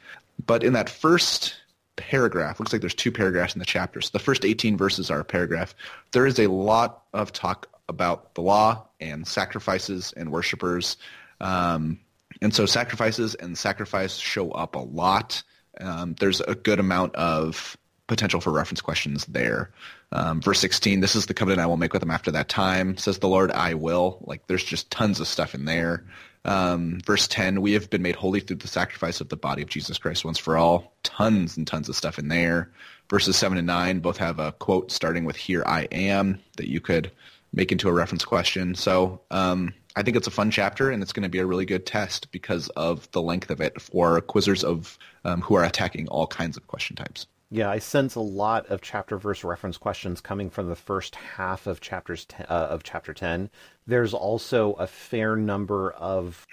But 0.45 0.63
in 0.63 0.73
that 0.73 0.89
first 0.89 1.55
paragraph, 1.95 2.59
looks 2.59 2.73
like 2.73 2.81
there's 2.81 2.95
two 2.95 3.11
paragraphs 3.11 3.53
in 3.53 3.59
the 3.59 3.65
chapter. 3.65 4.01
So 4.01 4.09
the 4.11 4.19
first 4.19 4.45
18 4.45 4.77
verses 4.77 5.11
are 5.11 5.19
a 5.19 5.25
paragraph. 5.25 5.75
There 6.11 6.25
is 6.25 6.39
a 6.39 6.47
lot 6.47 7.03
of 7.13 7.31
talk 7.31 7.67
about 7.87 8.33
the 8.35 8.41
law 8.41 8.87
and 8.99 9.27
sacrifices 9.27 10.13
and 10.17 10.31
worshipers. 10.31 10.97
Um, 11.39 11.99
and 12.41 12.53
so 12.53 12.65
sacrifices 12.65 13.35
and 13.35 13.57
sacrifice 13.57 14.17
show 14.17 14.51
up 14.51 14.75
a 14.75 14.79
lot. 14.79 15.43
Um, 15.79 16.15
there's 16.19 16.41
a 16.41 16.55
good 16.55 16.79
amount 16.79 17.15
of 17.15 17.77
potential 18.07 18.41
for 18.41 18.51
reference 18.51 18.81
questions 18.81 19.25
there. 19.25 19.71
Um, 20.13 20.41
verse 20.41 20.59
16, 20.59 20.99
this 20.99 21.15
is 21.15 21.25
the 21.25 21.33
covenant 21.33 21.59
I 21.59 21.65
will 21.65 21.77
make 21.77 21.91
with 21.91 22.01
them 22.01 22.11
after 22.11 22.29
that 22.31 22.47
time, 22.47 22.97
says 22.97 23.17
the 23.17 23.27
Lord, 23.27 23.51
I 23.51 23.73
will. 23.73 24.19
Like 24.21 24.45
there's 24.45 24.63
just 24.63 24.91
tons 24.91 25.19
of 25.19 25.27
stuff 25.27 25.55
in 25.55 25.65
there. 25.65 26.05
Um, 26.45 26.99
verse 27.03 27.27
10, 27.27 27.61
we 27.61 27.73
have 27.73 27.89
been 27.89 28.03
made 28.03 28.15
holy 28.15 28.39
through 28.39 28.57
the 28.57 28.67
sacrifice 28.67 29.21
of 29.21 29.29
the 29.29 29.37
body 29.37 29.63
of 29.63 29.69
Jesus 29.69 29.97
Christ 29.97 30.23
once 30.23 30.37
for 30.37 30.55
all. 30.55 30.93
Tons 31.01 31.57
and 31.57 31.65
tons 31.65 31.89
of 31.89 31.95
stuff 31.95 32.19
in 32.19 32.27
there. 32.27 32.71
Verses 33.09 33.35
7 33.35 33.57
and 33.57 33.65
9 33.65 33.99
both 33.99 34.17
have 34.17 34.39
a 34.39 34.51
quote 34.51 34.91
starting 34.91 35.25
with 35.25 35.35
here 35.35 35.63
I 35.65 35.83
am 35.91 36.39
that 36.57 36.69
you 36.69 36.79
could 36.79 37.11
make 37.51 37.71
into 37.71 37.89
a 37.89 37.93
reference 37.93 38.23
question. 38.23 38.75
So 38.75 39.21
um, 39.31 39.73
I 39.95 40.03
think 40.03 40.15
it's 40.17 40.27
a 40.27 40.31
fun 40.31 40.51
chapter, 40.51 40.91
and 40.91 41.01
it's 41.01 41.13
going 41.13 41.23
to 41.23 41.29
be 41.29 41.39
a 41.39 41.45
really 41.45 41.65
good 41.65 41.85
test 41.85 42.31
because 42.31 42.69
of 42.69 43.09
the 43.11 43.21
length 43.21 43.49
of 43.49 43.61
it 43.61 43.81
for 43.81 44.21
quizzers 44.21 44.63
of 44.63 44.97
um, 45.23 45.41
who 45.41 45.55
are 45.55 45.63
attacking 45.63 46.07
all 46.07 46.27
kinds 46.27 46.57
of 46.57 46.67
question 46.67 46.95
types. 46.95 47.25
Yeah, 47.53 47.69
I 47.69 47.77
sense 47.77 48.15
a 48.15 48.19
lot 48.19 48.65
of 48.71 48.81
chapter 48.81 49.15
verse 49.15 49.43
reference 49.43 49.77
questions 49.77 50.21
coming 50.21 50.49
from 50.49 50.69
the 50.69 50.75
first 50.75 51.13
half 51.13 51.67
of 51.67 51.81
chapters 51.81 52.25
ten, 52.25 52.47
uh, 52.49 52.69
of 52.71 52.81
chapter 52.81 53.13
10. 53.13 53.47
There's 53.85 54.15
also 54.15 54.73
a 54.73 54.87
fair 54.87 55.35
number 55.35 55.91
of 55.91 56.47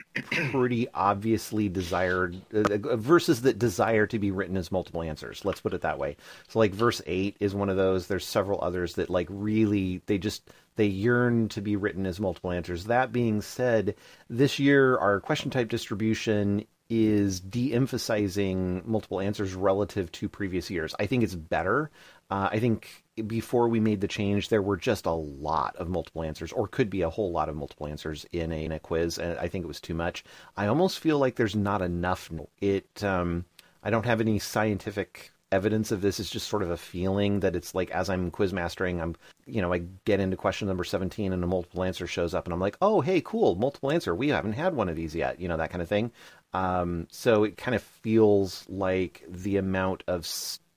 pretty 0.50 0.88
obviously 0.92 1.70
desired 1.70 2.36
uh, 2.52 2.96
verses 2.98 3.40
that 3.42 3.58
desire 3.58 4.06
to 4.08 4.18
be 4.18 4.30
written 4.30 4.58
as 4.58 4.70
multiple 4.70 5.02
answers. 5.02 5.42
Let's 5.42 5.62
put 5.62 5.72
it 5.72 5.80
that 5.80 5.98
way. 5.98 6.18
So 6.48 6.58
like 6.58 6.74
verse 6.74 7.00
8 7.06 7.34
is 7.40 7.54
one 7.54 7.70
of 7.70 7.78
those. 7.78 8.06
There's 8.06 8.26
several 8.26 8.62
others 8.62 8.96
that 8.96 9.08
like 9.08 9.28
really 9.30 10.02
they 10.04 10.18
just 10.18 10.50
they 10.76 10.84
yearn 10.84 11.48
to 11.48 11.62
be 11.62 11.76
written 11.76 12.04
as 12.04 12.20
multiple 12.20 12.50
answers. 12.50 12.84
That 12.84 13.10
being 13.10 13.40
said, 13.40 13.94
this 14.28 14.58
year 14.58 14.98
our 14.98 15.18
question 15.20 15.50
type 15.50 15.70
distribution 15.70 16.66
is 16.90 17.40
de-emphasizing 17.40 18.82
multiple 18.84 19.20
answers 19.20 19.54
relative 19.54 20.10
to 20.12 20.28
previous 20.28 20.68
years. 20.68 20.94
I 20.98 21.06
think 21.06 21.22
it's 21.22 21.36
better. 21.36 21.90
Uh, 22.30 22.48
I 22.52 22.58
think 22.58 23.04
before 23.26 23.68
we 23.68 23.80
made 23.80 24.00
the 24.00 24.08
change, 24.08 24.48
there 24.48 24.60
were 24.60 24.76
just 24.76 25.06
a 25.06 25.12
lot 25.12 25.76
of 25.76 25.88
multiple 25.88 26.22
answers, 26.22 26.52
or 26.52 26.68
could 26.68 26.90
be 26.90 27.02
a 27.02 27.10
whole 27.10 27.30
lot 27.32 27.48
of 27.48 27.56
multiple 27.56 27.86
answers 27.86 28.26
in 28.32 28.52
a, 28.52 28.64
in 28.64 28.72
a 28.72 28.80
quiz, 28.80 29.18
and 29.18 29.38
I 29.38 29.48
think 29.48 29.64
it 29.64 29.68
was 29.68 29.80
too 29.80 29.94
much. 29.94 30.24
I 30.56 30.66
almost 30.66 30.98
feel 30.98 31.18
like 31.18 31.36
there's 31.36 31.56
not 31.56 31.80
enough. 31.80 32.30
It. 32.60 33.02
Um, 33.02 33.44
I 33.82 33.90
don't 33.90 34.04
have 34.04 34.20
any 34.20 34.38
scientific 34.38 35.32
evidence 35.52 35.92
of 35.92 36.00
this 36.00 36.20
is 36.20 36.30
just 36.30 36.48
sort 36.48 36.62
of 36.62 36.70
a 36.70 36.76
feeling 36.76 37.40
that 37.40 37.56
it's 37.56 37.74
like 37.74 37.90
as 37.90 38.08
I'm 38.08 38.30
quiz 38.30 38.52
mastering, 38.52 39.00
I'm 39.00 39.16
you 39.46 39.60
know 39.62 39.72
I 39.72 39.82
get 40.04 40.20
into 40.20 40.36
question 40.36 40.68
number 40.68 40.84
17 40.84 41.32
and 41.32 41.44
a 41.44 41.46
multiple 41.46 41.82
answer 41.82 42.06
shows 42.06 42.34
up 42.34 42.46
and 42.46 42.52
I'm 42.54 42.60
like, 42.60 42.76
oh 42.80 43.00
hey 43.00 43.20
cool 43.20 43.54
multiple 43.54 43.90
answer 43.90 44.14
we 44.14 44.28
haven't 44.28 44.52
had 44.52 44.74
one 44.74 44.88
of 44.88 44.96
these 44.96 45.14
yet 45.14 45.40
you 45.40 45.48
know 45.48 45.56
that 45.56 45.70
kind 45.70 45.82
of 45.82 45.88
thing. 45.88 46.12
Um, 46.52 47.06
so 47.10 47.44
it 47.44 47.56
kind 47.56 47.74
of 47.74 47.82
feels 47.82 48.64
like 48.68 49.24
the 49.28 49.56
amount 49.56 50.02
of 50.08 50.26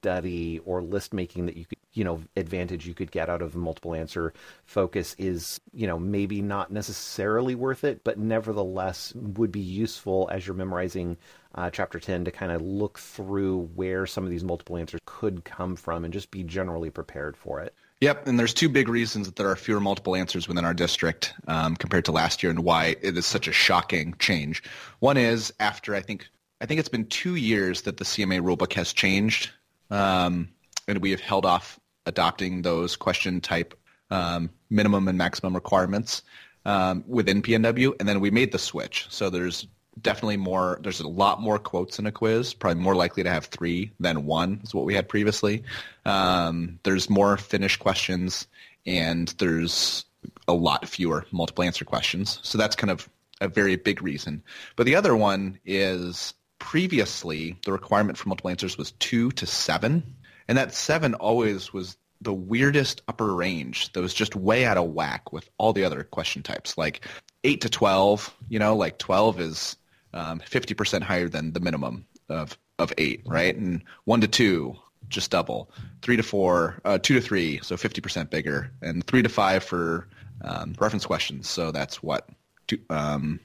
study 0.03 0.59
or 0.65 0.81
list 0.81 1.13
making 1.13 1.45
that 1.45 1.55
you 1.55 1.63
could 1.63 1.77
you 1.93 2.03
know 2.03 2.21
advantage 2.35 2.85
you 2.85 2.93
could 2.93 3.09
get 3.09 3.29
out 3.29 3.41
of 3.41 3.55
multiple 3.55 3.95
answer 3.95 4.33
focus 4.65 5.15
is 5.17 5.61
you 5.71 5.87
know 5.87 5.97
maybe 5.97 6.41
not 6.41 6.71
necessarily 6.71 7.55
worth 7.55 7.85
it 7.85 8.03
but 8.03 8.19
nevertheless 8.19 9.13
would 9.15 9.51
be 9.51 9.61
useful 9.61 10.27
as 10.29 10.45
you're 10.45 10.57
memorizing 10.57 11.15
uh, 11.55 11.69
chapter 11.69 12.01
10 12.01 12.25
to 12.25 12.31
kind 12.31 12.51
of 12.51 12.61
look 12.61 12.99
through 12.99 13.69
where 13.75 14.05
some 14.05 14.25
of 14.25 14.29
these 14.29 14.43
multiple 14.43 14.75
answers 14.75 14.99
could 15.05 15.45
come 15.45 15.73
from 15.73 16.03
and 16.03 16.11
just 16.11 16.31
be 16.31 16.43
generally 16.43 16.89
prepared 16.89 17.37
for 17.37 17.61
it 17.61 17.73
Yep, 18.01 18.27
and 18.27 18.37
there's 18.37 18.53
two 18.53 18.67
big 18.67 18.89
reasons 18.89 19.27
that 19.27 19.37
there 19.37 19.47
are 19.47 19.55
fewer 19.55 19.79
multiple 19.79 20.13
answers 20.13 20.45
within 20.45 20.65
our 20.65 20.73
district 20.73 21.33
um, 21.47 21.77
compared 21.77 22.03
to 22.03 22.11
last 22.11 22.43
year, 22.43 22.49
and 22.49 22.59
why 22.59 22.97
it 23.01 23.17
is 23.17 23.25
such 23.25 23.47
a 23.47 23.53
shocking 23.53 24.13
change. 24.19 24.61
One 24.99 25.15
is 25.15 25.53
after 25.61 25.95
I 25.95 26.01
think 26.01 26.27
I 26.59 26.65
think 26.65 26.81
it's 26.81 26.89
been 26.89 27.05
two 27.05 27.35
years 27.35 27.81
that 27.83 27.95
the 27.95 28.03
CMA 28.03 28.41
rulebook 28.41 28.73
has 28.73 28.91
changed, 28.91 29.51
um, 29.93 30.49
and 30.87 30.99
we 30.99 31.11
have 31.11 31.21
held 31.21 31.45
off 31.45 31.79
adopting 32.05 32.63
those 32.63 32.95
question 32.95 33.39
type 33.39 33.77
um, 34.09 34.49
minimum 34.69 35.07
and 35.07 35.17
maximum 35.17 35.53
requirements 35.53 36.23
um, 36.65 37.03
within 37.07 37.41
PNW, 37.41 37.93
and 37.99 38.09
then 38.09 38.19
we 38.19 38.31
made 38.31 38.51
the 38.51 38.59
switch. 38.59 39.05
So 39.09 39.29
there's 39.29 39.67
definitely 40.01 40.37
more. 40.37 40.79
There's 40.81 40.99
a 40.99 41.07
lot 41.07 41.41
more 41.41 41.59
quotes 41.59 41.99
in 41.99 42.05
a 42.07 42.11
quiz. 42.11 42.53
Probably 42.53 42.81
more 42.81 42.95
likely 42.95 43.23
to 43.23 43.29
have 43.29 43.45
three 43.45 43.91
than 43.99 44.25
one 44.25 44.61
is 44.63 44.73
what 44.73 44.85
we 44.85 44.95
had 44.95 45.07
previously. 45.07 45.63
Um, 46.05 46.79
there's 46.83 47.09
more 47.09 47.37
finished 47.37 47.79
questions, 47.79 48.47
and 48.85 49.27
there's 49.37 50.05
a 50.47 50.53
lot 50.53 50.87
fewer 50.87 51.25
multiple 51.31 51.63
answer 51.63 51.85
questions. 51.85 52.39
So 52.43 52.57
that's 52.57 52.75
kind 52.75 52.91
of 52.91 53.07
a 53.41 53.47
very 53.47 53.75
big 53.75 54.01
reason. 54.01 54.41
But 54.75 54.85
the 54.85 54.95
other 54.95 55.15
one 55.15 55.59
is 55.65 56.33
previously 56.59 57.57
the 57.65 57.71
requirement 57.71 58.17
for 58.17 58.29
multiple 58.29 58.49
answers 58.49 58.77
was 58.77 58.91
two 58.93 59.31
to 59.31 59.45
seven, 59.45 60.15
and 60.47 60.57
that 60.57 60.73
seven 60.73 61.13
always 61.13 61.73
was 61.73 61.97
the 62.21 62.33
weirdest 62.33 63.01
upper 63.07 63.33
range 63.33 63.91
that 63.91 64.01
was 64.01 64.13
just 64.13 64.35
way 64.35 64.65
out 64.65 64.77
of 64.77 64.89
whack 64.91 65.33
with 65.33 65.49
all 65.57 65.73
the 65.73 65.83
other 65.83 66.03
question 66.03 66.41
types. 66.41 66.77
Like 66.77 67.05
eight 67.43 67.61
to 67.61 67.69
twelve, 67.69 68.33
you 68.47 68.59
know, 68.59 68.75
like 68.75 68.97
twelve 68.97 69.39
is 69.39 69.75
um, 70.13 70.39
fifty 70.39 70.73
percent 70.73 71.03
higher 71.03 71.27
than 71.27 71.51
the 71.53 71.59
minimum 71.59 72.05
of 72.29 72.57
of 72.79 72.93
eight, 72.97 73.23
right? 73.25 73.55
And 73.55 73.83
one 74.05 74.21
to 74.21 74.27
two, 74.27 74.75
just 75.09 75.31
double. 75.31 75.69
Three 76.01 76.15
to 76.17 76.23
four, 76.23 76.79
uh, 76.85 76.97
two 76.97 77.15
to 77.15 77.21
three, 77.21 77.59
so 77.61 77.77
fifty 77.77 78.01
percent 78.01 78.29
bigger, 78.29 78.71
and 78.81 79.05
three 79.05 79.21
to 79.21 79.29
five 79.29 79.63
for 79.63 80.07
um, 80.41 80.75
reference 80.79 81.05
questions. 81.05 81.49
So 81.49 81.71
that's 81.71 82.01
what 82.01 82.29
two 82.67 82.79
um, 82.89 83.39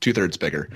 two 0.00 0.12
thirds 0.12 0.36
bigger. 0.36 0.68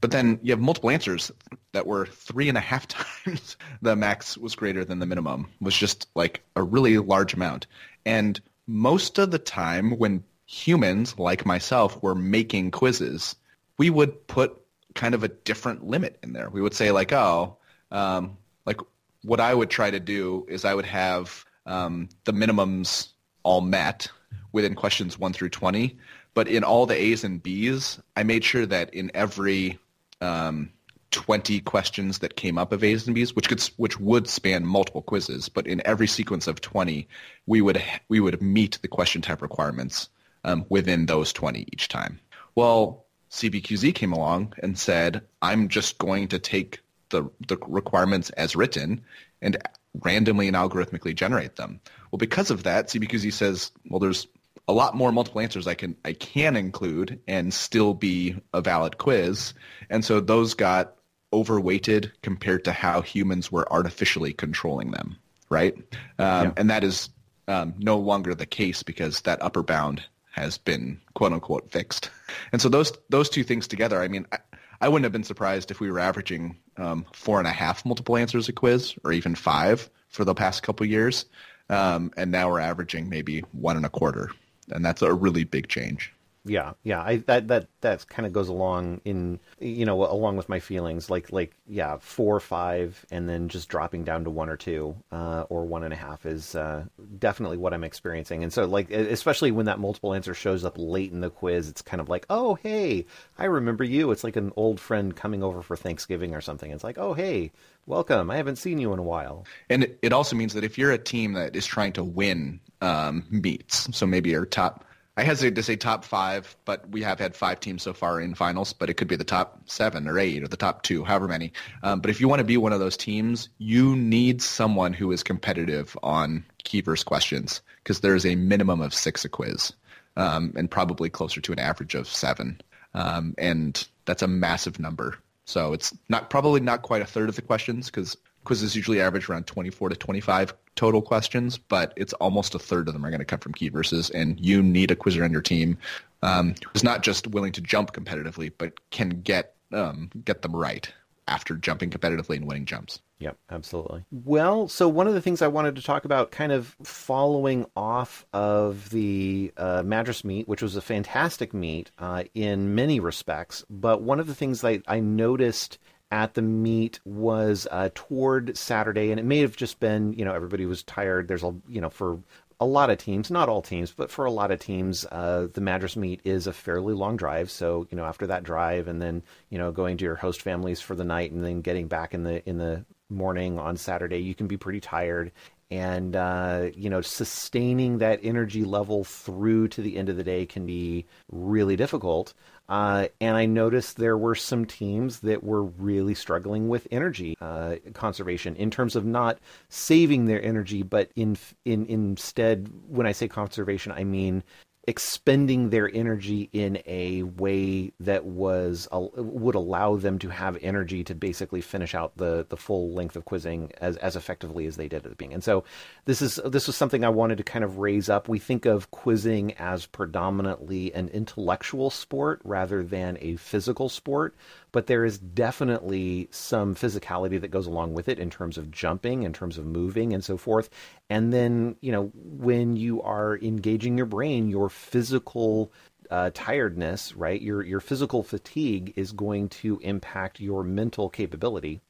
But 0.00 0.12
then 0.12 0.38
you 0.42 0.52
have 0.52 0.60
multiple 0.60 0.90
answers 0.90 1.30
that 1.72 1.86
were 1.86 2.06
three 2.06 2.48
and 2.48 2.56
a 2.56 2.62
half 2.62 2.88
times 3.24 3.56
the 3.82 3.96
max 3.96 4.36
was 4.38 4.54
greater 4.54 4.84
than 4.84 4.98
the 4.98 5.06
minimum. 5.06 5.48
Was 5.60 5.76
just 5.76 6.08
like 6.14 6.42
a 6.56 6.62
really 6.62 6.98
large 6.98 7.34
amount. 7.34 7.66
And 8.06 8.40
most 8.66 9.18
of 9.18 9.30
the 9.30 9.38
time 9.38 9.98
when 9.98 10.24
humans 10.46 11.18
like 11.18 11.46
myself 11.46 12.02
were 12.02 12.14
making 12.14 12.70
quizzes, 12.70 13.36
we 13.78 13.90
would 13.90 14.26
put 14.26 14.56
kind 14.94 15.14
of 15.14 15.22
a 15.22 15.28
different 15.28 15.86
limit 15.86 16.18
in 16.22 16.32
there. 16.32 16.50
We 16.50 16.62
would 16.62 16.74
say 16.74 16.90
like, 16.90 17.12
oh, 17.12 17.56
um, 17.90 18.36
like 18.66 18.80
what 19.22 19.40
I 19.40 19.54
would 19.54 19.70
try 19.70 19.90
to 19.90 20.00
do 20.00 20.46
is 20.48 20.64
I 20.64 20.74
would 20.74 20.86
have 20.86 21.44
um, 21.66 22.08
the 22.24 22.32
minimums 22.32 23.08
all 23.42 23.60
met 23.60 24.08
within 24.52 24.74
questions 24.74 25.18
1 25.18 25.32
through 25.32 25.50
20. 25.50 25.98
But 26.34 26.48
in 26.48 26.64
all 26.64 26.86
the 26.86 27.00
A's 27.00 27.24
and 27.24 27.42
B's, 27.42 28.00
I 28.16 28.22
made 28.22 28.44
sure 28.44 28.66
that 28.66 28.94
in 28.94 29.10
every 29.14 29.78
um, 30.20 30.70
20 31.10 31.60
questions 31.60 32.18
that 32.20 32.36
came 32.36 32.58
up 32.58 32.72
of 32.72 32.84
A's 32.84 33.06
and 33.06 33.14
B's, 33.14 33.34
which 33.34 33.48
could 33.48 33.60
which 33.76 33.98
would 33.98 34.28
span 34.28 34.64
multiple 34.64 35.02
quizzes, 35.02 35.48
but 35.48 35.66
in 35.66 35.82
every 35.84 36.06
sequence 36.06 36.46
of 36.46 36.60
20, 36.60 37.08
we 37.46 37.60
would 37.60 37.82
we 38.08 38.20
would 38.20 38.40
meet 38.40 38.78
the 38.82 38.88
question 38.88 39.22
type 39.22 39.42
requirements 39.42 40.08
um, 40.44 40.64
within 40.68 41.06
those 41.06 41.32
20 41.32 41.66
each 41.72 41.88
time. 41.88 42.20
Well, 42.54 43.04
CBQZ 43.30 43.94
came 43.94 44.12
along 44.12 44.54
and 44.62 44.78
said, 44.78 45.22
"I'm 45.42 45.68
just 45.68 45.98
going 45.98 46.28
to 46.28 46.38
take 46.38 46.80
the 47.10 47.28
the 47.46 47.56
requirements 47.66 48.30
as 48.30 48.56
written 48.56 49.02
and 49.42 49.56
randomly 50.02 50.46
and 50.46 50.56
algorithmically 50.56 51.14
generate 51.14 51.56
them." 51.56 51.80
Well, 52.10 52.18
because 52.18 52.50
of 52.50 52.64
that, 52.64 52.88
CBQZ 52.88 53.32
says, 53.32 53.72
"Well, 53.88 54.00
there's 54.00 54.26
a 54.70 54.72
lot 54.72 54.94
more 54.94 55.10
multiple 55.10 55.40
answers 55.40 55.66
I 55.66 55.74
can 55.74 55.96
I 56.04 56.12
can 56.12 56.56
include 56.56 57.20
and 57.26 57.52
still 57.52 57.92
be 57.92 58.36
a 58.54 58.60
valid 58.60 58.98
quiz. 58.98 59.52
And 59.90 60.04
so 60.04 60.20
those 60.20 60.54
got 60.54 60.94
overweighted 61.32 62.12
compared 62.22 62.64
to 62.64 62.72
how 62.72 63.00
humans 63.00 63.50
were 63.50 63.70
artificially 63.72 64.32
controlling 64.32 64.92
them, 64.92 65.16
right? 65.48 65.74
Um, 66.18 66.46
yeah. 66.46 66.52
And 66.56 66.70
that 66.70 66.84
is 66.84 67.10
um, 67.48 67.74
no 67.78 67.98
longer 67.98 68.34
the 68.34 68.46
case 68.46 68.84
because 68.84 69.22
that 69.22 69.42
upper 69.42 69.64
bound 69.64 70.04
has 70.30 70.56
been 70.56 71.00
quote 71.14 71.32
unquote 71.32 71.72
fixed. 71.72 72.10
And 72.52 72.62
so 72.62 72.68
those 72.68 72.92
those 73.08 73.28
two 73.28 73.42
things 73.42 73.66
together, 73.66 74.00
I 74.00 74.06
mean, 74.06 74.24
I, 74.30 74.38
I 74.80 74.88
wouldn't 74.88 75.04
have 75.04 75.12
been 75.12 75.24
surprised 75.24 75.72
if 75.72 75.80
we 75.80 75.90
were 75.90 75.98
averaging 75.98 76.56
um, 76.76 77.04
four 77.12 77.38
and 77.38 77.48
a 77.48 77.52
half 77.52 77.84
multiple 77.84 78.16
answers 78.16 78.48
a 78.48 78.52
quiz 78.52 78.94
or 79.02 79.10
even 79.10 79.34
five 79.34 79.90
for 80.08 80.24
the 80.24 80.34
past 80.34 80.62
couple 80.62 80.86
years. 80.86 81.24
Um, 81.68 82.12
and 82.16 82.30
now 82.30 82.50
we're 82.50 82.60
averaging 82.60 83.08
maybe 83.08 83.40
one 83.52 83.76
and 83.76 83.86
a 83.86 83.90
quarter 83.90 84.30
and 84.70 84.84
that's 84.84 85.02
a 85.02 85.12
really 85.12 85.44
big 85.44 85.68
change. 85.68 86.12
Yeah, 86.46 86.72
yeah, 86.84 87.02
I 87.02 87.18
that 87.26 87.48
that 87.48 87.66
that 87.82 88.08
kind 88.08 88.24
of 88.26 88.32
goes 88.32 88.48
along 88.48 89.02
in 89.04 89.40
you 89.58 89.84
know 89.84 90.02
along 90.10 90.38
with 90.38 90.48
my 90.48 90.58
feelings 90.58 91.10
like 91.10 91.30
like 91.30 91.54
yeah 91.66 91.98
four 92.00 92.34
or 92.34 92.40
five 92.40 93.04
and 93.10 93.28
then 93.28 93.50
just 93.50 93.68
dropping 93.68 94.04
down 94.04 94.24
to 94.24 94.30
one 94.30 94.48
or 94.48 94.56
two 94.56 94.96
uh, 95.12 95.44
or 95.50 95.66
one 95.66 95.84
and 95.84 95.92
a 95.92 95.96
half 95.96 96.24
is 96.24 96.54
uh, 96.54 96.84
definitely 97.18 97.58
what 97.58 97.74
I'm 97.74 97.84
experiencing. 97.84 98.42
And 98.42 98.50
so 98.50 98.64
like 98.64 98.90
especially 98.90 99.50
when 99.50 99.66
that 99.66 99.80
multiple 99.80 100.14
answer 100.14 100.32
shows 100.32 100.64
up 100.64 100.76
late 100.78 101.12
in 101.12 101.20
the 101.20 101.28
quiz 101.28 101.68
it's 101.68 101.82
kind 101.82 102.00
of 102.00 102.08
like 102.08 102.24
oh 102.30 102.54
hey 102.54 103.04
I 103.38 103.44
remember 103.44 103.84
you. 103.84 104.10
It's 104.10 104.24
like 104.24 104.36
an 104.36 104.50
old 104.56 104.80
friend 104.80 105.14
coming 105.14 105.42
over 105.42 105.60
for 105.60 105.76
Thanksgiving 105.76 106.34
or 106.34 106.40
something. 106.40 106.70
It's 106.70 106.84
like 106.84 106.96
oh 106.96 107.12
hey 107.12 107.52
welcome. 107.84 108.30
I 108.30 108.36
haven't 108.36 108.56
seen 108.56 108.78
you 108.78 108.94
in 108.94 108.98
a 108.98 109.02
while. 109.02 109.44
And 109.68 109.94
it 110.00 110.14
also 110.14 110.36
means 110.36 110.54
that 110.54 110.64
if 110.64 110.78
you're 110.78 110.92
a 110.92 110.98
team 110.98 111.34
that 111.34 111.54
is 111.54 111.66
trying 111.66 111.92
to 111.94 112.04
win 112.04 112.60
um, 112.80 113.24
meets. 113.30 113.94
So 113.96 114.06
maybe 114.06 114.30
your 114.30 114.46
top. 114.46 114.84
I 115.16 115.22
hesitate 115.22 115.56
to 115.56 115.62
say 115.62 115.76
top 115.76 116.04
five, 116.04 116.56
but 116.64 116.88
we 116.88 117.02
have 117.02 117.18
had 117.18 117.36
five 117.36 117.60
teams 117.60 117.82
so 117.82 117.92
far 117.92 118.20
in 118.20 118.34
finals. 118.34 118.72
But 118.72 118.88
it 118.88 118.94
could 118.94 119.08
be 119.08 119.16
the 119.16 119.24
top 119.24 119.60
seven 119.66 120.08
or 120.08 120.18
eight 120.18 120.42
or 120.42 120.48
the 120.48 120.56
top 120.56 120.82
two, 120.82 121.04
however 121.04 121.28
many. 121.28 121.52
Um, 121.82 122.00
but 122.00 122.10
if 122.10 122.20
you 122.20 122.28
want 122.28 122.40
to 122.40 122.44
be 122.44 122.56
one 122.56 122.72
of 122.72 122.80
those 122.80 122.96
teams, 122.96 123.48
you 123.58 123.96
need 123.96 124.40
someone 124.40 124.92
who 124.92 125.12
is 125.12 125.22
competitive 125.22 125.96
on 126.02 126.44
key 126.64 126.80
verse 126.80 127.02
questions 127.02 127.60
because 127.82 128.00
there 128.00 128.14
is 128.14 128.24
a 128.24 128.34
minimum 128.36 128.80
of 128.80 128.94
six 128.94 129.24
a 129.24 129.28
quiz, 129.28 129.72
um, 130.16 130.52
and 130.56 130.70
probably 130.70 131.10
closer 131.10 131.40
to 131.40 131.52
an 131.52 131.58
average 131.58 131.94
of 131.94 132.08
seven. 132.08 132.60
Um, 132.94 133.34
and 133.36 133.86
that's 134.04 134.22
a 134.22 134.28
massive 134.28 134.78
number. 134.78 135.16
So 135.44 135.72
it's 135.72 135.96
not 136.08 136.30
probably 136.30 136.60
not 136.60 136.82
quite 136.82 137.02
a 137.02 137.06
third 137.06 137.28
of 137.28 137.36
the 137.36 137.42
questions 137.42 137.86
because 137.86 138.16
quizzes 138.44 138.76
usually 138.76 139.00
average 139.00 139.28
around 139.28 139.46
24 139.46 139.90
to 139.90 139.96
25 139.96 140.54
total 140.76 141.02
questions, 141.02 141.58
but 141.58 141.92
it's 141.96 142.12
almost 142.14 142.54
a 142.54 142.58
third 142.58 142.88
of 142.88 142.94
them 142.94 143.04
are 143.04 143.10
going 143.10 143.20
to 143.20 143.24
come 143.24 143.40
from 143.40 143.52
key 143.52 143.68
verses, 143.68 144.10
and 144.10 144.38
you 144.40 144.62
need 144.62 144.90
a 144.90 144.96
quizzer 144.96 145.24
on 145.24 145.32
your 145.32 145.42
team 145.42 145.76
um, 146.22 146.54
who's 146.72 146.84
not 146.84 147.02
just 147.02 147.26
willing 147.26 147.52
to 147.52 147.60
jump 147.60 147.92
competitively, 147.92 148.52
but 148.56 148.72
can 148.90 149.20
get 149.20 149.54
um, 149.72 150.10
get 150.24 150.42
them 150.42 150.54
right 150.54 150.92
after 151.28 151.54
jumping 151.54 151.90
competitively 151.90 152.36
and 152.36 152.46
winning 152.46 152.64
jumps. 152.64 153.00
Yep, 153.20 153.36
absolutely. 153.50 154.04
Well, 154.10 154.66
so 154.66 154.88
one 154.88 155.06
of 155.06 155.14
the 155.14 155.20
things 155.20 155.42
I 155.42 155.48
wanted 155.48 155.76
to 155.76 155.82
talk 155.82 156.04
about, 156.04 156.30
kind 156.32 156.50
of 156.50 156.74
following 156.82 157.66
off 157.76 158.26
of 158.32 158.90
the 158.90 159.52
uh, 159.56 159.82
Madras 159.84 160.24
meet, 160.24 160.48
which 160.48 160.62
was 160.62 160.74
a 160.74 160.80
fantastic 160.80 161.54
meet 161.54 161.92
uh, 161.98 162.24
in 162.34 162.74
many 162.74 162.98
respects, 162.98 163.64
but 163.70 164.02
one 164.02 164.18
of 164.18 164.26
the 164.26 164.34
things 164.34 164.62
that 164.62 164.82
I 164.88 165.00
noticed 165.00 165.78
at 166.10 166.34
the 166.34 166.42
meet 166.42 167.00
was 167.04 167.68
uh, 167.70 167.90
toward 167.94 168.56
Saturday, 168.56 169.10
and 169.10 169.20
it 169.20 169.24
may 169.24 169.38
have 169.38 169.56
just 169.56 169.80
been, 169.80 170.12
you 170.14 170.24
know, 170.24 170.34
everybody 170.34 170.66
was 170.66 170.82
tired. 170.82 171.28
There's 171.28 171.44
a, 171.44 171.54
you 171.68 171.80
know, 171.80 171.90
for 171.90 172.18
a 172.58 172.66
lot 172.66 172.90
of 172.90 172.98
teams, 172.98 173.30
not 173.30 173.48
all 173.48 173.62
teams, 173.62 173.90
but 173.90 174.10
for 174.10 174.26
a 174.26 174.30
lot 174.30 174.50
of 174.50 174.60
teams, 174.60 175.06
uh, 175.10 175.48
the 175.52 175.62
Madras 175.62 175.96
meet 175.96 176.20
is 176.24 176.46
a 176.46 176.52
fairly 176.52 176.92
long 176.92 177.16
drive. 177.16 177.50
So, 177.50 177.86
you 177.90 177.96
know, 177.96 178.04
after 178.04 178.26
that 178.26 178.42
drive, 178.42 178.86
and 178.86 179.00
then, 179.00 179.22
you 179.48 179.58
know, 179.58 179.72
going 179.72 179.96
to 179.96 180.04
your 180.04 180.16
host 180.16 180.42
families 180.42 180.80
for 180.80 180.94
the 180.94 181.04
night, 181.04 181.32
and 181.32 181.42
then 181.44 181.62
getting 181.62 181.88
back 181.88 182.12
in 182.12 182.22
the 182.22 182.46
in 182.48 182.58
the 182.58 182.84
morning 183.08 183.58
on 183.58 183.76
Saturday, 183.76 184.18
you 184.18 184.34
can 184.34 184.46
be 184.46 184.56
pretty 184.56 184.80
tired. 184.80 185.32
And 185.70 186.16
uh, 186.16 186.70
you 186.74 186.90
know, 186.90 187.00
sustaining 187.00 187.98
that 187.98 188.20
energy 188.22 188.64
level 188.64 189.04
through 189.04 189.68
to 189.68 189.82
the 189.82 189.96
end 189.96 190.08
of 190.08 190.16
the 190.16 190.24
day 190.24 190.44
can 190.44 190.66
be 190.66 191.06
really 191.30 191.76
difficult. 191.76 192.34
Uh, 192.70 193.08
and 193.20 193.36
I 193.36 193.46
noticed 193.46 193.96
there 193.96 194.16
were 194.16 194.36
some 194.36 194.64
teams 194.64 195.20
that 195.20 195.42
were 195.42 195.64
really 195.64 196.14
struggling 196.14 196.68
with 196.68 196.86
energy 196.92 197.36
uh, 197.40 197.76
conservation 197.94 198.54
in 198.54 198.70
terms 198.70 198.94
of 198.94 199.04
not 199.04 199.40
saving 199.68 200.26
their 200.26 200.40
energy, 200.40 200.84
but 200.84 201.10
in, 201.16 201.36
in 201.64 201.84
instead, 201.86 202.70
when 202.86 203.08
I 203.08 203.12
say 203.12 203.26
conservation, 203.26 203.90
I 203.90 204.04
mean 204.04 204.44
expending 204.84 205.68
their 205.68 205.90
energy 205.92 206.48
in 206.52 206.82
a 206.86 207.22
way 207.22 207.92
that 208.00 208.24
was 208.24 208.88
would 208.92 209.54
allow 209.54 209.96
them 209.96 210.18
to 210.18 210.30
have 210.30 210.56
energy 210.62 211.04
to 211.04 211.14
basically 211.14 211.60
finish 211.60 211.94
out 211.94 212.16
the 212.16 212.46
the 212.48 212.56
full 212.56 212.94
length 212.94 213.14
of 213.14 213.26
quizzing 213.26 213.70
as 213.78 213.98
as 213.98 214.16
effectively 214.16 214.66
as 214.66 214.76
they 214.76 214.88
did 214.88 214.98
at 214.98 215.02
the 215.04 215.10
beginning. 215.10 215.34
And 215.34 215.44
so 215.44 215.64
this 216.06 216.22
is 216.22 216.40
this 216.46 216.66
was 216.66 216.76
something 216.76 217.04
I 217.04 217.10
wanted 217.10 217.38
to 217.38 217.44
kind 217.44 217.64
of 217.64 217.78
raise 217.78 218.08
up. 218.08 218.26
We 218.26 218.38
think 218.38 218.64
of 218.64 218.90
quizzing 218.90 219.52
as 219.58 219.84
predominantly 219.84 220.94
an 220.94 221.08
intellectual 221.08 221.90
sport 221.90 222.40
rather 222.42 222.82
than 222.82 223.18
a 223.20 223.36
physical 223.36 223.90
sport, 223.90 224.34
but 224.72 224.86
there 224.86 225.04
is 225.04 225.18
definitely 225.18 226.28
some 226.30 226.74
physicality 226.74 227.40
that 227.40 227.50
goes 227.50 227.66
along 227.66 227.94
with 227.94 228.08
it 228.08 228.18
in 228.18 228.30
terms 228.30 228.58
of 228.58 228.70
jumping, 228.70 229.22
in 229.22 229.32
terms 229.32 229.58
of 229.58 229.66
moving, 229.66 230.12
and 230.12 230.24
so 230.24 230.36
forth. 230.36 230.70
And 231.08 231.32
then, 231.32 231.76
you 231.80 231.92
know, 231.92 232.10
when 232.14 232.76
you 232.76 233.02
are 233.02 233.38
engaging 233.38 233.96
your 233.96 234.06
brain, 234.06 234.48
your 234.48 234.68
physical 234.68 235.72
uh, 236.10 236.30
tiredness, 236.34 237.14
right? 237.14 237.40
Your 237.40 237.62
your 237.62 237.80
physical 237.80 238.22
fatigue 238.22 238.92
is 238.96 239.12
going 239.12 239.48
to 239.48 239.78
impact 239.82 240.40
your 240.40 240.64
mental 240.64 241.08
capability. 241.08 241.80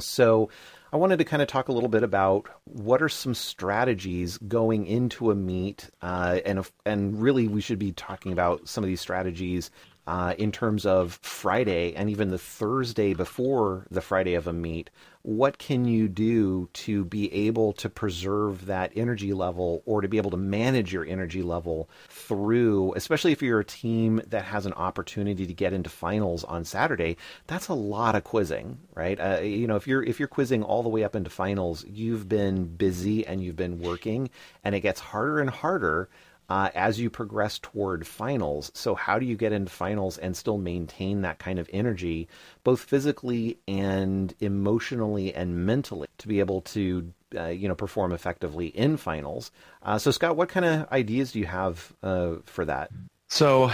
So, 0.00 0.50
I 0.92 0.96
wanted 0.96 1.18
to 1.18 1.24
kind 1.24 1.42
of 1.42 1.48
talk 1.48 1.68
a 1.68 1.72
little 1.72 1.88
bit 1.88 2.02
about 2.02 2.48
what 2.64 3.02
are 3.02 3.08
some 3.08 3.34
strategies 3.34 4.38
going 4.38 4.86
into 4.86 5.30
a 5.30 5.34
meet, 5.34 5.90
uh, 6.02 6.40
and 6.44 6.66
and 6.84 7.20
really 7.20 7.46
we 7.46 7.60
should 7.60 7.78
be 7.78 7.92
talking 7.92 8.32
about 8.32 8.68
some 8.68 8.82
of 8.82 8.88
these 8.88 9.00
strategies 9.00 9.70
uh, 10.08 10.32
in 10.38 10.50
terms 10.50 10.86
of 10.86 11.18
Friday 11.20 11.94
and 11.94 12.08
even 12.08 12.30
the 12.30 12.38
Thursday 12.38 13.12
before 13.12 13.86
the 13.90 14.00
Friday 14.00 14.32
of 14.32 14.46
a 14.46 14.54
meet, 14.54 14.88
what 15.20 15.58
can 15.58 15.84
you 15.84 16.08
do 16.08 16.70
to 16.72 17.04
be 17.04 17.30
able 17.30 17.74
to 17.74 17.90
preserve 17.90 18.64
that 18.64 18.90
energy 18.96 19.34
level 19.34 19.82
or 19.84 20.00
to 20.00 20.08
be 20.08 20.16
able 20.16 20.30
to 20.30 20.38
manage 20.38 20.94
your 20.94 21.04
energy 21.04 21.42
level 21.42 21.90
through, 22.08 22.94
especially 22.94 23.32
if 23.32 23.42
you're 23.42 23.60
a 23.60 23.64
team 23.64 24.22
that 24.26 24.46
has 24.46 24.64
an 24.64 24.72
opportunity 24.72 25.46
to 25.46 25.52
get 25.52 25.74
into 25.74 25.90
finals 25.90 26.42
on 26.42 26.64
Saturday? 26.64 27.18
That's 27.46 27.68
a 27.68 27.74
lot 27.74 28.14
of 28.14 28.24
quizzing, 28.24 28.78
right? 28.94 29.20
Uh, 29.20 29.40
you 29.40 29.66
know, 29.66 29.76
if 29.76 29.86
you're 29.86 30.02
if 30.02 30.18
you're 30.18 30.26
quizzing 30.26 30.62
all 30.62 30.82
the 30.82 30.88
way 30.88 31.04
up 31.04 31.16
into 31.16 31.28
finals, 31.28 31.84
you've 31.86 32.30
been 32.30 32.64
busy 32.64 33.26
and 33.26 33.44
you've 33.44 33.56
been 33.56 33.80
working, 33.80 34.30
and 34.64 34.74
it 34.74 34.80
gets 34.80 35.00
harder 35.00 35.38
and 35.40 35.50
harder 35.50 36.08
uh, 36.48 36.70
as 36.74 36.98
you 36.98 37.10
progress 37.10 37.58
toward 37.58 38.06
finals. 38.06 38.70
So, 38.74 38.94
how 38.94 39.18
do 39.18 39.26
you 39.26 39.36
get 39.36 39.52
into 39.52 39.70
finals 39.70 40.18
and 40.18 40.36
still 40.36 40.58
maintain 40.58 41.22
that 41.22 41.38
kind 41.38 41.58
of 41.58 41.68
energy, 41.72 42.28
both 42.64 42.80
physically 42.80 43.58
and 43.68 44.34
emotionally 44.40 45.34
and 45.34 45.66
mentally, 45.66 46.08
to 46.18 46.28
be 46.28 46.40
able 46.40 46.62
to 46.62 47.12
uh, 47.36 47.46
you 47.46 47.68
know 47.68 47.74
perform 47.74 48.12
effectively 48.12 48.68
in 48.68 48.96
finals? 48.96 49.50
Uh, 49.82 49.98
so, 49.98 50.10
Scott, 50.10 50.36
what 50.36 50.48
kind 50.48 50.64
of 50.64 50.90
ideas 50.90 51.32
do 51.32 51.38
you 51.38 51.46
have 51.46 51.92
uh, 52.02 52.36
for 52.44 52.64
that? 52.64 52.90
So, 53.28 53.70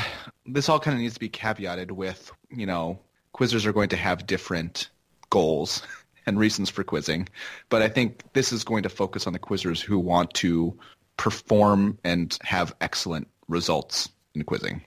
this 0.47 0.68
all 0.68 0.81
kind 0.81 0.97
of 0.97 1.01
needs 1.01 1.14
to 1.14 1.20
be 1.20 1.29
caveated 1.29 1.93
with 1.93 2.33
you 2.51 2.66
know 2.66 2.99
quizzers 3.35 3.66
are 3.66 3.72
going 3.72 3.91
to 3.91 3.97
have 3.97 4.27
different 4.27 4.91
goals. 5.31 5.83
And 6.27 6.39
reasons 6.39 6.70
for 6.70 6.83
quizzing, 6.85 7.29
but 7.68 7.83
I 7.83 7.89
think 7.91 8.22
this 8.33 8.51
is 8.51 8.64
going 8.64 8.85
to 8.85 8.89
focus 8.89 9.27
on 9.27 9.35
the 9.35 9.39
quizzers 9.39 9.79
who 9.79 9.99
want 9.99 10.33
to 10.37 10.75
perform 11.17 11.99
and 12.05 12.37
have 12.43 12.75
excellent 12.81 13.29
results 13.49 14.09
in 14.35 14.43
quizzing. 14.43 14.83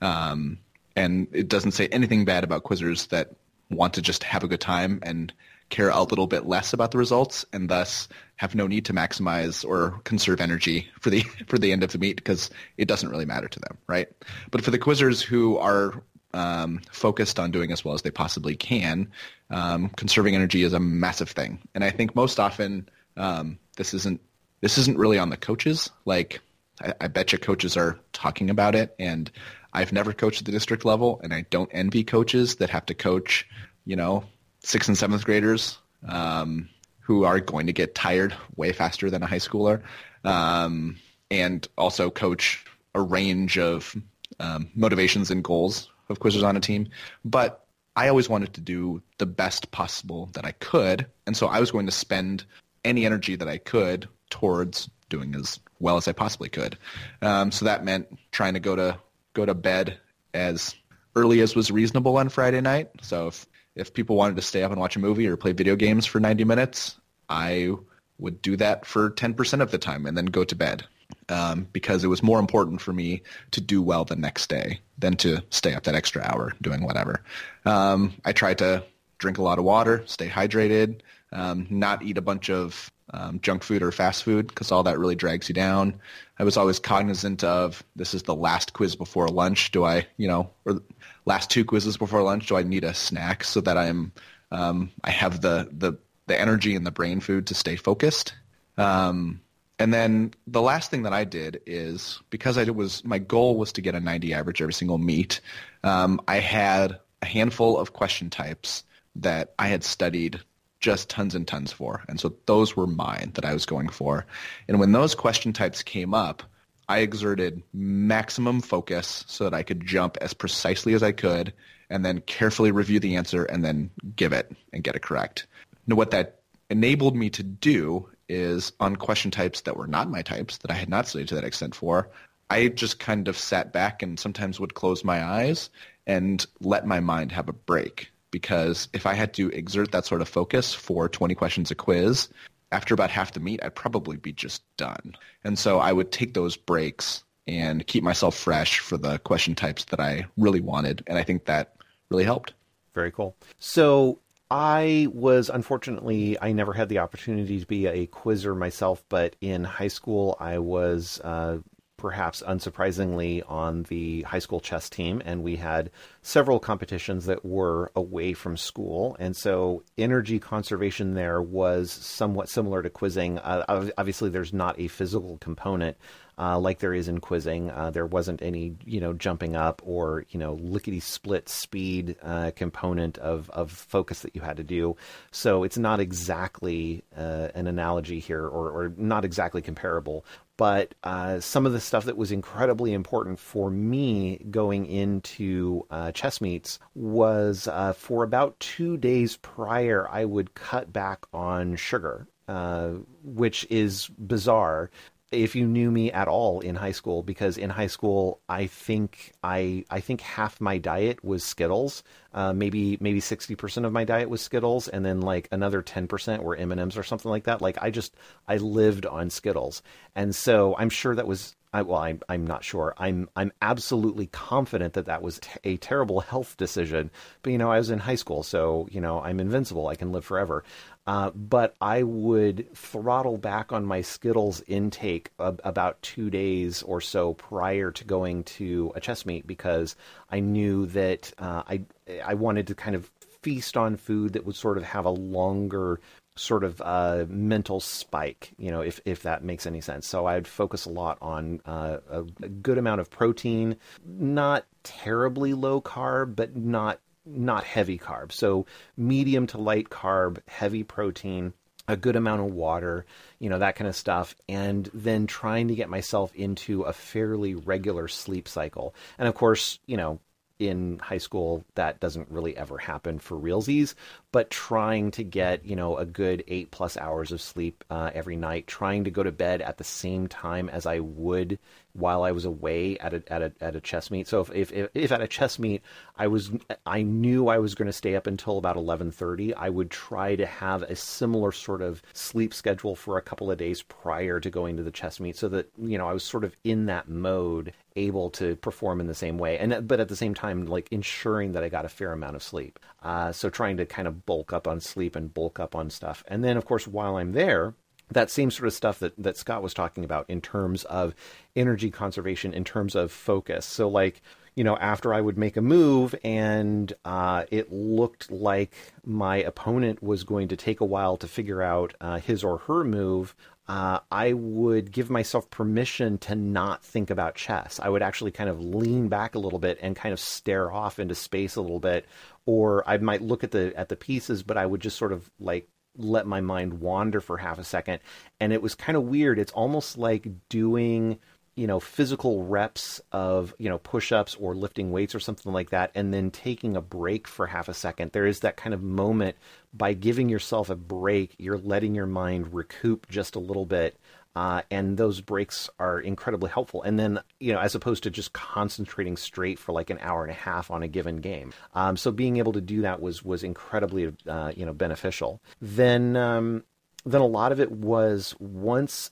Um, 0.00 0.58
and 0.96 1.28
it 1.32 1.48
doesn't 1.48 1.72
say 1.72 1.88
anything 1.88 2.24
bad 2.24 2.44
about 2.44 2.64
quizzers 2.64 3.08
that 3.08 3.34
want 3.70 3.94
to 3.94 4.02
just 4.02 4.24
have 4.24 4.42
a 4.42 4.48
good 4.48 4.60
time 4.60 4.98
and 5.02 5.32
care 5.68 5.90
a 5.90 6.02
little 6.02 6.26
bit 6.26 6.46
less 6.46 6.72
about 6.72 6.92
the 6.92 6.98
results 6.98 7.44
and 7.52 7.68
thus 7.68 8.08
have 8.36 8.54
no 8.54 8.66
need 8.66 8.86
to 8.86 8.92
maximize 8.92 9.68
or 9.68 10.00
conserve 10.04 10.40
energy 10.40 10.88
for 11.00 11.10
the 11.10 11.20
for 11.46 11.58
the 11.58 11.72
end 11.72 11.82
of 11.82 11.92
the 11.92 11.98
meet 11.98 12.16
because 12.16 12.50
it 12.78 12.88
doesn't 12.88 13.10
really 13.10 13.26
matter 13.26 13.48
to 13.48 13.60
them, 13.60 13.76
right? 13.86 14.08
But 14.50 14.62
for 14.62 14.70
the 14.70 14.78
quizzers 14.78 15.22
who 15.22 15.58
are 15.58 16.02
um, 16.34 16.80
focused 16.90 17.38
on 17.38 17.50
doing 17.50 17.72
as 17.72 17.84
well 17.84 17.94
as 17.94 18.02
they 18.02 18.10
possibly 18.10 18.56
can, 18.56 19.10
um, 19.50 19.88
conserving 19.90 20.34
energy 20.34 20.62
is 20.62 20.72
a 20.72 20.80
massive 20.80 21.30
thing. 21.30 21.58
And 21.74 21.84
I 21.84 21.90
think 21.90 22.14
most 22.14 22.38
often 22.38 22.88
um, 23.16 23.58
this 23.76 23.94
isn't 23.94 24.20
this 24.60 24.78
isn't 24.78 24.98
really 24.98 25.18
on 25.18 25.30
the 25.30 25.36
coaches. 25.36 25.90
Like, 26.04 26.40
I, 26.80 26.94
I 27.02 27.08
bet 27.08 27.32
you 27.32 27.38
coaches 27.38 27.76
are 27.76 27.98
talking 28.12 28.50
about 28.50 28.74
it, 28.74 28.94
and 28.98 29.30
I've 29.72 29.92
never 29.92 30.12
coached 30.12 30.40
at 30.40 30.46
the 30.46 30.52
district 30.52 30.84
level, 30.84 31.20
and 31.22 31.32
I 31.32 31.42
don't 31.50 31.70
envy 31.72 32.04
coaches 32.04 32.56
that 32.56 32.70
have 32.70 32.86
to 32.86 32.94
coach, 32.94 33.46
you 33.84 33.96
know, 33.96 34.24
sixth 34.60 34.88
and 34.88 34.98
seventh 34.98 35.24
graders 35.24 35.78
um, 36.06 36.68
who 37.00 37.24
are 37.24 37.40
going 37.40 37.66
to 37.66 37.72
get 37.72 37.94
tired 37.94 38.34
way 38.56 38.72
faster 38.72 39.10
than 39.10 39.22
a 39.22 39.26
high 39.26 39.36
schooler, 39.36 39.82
um, 40.24 40.96
and 41.30 41.66
also 41.76 42.10
coach 42.10 42.64
a 42.94 43.00
range 43.00 43.58
of 43.58 43.94
um, 44.40 44.70
motivations 44.74 45.30
and 45.30 45.44
goals 45.44 45.88
of 46.08 46.20
quizzers 46.20 46.46
on 46.46 46.56
a 46.56 46.60
team. 46.60 46.88
But 47.24 47.64
I 47.96 48.08
always 48.08 48.28
wanted 48.28 48.54
to 48.54 48.60
do 48.60 49.02
the 49.18 49.26
best 49.26 49.70
possible 49.70 50.30
that 50.34 50.44
I 50.44 50.52
could, 50.52 51.06
and 51.26 51.36
so 51.36 51.46
I 51.46 51.60
was 51.60 51.70
going 51.70 51.86
to 51.86 51.92
spend 51.92 52.44
any 52.84 53.04
energy 53.04 53.36
that 53.36 53.48
I 53.48 53.58
could 53.58 54.08
towards 54.30 54.88
doing 55.08 55.34
as 55.34 55.60
well 55.80 55.96
as 55.96 56.08
I 56.08 56.12
possibly 56.12 56.48
could. 56.48 56.76
Um, 57.22 57.50
so 57.50 57.64
that 57.64 57.84
meant 57.84 58.18
trying 58.30 58.54
to 58.54 58.60
go 58.60 58.76
to 58.76 58.98
go 59.34 59.46
to 59.46 59.54
bed 59.54 59.98
as 60.34 60.74
early 61.14 61.40
as 61.40 61.56
was 61.56 61.70
reasonable 61.70 62.16
on 62.16 62.28
Friday 62.28 62.60
night. 62.60 62.90
So 63.02 63.28
if 63.28 63.46
if 63.74 63.94
people 63.94 64.16
wanted 64.16 64.36
to 64.36 64.42
stay 64.42 64.62
up 64.62 64.72
and 64.72 64.80
watch 64.80 64.96
a 64.96 65.00
movie 65.00 65.26
or 65.26 65.36
play 65.36 65.52
video 65.52 65.76
games 65.76 66.04
for 66.04 66.18
90 66.18 66.44
minutes, 66.44 66.96
I 67.28 67.74
would 68.18 68.42
do 68.42 68.56
that 68.56 68.84
for 68.84 69.10
10% 69.10 69.60
of 69.60 69.70
the 69.70 69.78
time 69.78 70.04
and 70.04 70.16
then 70.16 70.26
go 70.26 70.42
to 70.42 70.56
bed 70.56 70.84
um, 71.28 71.68
because 71.72 72.02
it 72.02 72.08
was 72.08 72.22
more 72.22 72.40
important 72.40 72.80
for 72.80 72.92
me 72.92 73.22
to 73.52 73.60
do 73.60 73.80
well 73.80 74.04
the 74.04 74.16
next 74.16 74.48
day 74.48 74.80
than 74.98 75.16
to 75.18 75.42
stay 75.50 75.74
up 75.74 75.84
that 75.84 75.94
extra 75.94 76.22
hour 76.22 76.52
doing 76.60 76.82
whatever. 76.82 77.22
Um, 77.64 78.14
I 78.24 78.32
tried 78.32 78.58
to 78.58 78.82
drink 79.18 79.38
a 79.38 79.42
lot 79.42 79.58
of 79.58 79.64
water, 79.64 80.02
stay 80.06 80.28
hydrated, 80.28 81.00
um, 81.32 81.66
not 81.70 82.02
eat 82.02 82.18
a 82.18 82.22
bunch 82.22 82.50
of 82.50 82.90
um, 83.10 83.40
junk 83.40 83.62
food 83.62 83.82
or 83.82 83.90
fast 83.92 84.24
food 84.24 84.48
because 84.48 84.70
all 84.70 84.82
that 84.84 84.98
really 84.98 85.14
drags 85.14 85.48
you 85.48 85.54
down. 85.54 86.00
I 86.38 86.44
was 86.44 86.56
always 86.56 86.78
cognizant 86.78 87.42
of 87.42 87.82
this 87.96 88.14
is 88.14 88.22
the 88.24 88.34
last 88.34 88.72
quiz 88.72 88.96
before 88.96 89.28
lunch. 89.28 89.70
Do 89.70 89.84
I, 89.84 90.06
you 90.16 90.28
know, 90.28 90.50
or 90.64 90.80
last 91.24 91.50
two 91.50 91.64
quizzes 91.64 91.96
before 91.96 92.22
lunch? 92.22 92.46
Do 92.46 92.56
I 92.56 92.62
need 92.62 92.84
a 92.84 92.94
snack 92.94 93.44
so 93.44 93.60
that 93.62 93.76
I'm 93.76 94.12
um, 94.50 94.90
I 95.04 95.10
have 95.10 95.40
the 95.40 95.68
the 95.72 95.94
the 96.26 96.38
energy 96.38 96.74
and 96.74 96.86
the 96.86 96.90
brain 96.90 97.20
food 97.20 97.46
to 97.48 97.54
stay 97.54 97.76
focused? 97.76 98.34
Um, 98.76 99.40
and 99.78 99.94
then 99.94 100.34
the 100.46 100.62
last 100.62 100.90
thing 100.90 101.02
that 101.02 101.12
I 101.12 101.24
did 101.24 101.60
is 101.66 102.20
because 102.30 102.58
I 102.58 102.64
was 102.64 103.04
my 103.04 103.18
goal 103.18 103.56
was 103.56 103.72
to 103.72 103.80
get 103.80 103.94
a 103.94 104.00
90 104.00 104.34
average 104.34 104.60
every 104.60 104.74
single 104.74 104.98
meet. 104.98 105.40
Um, 105.84 106.20
I 106.26 106.40
had 106.40 106.98
a 107.22 107.26
handful 107.26 107.78
of 107.78 107.92
question 107.92 108.30
types 108.30 108.84
that 109.16 109.54
I 109.58 109.68
had 109.68 109.84
studied 109.84 110.40
just 110.80 111.08
tons 111.08 111.34
and 111.34 111.46
tons 111.46 111.72
for. 111.72 112.04
And 112.08 112.20
so 112.20 112.34
those 112.46 112.76
were 112.76 112.86
mine 112.86 113.32
that 113.34 113.44
I 113.44 113.52
was 113.52 113.66
going 113.66 113.88
for. 113.88 114.26
And 114.68 114.78
when 114.78 114.92
those 114.92 115.14
question 115.14 115.52
types 115.52 115.82
came 115.82 116.14
up, 116.14 116.42
I 116.88 117.00
exerted 117.00 117.62
maximum 117.72 118.60
focus 118.60 119.24
so 119.26 119.44
that 119.44 119.54
I 119.54 119.62
could 119.62 119.84
jump 119.84 120.16
as 120.20 120.32
precisely 120.32 120.94
as 120.94 121.02
I 121.02 121.12
could 121.12 121.52
and 121.90 122.04
then 122.04 122.20
carefully 122.20 122.70
review 122.70 123.00
the 123.00 123.16
answer 123.16 123.44
and 123.44 123.64
then 123.64 123.90
give 124.16 124.32
it 124.32 124.50
and 124.72 124.84
get 124.84 124.96
it 124.96 125.02
correct. 125.02 125.46
Now 125.86 125.96
what 125.96 126.12
that 126.12 126.40
enabled 126.70 127.16
me 127.16 127.30
to 127.30 127.42
do 127.42 128.08
is 128.28 128.72
on 128.78 128.96
question 128.96 129.30
types 129.30 129.62
that 129.62 129.76
were 129.76 129.86
not 129.86 130.10
my 130.10 130.22
types 130.22 130.58
that 130.58 130.70
I 130.70 130.74
had 130.74 130.88
not 130.88 131.08
studied 131.08 131.28
to 131.28 131.34
that 131.34 131.44
extent 131.44 131.74
for, 131.74 132.10
I 132.50 132.68
just 132.68 132.98
kind 132.98 133.28
of 133.28 133.36
sat 133.36 133.72
back 133.72 134.02
and 134.02 134.18
sometimes 134.18 134.60
would 134.60 134.74
close 134.74 135.04
my 135.04 135.22
eyes 135.22 135.70
and 136.06 136.44
let 136.60 136.86
my 136.86 137.00
mind 137.00 137.32
have 137.32 137.48
a 137.48 137.54
break 137.54 138.10
because 138.30 138.88
if 138.92 139.06
I 139.06 139.14
had 139.14 139.34
to 139.34 139.48
exert 139.50 139.92
that 139.92 140.06
sort 140.06 140.20
of 140.20 140.28
focus 140.28 140.74
for 140.74 141.08
20 141.08 141.34
questions 141.34 141.70
a 141.70 141.74
quiz, 141.74 142.28
after 142.70 142.94
about 142.94 143.10
half 143.10 143.32
the 143.32 143.40
meet, 143.40 143.62
I'd 143.62 143.74
probably 143.74 144.16
be 144.16 144.32
just 144.32 144.62
done. 144.76 145.16
And 145.44 145.58
so 145.58 145.78
I 145.78 145.92
would 145.92 146.12
take 146.12 146.34
those 146.34 146.56
breaks 146.56 147.24
and 147.46 147.86
keep 147.86 148.04
myself 148.04 148.36
fresh 148.36 148.78
for 148.78 148.98
the 148.98 149.18
question 149.20 149.54
types 149.54 149.86
that 149.86 150.00
I 150.00 150.26
really 150.36 150.60
wanted. 150.60 151.02
And 151.06 151.16
I 151.16 151.22
think 151.22 151.46
that 151.46 151.76
really 152.10 152.24
helped. 152.24 152.52
Very 152.94 153.10
cool. 153.10 153.36
So 153.58 154.18
I 154.50 155.08
was 155.12 155.50
unfortunately 155.50 156.36
I 156.40 156.52
never 156.52 156.72
had 156.72 156.88
the 156.88 156.98
opportunity 156.98 157.60
to 157.60 157.66
be 157.66 157.86
a 157.86 158.06
quizzer 158.06 158.54
myself, 158.54 159.02
but 159.08 159.36
in 159.40 159.64
high 159.64 159.88
school 159.88 160.36
I 160.38 160.58
was 160.58 161.20
uh, 161.24 161.58
perhaps 161.98 162.42
unsurprisingly, 162.42 163.42
on 163.46 163.82
the 163.84 164.22
high 164.22 164.38
school 164.38 164.60
chess 164.60 164.88
team, 164.88 165.20
and 165.24 165.42
we 165.42 165.56
had 165.56 165.90
several 166.22 166.58
competitions 166.58 167.26
that 167.26 167.44
were 167.44 167.92
away 167.94 168.32
from 168.32 168.56
school. 168.56 169.16
And 169.18 169.36
so 169.36 169.82
energy 169.98 170.38
conservation 170.38 171.14
there 171.14 171.42
was 171.42 171.92
somewhat 171.92 172.48
similar 172.48 172.82
to 172.82 172.88
quizzing. 172.88 173.38
Uh, 173.38 173.90
obviously, 173.98 174.30
there's 174.30 174.54
not 174.54 174.80
a 174.80 174.88
physical 174.88 175.36
component 175.38 175.98
uh, 176.38 176.58
like 176.58 176.78
there 176.78 176.94
is 176.94 177.08
in 177.08 177.18
quizzing. 177.18 177.70
Uh, 177.70 177.90
there 177.90 178.06
wasn't 178.06 178.40
any, 178.42 178.76
you 178.84 179.00
know, 179.00 179.12
jumping 179.12 179.56
up 179.56 179.82
or 179.84 180.24
you 180.30 180.38
know 180.38 180.54
lickety 180.54 181.00
split 181.00 181.48
speed 181.48 182.16
uh, 182.22 182.52
component 182.54 183.18
of 183.18 183.50
of 183.50 183.72
focus 183.72 184.20
that 184.20 184.36
you 184.36 184.40
had 184.40 184.56
to 184.56 184.64
do. 184.64 184.96
So 185.32 185.64
it's 185.64 185.78
not 185.78 185.98
exactly 185.98 187.02
uh, 187.16 187.48
an 187.54 187.66
analogy 187.66 188.20
here, 188.20 188.44
or, 188.44 188.70
or 188.70 188.92
not 188.96 189.24
exactly 189.24 189.62
comparable. 189.62 190.24
But 190.58 190.94
uh, 191.04 191.40
some 191.40 191.64
of 191.64 191.72
the 191.72 191.80
stuff 191.80 192.04
that 192.04 192.18
was 192.18 192.32
incredibly 192.32 192.92
important 192.92 193.38
for 193.38 193.70
me 193.70 194.44
going 194.50 194.84
into 194.84 195.86
uh, 195.90 196.12
chess 196.12 196.42
meets 196.42 196.78
was 196.94 197.68
for 197.96 198.24
about 198.24 198.60
two 198.60 198.98
days 198.98 199.36
prior, 199.38 200.06
I 200.10 200.26
would 200.26 200.54
cut 200.54 200.92
back 200.92 201.24
on 201.32 201.76
sugar. 201.76 202.28
Uh, 202.48 202.92
which 203.22 203.66
is 203.68 204.06
bizarre 204.06 204.90
if 205.30 205.54
you 205.54 205.66
knew 205.66 205.90
me 205.90 206.10
at 206.10 206.26
all 206.26 206.60
in 206.60 206.74
high 206.74 206.92
school 206.92 207.22
because 207.22 207.58
in 207.58 207.68
high 207.68 207.86
school 207.86 208.40
I 208.48 208.66
think 208.66 209.32
I 209.42 209.84
I 209.90 210.00
think 210.00 210.20
half 210.22 210.60
my 210.60 210.78
diet 210.78 211.22
was 211.22 211.44
Skittles, 211.44 212.02
uh, 212.32 212.52
maybe 212.52 212.96
maybe 213.00 213.20
sixty 213.20 213.54
percent 213.54 213.84
of 213.84 213.92
my 213.92 214.04
diet 214.04 214.30
was 214.30 214.40
Skittles, 214.40 214.88
and 214.88 215.04
then 215.04 215.20
like 215.20 215.48
another 215.52 215.82
ten 215.82 216.06
percent 216.06 216.42
were 216.42 216.56
M 216.56 216.72
and 216.72 216.80
M's 216.80 216.96
or 216.96 217.02
something 217.02 217.30
like 217.30 217.44
that. 217.44 217.60
Like 217.60 217.76
I 217.82 217.90
just 217.90 218.14
I 218.46 218.56
lived 218.56 219.04
on 219.04 219.28
Skittles, 219.28 219.82
and 220.14 220.34
so 220.34 220.74
I'm 220.78 220.90
sure 220.90 221.14
that 221.14 221.26
was 221.26 221.56
I, 221.72 221.82
well, 221.82 222.00
I'm, 222.00 222.20
I'm 222.28 222.46
not 222.46 222.64
sure. 222.64 222.94
I'm, 222.96 223.28
I'm 223.36 223.52
absolutely 223.60 224.26
confident 224.26 224.94
that 224.94 225.06
that 225.06 225.22
was 225.22 225.38
t- 225.38 225.50
a 225.64 225.76
terrible 225.76 226.20
health 226.32 226.56
decision. 226.56 227.10
But, 227.42 227.52
you 227.52 227.58
know, 227.58 227.70
I 227.70 227.78
was 227.78 227.90
in 227.90 227.98
high 227.98 228.14
school, 228.14 228.42
so, 228.42 228.88
you 228.90 229.00
know, 229.00 229.20
I'm 229.20 229.38
invincible. 229.38 229.88
I 229.88 229.94
can 229.94 230.10
live 230.10 230.24
forever. 230.24 230.64
Uh, 231.08 231.30
but 231.30 231.74
I 231.80 232.02
would 232.02 232.68
throttle 232.74 233.38
back 233.38 233.72
on 233.72 233.86
my 233.86 234.02
Skittles 234.02 234.62
intake 234.66 235.30
ab- 235.40 235.58
about 235.64 236.02
two 236.02 236.28
days 236.28 236.82
or 236.82 237.00
so 237.00 237.32
prior 237.32 237.90
to 237.92 238.04
going 238.04 238.44
to 238.44 238.92
a 238.94 239.00
chess 239.00 239.24
meet 239.24 239.46
because 239.46 239.96
I 240.30 240.40
knew 240.40 240.84
that 240.88 241.32
uh, 241.38 241.62
I, 241.66 241.80
I 242.22 242.34
wanted 242.34 242.66
to 242.66 242.74
kind 242.74 242.94
of 242.94 243.10
feast 243.40 243.78
on 243.78 243.96
food 243.96 244.34
that 244.34 244.44
would 244.44 244.54
sort 244.54 244.76
of 244.76 244.84
have 244.84 245.06
a 245.06 245.10
longer 245.10 245.98
sort 246.36 246.62
of 246.62 246.78
uh, 246.82 247.24
mental 247.26 247.80
spike, 247.80 248.52
you 248.58 248.70
know, 248.70 248.82
if 248.82 249.00
if 249.06 249.22
that 249.22 249.42
makes 249.42 249.66
any 249.66 249.80
sense. 249.80 250.06
So 250.06 250.26
I'd 250.26 250.46
focus 250.46 250.84
a 250.84 250.90
lot 250.90 251.16
on 251.22 251.62
uh, 251.64 252.00
a, 252.10 252.20
a, 252.42 252.48
good 252.48 252.76
amount 252.76 253.00
of 253.00 253.08
protein, 253.08 253.76
not 254.06 254.66
terribly 254.82 255.54
low 255.54 255.80
carb, 255.80 256.36
but 256.36 256.54
not 256.54 257.00
not 257.28 257.64
heavy 257.64 257.98
carb. 257.98 258.32
So 258.32 258.66
medium 258.96 259.46
to 259.48 259.58
light 259.58 259.90
carb, 259.90 260.38
heavy 260.48 260.82
protein. 260.82 261.52
A 261.90 261.96
good 261.96 262.16
amount 262.16 262.42
of 262.42 262.52
water, 262.52 263.06
you 263.38 263.48
know, 263.48 263.60
that 263.60 263.76
kind 263.76 263.88
of 263.88 263.96
stuff, 263.96 264.36
and 264.46 264.90
then 264.92 265.26
trying 265.26 265.68
to 265.68 265.74
get 265.74 265.88
myself 265.88 266.34
into 266.34 266.82
a 266.82 266.92
fairly 266.92 267.54
regular 267.54 268.08
sleep 268.08 268.46
cycle. 268.46 268.94
And 269.18 269.26
of 269.26 269.34
course, 269.34 269.78
you 269.86 269.96
know, 269.96 270.20
in 270.58 270.98
high 270.98 271.18
school 271.18 271.64
that 271.76 272.00
doesn't 272.00 272.30
really 272.30 272.56
ever 272.56 272.78
happen 272.78 273.18
for 273.18 273.38
realsies 273.38 273.94
but 274.32 274.50
trying 274.50 275.10
to 275.10 275.24
get 275.24 275.64
you 275.64 275.76
know 275.76 275.96
a 275.96 276.04
good 276.04 276.44
eight 276.48 276.70
plus 276.70 276.96
hours 276.96 277.32
of 277.32 277.40
sleep 277.40 277.84
uh, 277.90 278.10
every 278.14 278.36
night 278.36 278.66
trying 278.66 279.04
to 279.04 279.10
go 279.10 279.22
to 279.22 279.32
bed 279.32 279.62
at 279.62 279.78
the 279.78 279.84
same 279.84 280.26
time 280.26 280.68
as 280.68 280.86
i 280.86 280.98
would 280.98 281.58
while 281.98 282.22
I 282.22 282.32
was 282.32 282.44
away 282.44 282.96
at 282.98 283.12
a 283.12 283.22
at 283.32 283.42
a 283.42 283.52
at 283.60 283.76
a 283.76 283.80
chess 283.80 284.10
meet. 284.10 284.28
So 284.28 284.40
if 284.40 284.72
if 284.72 284.88
if 284.94 285.12
at 285.12 285.20
a 285.20 285.28
chess 285.28 285.58
meet 285.58 285.82
I 286.16 286.26
was 286.28 286.50
I 286.86 287.02
knew 287.02 287.48
I 287.48 287.58
was 287.58 287.74
going 287.74 287.86
to 287.86 287.92
stay 287.92 288.14
up 288.14 288.26
until 288.26 288.58
about 288.58 288.76
11:30, 288.76 289.54
I 289.56 289.68
would 289.68 289.90
try 289.90 290.36
to 290.36 290.46
have 290.46 290.82
a 290.82 290.96
similar 290.96 291.52
sort 291.52 291.82
of 291.82 292.02
sleep 292.12 292.54
schedule 292.54 292.94
for 292.94 293.18
a 293.18 293.22
couple 293.22 293.50
of 293.50 293.58
days 293.58 293.82
prior 293.82 294.40
to 294.40 294.50
going 294.50 294.76
to 294.76 294.82
the 294.82 294.90
chess 294.90 295.20
meet 295.20 295.36
so 295.36 295.48
that 295.48 295.70
you 295.78 295.98
know 295.98 296.08
I 296.08 296.12
was 296.12 296.24
sort 296.24 296.44
of 296.44 296.56
in 296.64 296.86
that 296.86 297.08
mode 297.08 297.72
able 297.96 298.30
to 298.30 298.54
perform 298.56 299.00
in 299.00 299.08
the 299.08 299.14
same 299.14 299.38
way 299.38 299.58
and 299.58 299.88
but 299.88 299.98
at 299.98 300.08
the 300.08 300.14
same 300.14 300.32
time 300.32 300.66
like 300.66 300.86
ensuring 300.92 301.52
that 301.52 301.64
I 301.64 301.68
got 301.68 301.84
a 301.84 301.88
fair 301.88 302.12
amount 302.12 302.36
of 302.36 302.42
sleep. 302.42 302.78
Uh, 303.02 303.32
so 303.32 303.48
trying 303.48 303.76
to 303.76 303.86
kind 303.86 304.08
of 304.08 304.26
bulk 304.26 304.52
up 304.52 304.66
on 304.66 304.80
sleep 304.80 305.14
and 305.14 305.34
bulk 305.34 305.60
up 305.60 305.74
on 305.74 305.90
stuff. 305.90 306.24
And 306.26 306.42
then 306.42 306.56
of 306.56 306.64
course 306.64 306.86
while 306.86 307.16
I'm 307.16 307.32
there 307.32 307.74
that 308.10 308.30
same 308.30 308.50
sort 308.50 308.66
of 308.66 308.72
stuff 308.72 308.98
that, 309.00 309.12
that 309.18 309.36
Scott 309.36 309.62
was 309.62 309.74
talking 309.74 310.04
about 310.04 310.24
in 310.28 310.40
terms 310.40 310.84
of 310.84 311.14
energy 311.54 311.90
conservation, 311.90 312.52
in 312.54 312.64
terms 312.64 312.94
of 312.94 313.12
focus. 313.12 313.66
So, 313.66 313.88
like, 313.88 314.22
you 314.54 314.64
know, 314.64 314.76
after 314.78 315.14
I 315.14 315.20
would 315.20 315.38
make 315.38 315.56
a 315.56 315.62
move 315.62 316.14
and 316.24 316.92
uh, 317.04 317.44
it 317.50 317.70
looked 317.70 318.30
like 318.30 318.74
my 319.04 319.36
opponent 319.36 320.02
was 320.02 320.24
going 320.24 320.48
to 320.48 320.56
take 320.56 320.80
a 320.80 320.86
while 320.86 321.16
to 321.18 321.28
figure 321.28 321.62
out 321.62 321.94
uh, 322.00 322.18
his 322.18 322.42
or 322.42 322.58
her 322.58 322.82
move, 322.82 323.36
uh, 323.68 324.00
I 324.10 324.32
would 324.32 324.90
give 324.90 325.10
myself 325.10 325.50
permission 325.50 326.16
to 326.18 326.34
not 326.34 326.82
think 326.82 327.10
about 327.10 327.34
chess. 327.34 327.78
I 327.78 327.90
would 327.90 328.02
actually 328.02 328.30
kind 328.30 328.48
of 328.48 328.64
lean 328.64 329.08
back 329.08 329.34
a 329.34 329.38
little 329.38 329.58
bit 329.58 329.78
and 329.82 329.94
kind 329.94 330.14
of 330.14 330.18
stare 330.18 330.72
off 330.72 330.98
into 330.98 331.14
space 331.14 331.54
a 331.56 331.60
little 331.60 331.80
bit, 331.80 332.06
or 332.46 332.82
I 332.88 332.96
might 332.96 333.20
look 333.20 333.44
at 333.44 333.50
the 333.50 333.72
at 333.76 333.90
the 333.90 333.96
pieces, 333.96 334.42
but 334.42 334.56
I 334.56 334.64
would 334.64 334.80
just 334.80 334.96
sort 334.96 335.12
of 335.12 335.30
like 335.38 335.68
let 335.98 336.26
my 336.26 336.40
mind 336.40 336.80
wander 336.80 337.20
for 337.20 337.36
half 337.36 337.58
a 337.58 337.64
second. 337.64 338.00
And 338.40 338.52
it 338.52 338.62
was 338.62 338.74
kind 338.74 338.96
of 338.96 339.02
weird. 339.02 339.38
It's 339.38 339.52
almost 339.52 339.98
like 339.98 340.26
doing 340.48 341.18
you 341.58 341.66
know 341.66 341.80
physical 341.80 342.44
reps 342.44 343.00
of 343.10 343.52
you 343.58 343.68
know 343.68 343.78
push-ups 343.78 344.36
or 344.36 344.54
lifting 344.54 344.92
weights 344.92 345.14
or 345.14 345.20
something 345.20 345.52
like 345.52 345.70
that 345.70 345.90
and 345.96 346.14
then 346.14 346.30
taking 346.30 346.76
a 346.76 346.80
break 346.80 347.26
for 347.26 347.46
half 347.46 347.68
a 347.68 347.74
second 347.74 348.12
there 348.12 348.26
is 348.26 348.40
that 348.40 348.56
kind 348.56 348.72
of 348.72 348.82
moment 348.82 349.36
by 349.74 349.92
giving 349.92 350.28
yourself 350.28 350.70
a 350.70 350.76
break 350.76 351.34
you're 351.36 351.58
letting 351.58 351.96
your 351.96 352.06
mind 352.06 352.54
recoup 352.54 353.08
just 353.08 353.34
a 353.34 353.40
little 353.40 353.66
bit 353.66 353.98
uh, 354.36 354.62
and 354.70 354.96
those 354.96 355.20
breaks 355.20 355.68
are 355.80 355.98
incredibly 355.98 356.48
helpful. 356.48 356.80
And 356.82 356.96
then, 356.96 357.18
you 357.40 357.52
know, 357.52 357.58
as 357.58 357.74
opposed 357.74 358.04
to 358.04 358.10
just 358.10 358.32
concentrating 358.34 359.16
straight 359.16 359.58
for 359.58 359.72
like 359.72 359.90
an 359.90 359.98
hour 360.00 360.22
and 360.22 360.30
a 360.30 360.34
half 360.34 360.70
on 360.70 360.84
a 360.84 360.86
given 360.86 361.16
game. 361.16 361.52
Um, 361.74 361.96
so 361.96 362.12
being 362.12 362.36
able 362.36 362.52
to 362.52 362.60
do 362.60 362.82
that 362.82 363.00
was 363.00 363.24
was 363.24 363.42
incredibly, 363.42 364.14
uh, 364.28 364.52
you 364.54 364.64
know, 364.64 364.72
beneficial. 364.72 365.40
Then, 365.60 366.14
um, 366.14 366.62
then 367.04 367.20
a 367.20 367.26
lot 367.26 367.50
of 367.50 367.58
it 367.58 367.72
was 367.72 368.36
once 368.38 369.10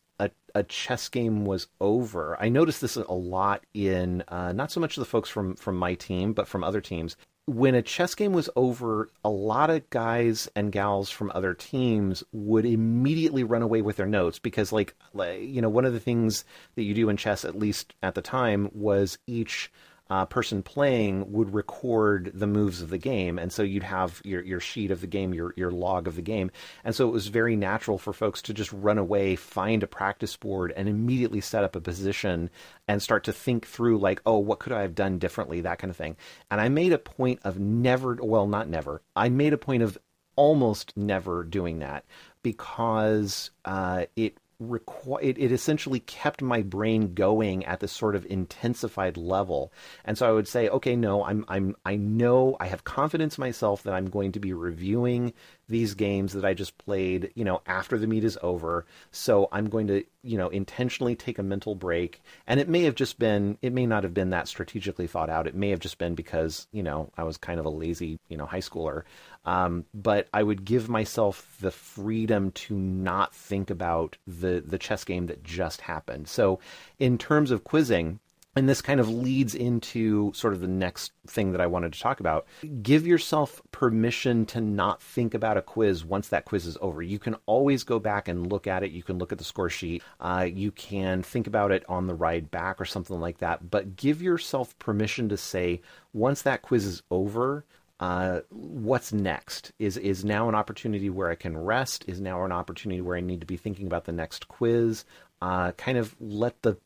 a, 0.59 0.63
chess 0.63 1.09
game 1.09 1.45
was 1.45 1.67
over. 1.81 2.37
I 2.41 2.49
noticed 2.49 2.81
this 2.81 2.97
a 2.97 3.13
lot 3.13 3.65
in 3.75 4.23
uh, 4.29 4.53
not 4.53 4.71
so 4.71 4.81
much 4.81 4.97
the 4.97 5.05
folks 5.05 5.29
from 5.29 5.55
from 5.57 5.77
my 5.77 5.95
team, 5.95 6.33
but 6.33 6.49
from 6.49 6.65
other 6.65 6.81
teams 6.81 7.17
when 7.47 7.77
a 7.77 7.83
chess 7.83 8.15
game 8.17 8.33
was 8.33 8.51
over, 8.57 9.09
a 9.25 9.31
lot 9.31 9.71
of 9.71 9.89
guys 9.91 10.49
and 10.57 10.73
gals 10.73 11.11
from 11.11 11.31
other 11.33 11.55
teams 11.55 12.25
would 12.33 12.67
immediately 12.67 13.45
run 13.45 13.63
away 13.63 13.83
with 13.83 13.97
their 13.97 14.07
notes 14.07 14.41
because, 14.41 14.73
like, 14.73 14.95
like, 15.15 15.41
you 15.43 15.63
know, 15.63 15.69
one 15.69 15.85
of 15.85 15.93
the 15.93 16.01
things 16.01 16.45
that 16.75 16.83
you 16.83 16.93
do 16.93 17.09
in 17.09 17.17
chess, 17.17 17.45
at 17.45 17.57
least 17.57 17.95
at 18.03 18.17
the 18.17 18.23
time, 18.23 18.69
was 18.75 19.19
each 19.29 19.71
uh, 20.09 20.25
person 20.27 20.63
playing 20.63 21.33
would 21.33 21.53
record 21.55 22.31
the 22.35 22.47
moves 22.47 22.81
of 22.83 22.91
the 22.91 22.99
game, 22.99 23.39
and 23.39 23.53
so 23.53 23.63
you'd 23.63 23.83
have 23.83 24.21
your 24.25 24.43
your 24.43 24.61
sheet 24.61 24.91
of 24.91 25.01
the 25.01 25.07
game, 25.07 25.35
your 25.35 25.53
your 25.57 25.71
log 25.71 26.07
of 26.07 26.17
the 26.17 26.23
game, 26.23 26.51
and 26.85 26.95
so 26.95 27.09
it 27.09 27.13
was 27.13 27.29
very 27.29 27.57
natural 27.57 27.99
for 27.99 28.13
folks 28.13 28.43
to 28.43 28.55
just 28.55 28.73
run 28.73 28.99
away, 28.99 29.37
find 29.37 29.83
a 29.83 29.87
practice 29.87 30.37
board, 30.37 30.73
and 30.77 30.89
immediately 30.89 31.41
set 31.41 31.65
up 31.65 31.77
a 31.77 31.81
position 31.81 32.51
and 32.89 33.03
start 33.03 33.25
to 33.25 33.33
think 33.33 33.67
through 33.67 33.99
like, 33.99 34.21
oh, 34.27 34.39
what 34.39 34.59
could 34.59 34.73
I 34.73 34.83
have 34.83 34.95
done 34.95 35.19
differently, 35.19 35.61
that 35.63 35.79
kind 35.79 35.91
of 35.91 35.97
thing. 35.97 36.17
And 36.51 36.61
I 36.61 36.69
made 36.69 36.93
a 36.93 36.99
point 36.99 37.41
of 37.45 37.59
never, 37.59 38.15
well, 38.21 38.47
not 38.47 38.69
never. 38.69 39.03
I 39.15 39.29
made 39.29 39.53
a 39.53 39.59
point 39.59 39.83
of 39.83 39.99
almost 40.37 40.97
never 40.97 41.43
doing 41.43 41.81
that 41.81 42.05
because 42.43 43.51
uh, 43.65 44.05
it 44.15 44.39
requ- 44.63 45.23
it, 45.23 45.39
it 45.39 45.53
essentially 45.53 46.01
kept 46.01 46.41
my 46.43 46.63
brain 46.63 47.15
going 47.15 47.65
at 47.65 47.81
this 47.81 47.93
sort 47.93 48.15
of 48.17 48.27
intensified 48.27 49.17
level. 49.17 49.73
And 50.05 50.17
so 50.17 50.29
I 50.29 50.33
would 50.33 50.49
say, 50.49 50.69
okay, 50.69 50.97
no, 50.97 51.25
I'm 51.25 51.45
I'm 51.49 51.77
I 51.85 51.97
know 51.97 52.57
I 52.59 52.67
have 52.67 52.85
confidence 52.85 53.39
myself 53.39 53.83
that 53.83 53.95
I'm 53.95 54.09
going 54.11 54.33
to 54.33 54.41
be 54.41 54.53
reviewing 54.53 55.33
these 55.69 55.95
games 55.95 56.33
that 56.33 56.45
I 56.45 56.55
just 56.55 56.79
played, 56.79 57.33
you 57.35 57.45
know, 57.45 57.61
after 57.67 57.99
the 57.99 58.07
meet 58.07 58.25
is 58.25 58.39
over. 58.43 58.87
So 59.11 59.49
I'm 59.51 59.69
going 59.69 59.89
to, 59.89 60.05
you 60.23 60.39
know, 60.39 60.49
intentionally 60.49 61.17
take 61.17 61.39
a 61.39 61.43
mental 61.43 61.75
break. 61.75 62.23
And 62.47 62.61
it 62.61 62.69
may 62.69 62.83
have 62.83 62.95
just 62.95 63.19
been, 63.19 63.59
it 63.63 63.73
may 63.73 63.87
not 63.87 64.05
have 64.05 64.15
been 64.15 64.31
that 64.31 64.49
strategically 64.49 65.07
thought 65.07 65.31
out. 65.31 65.47
It 65.47 65.55
may 65.55 65.71
have 65.71 65.81
just 65.81 65.99
been 65.99 66.15
because, 66.15 66.69
you 66.71 66.83
know, 66.83 67.11
I 67.17 67.25
was 67.25 67.37
kind 67.37 67.59
of 67.59 67.67
a 67.67 67.71
lazy, 67.71 68.21
you 68.29 68.37
know, 68.37 68.47
high 68.47 68.61
schooler. 68.61 69.03
Um, 69.45 69.85
but 69.95 70.29
I 70.33 70.43
would 70.43 70.65
give 70.65 70.89
myself 70.89 71.57
the 71.61 71.71
freedom 71.71 72.51
to 72.53 72.77
not 72.77 73.35
think 73.35 73.71
about 73.71 74.17
the 74.27 74.63
the 74.67 74.79
chess 74.79 75.05
game 75.05 75.27
that 75.27 75.45
just 75.45 75.83
happened. 75.83 76.27
So, 76.27 76.59
in 76.99 77.17
terms 77.17 77.53
of 77.53 77.63
quizzing, 77.63 78.19
and 78.57 78.69
this 78.69 78.81
kind 78.81 79.01
of 79.01 79.09
leads 79.09 79.55
into 79.55 80.33
sort 80.35 80.55
of 80.55 80.61
the 80.61 80.67
next 80.67 81.13
thing 81.27 81.53
that 81.53 81.61
I 81.61 81.67
wanted 81.67 81.93
to 81.93 82.01
talk 82.01 82.21
about. 82.21 82.47
Give 82.83 83.07
yourself 83.07 83.61
permission 83.71 84.47
to 84.47 84.63
not 84.63 85.03
think 85.03 85.35
about 85.35 85.59
a 85.59 85.63
quiz 85.63 86.05
once 86.05 86.29
that 86.29 86.47
quiz 86.47 86.65
is 86.65 86.79
over. 86.81 87.03
You 87.03 87.19
can 87.19 87.37
always 87.45 87.85
go 87.85 87.99
back 87.99 88.29
and 88.29 88.51
look 88.51 88.67
at 88.67 88.83
it. 88.83 88.93
You 88.93 89.03
can 89.03 89.19
look 89.19 89.31
at 89.31 89.39
the 89.39 89.45
score 89.45 89.69
sheet. 89.69 90.03
Uh, 90.19 90.49
you 90.51 90.71
can 90.71 91.23
think 91.23 91.47
about 91.47 91.71
it 91.71 91.85
on 91.87 92.07
the 92.07 92.15
ride 92.15 92.51
back 92.51 92.81
or 92.81 92.87
something 92.87 93.21
like 93.21 93.39
that. 93.39 93.71
But 93.71 93.95
give 93.97 94.23
yourself 94.23 94.77
permission 94.79 95.29
to 95.29 95.37
say, 95.37 95.83
once 96.15 96.41
that 96.43 96.63
quiz 96.63 96.87
is 96.87 97.03
over, 97.11 97.67
uh, 97.99 98.41
what's 98.51 99.13
next 99.13 99.73
is 99.79 99.97
is 99.97 100.23
now 100.25 100.49
an 100.49 100.55
opportunity 100.55 101.09
where 101.09 101.31
I 101.31 101.35
can 101.35 101.57
rest. 101.57 102.05
Is 102.07 102.21
now 102.21 102.45
an 102.45 102.53
opportunity 102.53 103.01
where 103.01 103.17
I 103.17 103.21
need 103.21 103.41
to 103.41 103.47
be 103.47 103.57
thinking 103.57 103.87
about 103.87 104.05
the 104.05 104.13
next 104.13 104.49
quiz. 104.49 105.05
Uh, 105.41 105.73
kind 105.73 105.99
of 105.99 106.15
let 106.21 106.61
the 106.63 106.77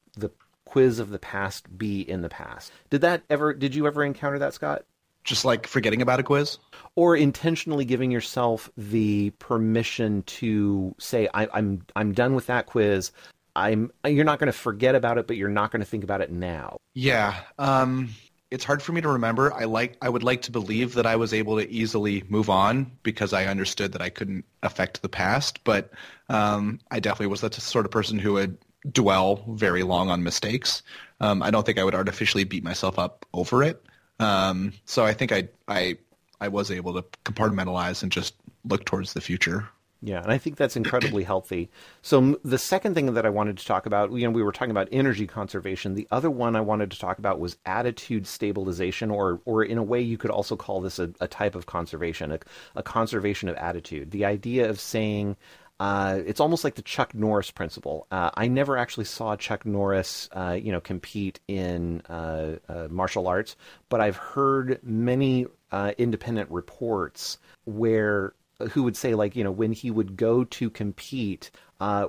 quiz 0.71 0.99
of 1.01 1.11
the 1.11 1.18
past 1.18 1.77
be 1.77 2.01
in 2.01 2.23
the 2.23 2.29
past. 2.29 2.73
Did 2.91 3.01
that 3.01 3.23
ever? 3.29 3.53
Did 3.53 3.75
you 3.75 3.87
ever 3.87 4.05
encounter 4.05 4.39
that, 4.39 4.55
Scott? 4.55 4.85
Just 5.25 5.45
like 5.45 5.66
forgetting 5.66 6.01
about 6.01 6.21
a 6.21 6.23
quiz, 6.23 6.59
or 6.95 7.16
intentionally 7.16 7.85
giving 7.85 8.11
yourself 8.11 8.71
the 8.77 9.31
permission 9.39 10.23
to 10.23 10.95
say, 10.99 11.29
I, 11.35 11.49
"I'm 11.53 11.85
I'm 11.97 12.12
done 12.12 12.35
with 12.35 12.47
that 12.47 12.66
quiz." 12.66 13.12
I'm 13.57 13.91
you're 14.07 14.25
not 14.25 14.39
going 14.39 14.47
to 14.47 14.57
forget 14.57 14.95
about 14.95 15.18
it, 15.18 15.27
but 15.27 15.37
you're 15.37 15.49
not 15.49 15.73
going 15.73 15.81
to 15.81 15.87
think 15.87 16.05
about 16.05 16.21
it 16.21 16.31
now. 16.31 16.79
Yeah. 16.95 17.35
Um, 17.59 18.11
it's 18.51 18.64
hard 18.64 18.83
for 18.83 18.93
me 18.93 19.01
to 19.01 19.09
remember. 19.09 19.53
I 19.53 19.64
like 19.64 19.97
I 20.01 20.09
would 20.09 20.23
like 20.23 20.43
to 20.43 20.51
believe 20.53 20.95
that 20.95 21.07
I 21.07 21.16
was 21.16 21.35
able 21.35 21.59
to 21.59 21.68
easily 21.71 22.25
move 22.29 22.49
on 22.49 22.91
because 23.03 23.33
I 23.33 23.47
understood 23.47 23.93
that 23.93 24.03
I 24.03 24.09
couldn't 24.09 24.45
affect 24.62 25.03
the 25.03 25.09
past, 25.09 25.62
but 25.64 25.91
um, 26.29 26.81
I 26.91 27.01
definitely 27.01 27.27
was 27.27 27.41
the 27.41 27.53
sort 27.53 27.85
of 27.85 27.91
person 27.91 28.18
who 28.18 28.35
would 28.35 28.59
dwell 28.91 29.45
very 29.49 29.83
long 29.83 30.11
on 30.11 30.22
mistakes. 30.22 30.83
Um, 31.20 31.43
I 31.43 31.51
don't 31.51 31.66
think 31.66 31.78
I 31.78 31.85
would 31.85 31.95
artificially 31.95 32.45
beat 32.45 32.64
myself 32.64 32.99
up 32.99 33.26
over 33.35 33.62
it. 33.62 33.85
Um, 34.18 34.72
so 34.85 35.05
I 35.05 35.12
think 35.12 35.33
I 35.33 35.49
I 35.68 35.99
I 36.41 36.49
was 36.49 36.70
able 36.70 36.95
to 36.95 37.03
compartmentalize 37.24 38.03
and 38.03 38.11
just 38.12 38.35
look 38.64 38.85
towards 38.85 39.12
the 39.12 39.20
future. 39.20 39.68
Yeah, 40.03 40.22
and 40.22 40.33
I 40.33 40.39
think 40.39 40.57
that's 40.57 40.76
incredibly 40.76 41.24
healthy. 41.24 41.68
So 42.01 42.41
the 42.43 42.57
second 42.57 42.95
thing 42.95 43.12
that 43.12 43.26
I 43.26 43.28
wanted 43.28 43.59
to 43.59 43.66
talk 43.66 43.85
about, 43.85 44.11
you 44.12 44.24
know, 44.24 44.31
we 44.31 44.43
were 44.43 44.53
talking 44.53 44.70
about 44.70 44.89
energy 44.91 45.26
conservation. 45.26 45.95
The 45.95 46.09
other 46.11 46.31
one 46.31 46.57
I 46.57 46.62
wanted 46.62 46.91
to 46.93 46.99
talk 46.99 47.18
about 47.18 47.39
was 47.39 47.59
attitude 47.66 48.26
stabilization, 48.26 49.11
or 49.11 49.43
or 49.45 49.62
in 49.62 49.76
a 49.76 49.83
way 49.83 50.01
you 50.01 50.16
could 50.16 50.31
also 50.31 50.57
call 50.57 50.81
this 50.81 50.99
a, 50.99 51.11
a 51.20 51.28
type 51.28 51.55
of 51.55 51.66
conservation, 51.66 52.33
a, 52.33 52.39
a 52.74 52.83
conservation 52.83 53.51
of 53.51 53.57
attitude. 53.57 54.11
The 54.11 54.24
idea 54.24 54.70
of 54.70 54.81
saying, 54.81 55.37
uh, 55.81 56.20
it's 56.26 56.41
almost 56.41 56.62
like 56.62 56.74
the 56.74 56.83
Chuck 56.83 57.14
Norris 57.14 57.51
principle. 57.51 58.07
Uh, 58.11 58.31
I 58.35 58.49
never 58.49 58.76
actually 58.76 59.07
saw 59.07 59.35
Chuck 59.35 59.64
Norris, 59.64 60.28
uh, 60.33 60.59
you 60.62 60.72
know, 60.72 60.81
compete 60.81 61.41
in 61.49 62.03
uh, 62.03 62.57
uh, 62.68 62.89
martial 62.91 63.26
arts, 63.26 63.57
but 63.89 63.99
I've 63.99 64.16
heard 64.16 64.78
many 64.83 65.47
uh, 65.72 65.93
independent 65.97 66.51
reports 66.51 67.39
where 67.64 68.35
who 68.72 68.83
would 68.83 68.95
say 68.95 69.14
like 69.14 69.35
you 69.35 69.43
know 69.43 69.51
when 69.51 69.72
he 69.72 69.91
would 69.91 70.18
go 70.18 70.45
to 70.45 70.68
compete 70.68 71.51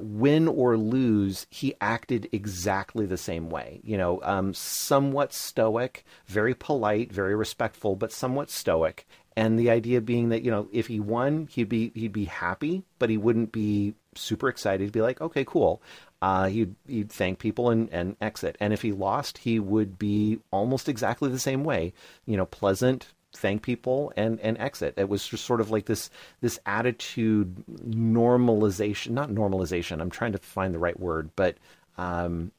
win 0.02 0.50
or 0.50 0.76
lose 0.76 1.48
he 1.50 1.74
acted 1.80 2.28
exactly 2.34 3.06
the 3.06 3.16
same 3.16 3.50
way 3.50 3.80
you 3.86 3.98
know 3.98 4.20
um, 4.24 4.54
somewhat 4.54 5.32
stoic 5.32 6.04
very 6.26 6.54
polite 6.54 7.10
very 7.10 7.36
respectful 7.36 7.96
but 7.96 8.12
somewhat 8.12 8.50
stoic 8.50 9.08
and 9.36 9.60
the 9.60 9.70
idea 9.70 10.02
being 10.02 10.30
that 10.30 10.44
you 10.44 10.52
know 10.52 10.68
if 10.72 10.88
he 10.88 11.00
won 11.00 11.48
he'd 11.52 11.70
be 11.70 11.92
he'd 11.96 12.14
be 12.14 12.26
happy 12.26 12.84
but 13.00 13.10
he 13.10 13.18
wouldn't 13.18 13.52
be 13.52 13.94
super 14.16 14.50
excited 14.50 14.82
he'd 14.84 14.92
be 14.92 15.02
like 15.02 15.22
okay 15.22 15.46
cool 15.46 15.82
uh, 16.22 16.48
he'd, 16.48 16.76
he'd 16.88 17.12
thank 17.12 17.40
people 17.40 17.70
and, 17.70 17.90
and 17.92 18.16
exit. 18.22 18.56
And 18.60 18.74
if 18.74 18.84
he 18.84 18.92
lost, 18.92 19.40
he 19.40 19.60
would 19.60 19.98
be 19.98 20.40
almost 20.52 20.88
exactly 20.88 21.30
the 21.30 21.40
same 21.40 21.64
way. 21.64 21.94
You 22.26 22.38
know, 22.38 22.46
pleasant, 22.46 23.08
thank 23.34 23.64
people 23.64 24.14
and 24.16 24.40
and 24.42 24.58
exit. 24.60 24.94
It 24.98 25.10
was 25.10 25.28
just 25.28 25.46
sort 25.46 25.62
of 25.62 25.72
like 25.72 25.86
this 25.86 26.10
this 26.42 26.60
attitude 26.66 27.64
normalization, 27.88 29.12
not 29.12 29.30
normalization. 29.30 30.00
I'm 30.00 30.12
trying 30.12 30.34
to 30.34 30.38
find 30.38 30.74
the 30.74 30.80
right 30.80 31.00
word, 31.00 31.32
but 31.36 31.58
um, 31.98 32.52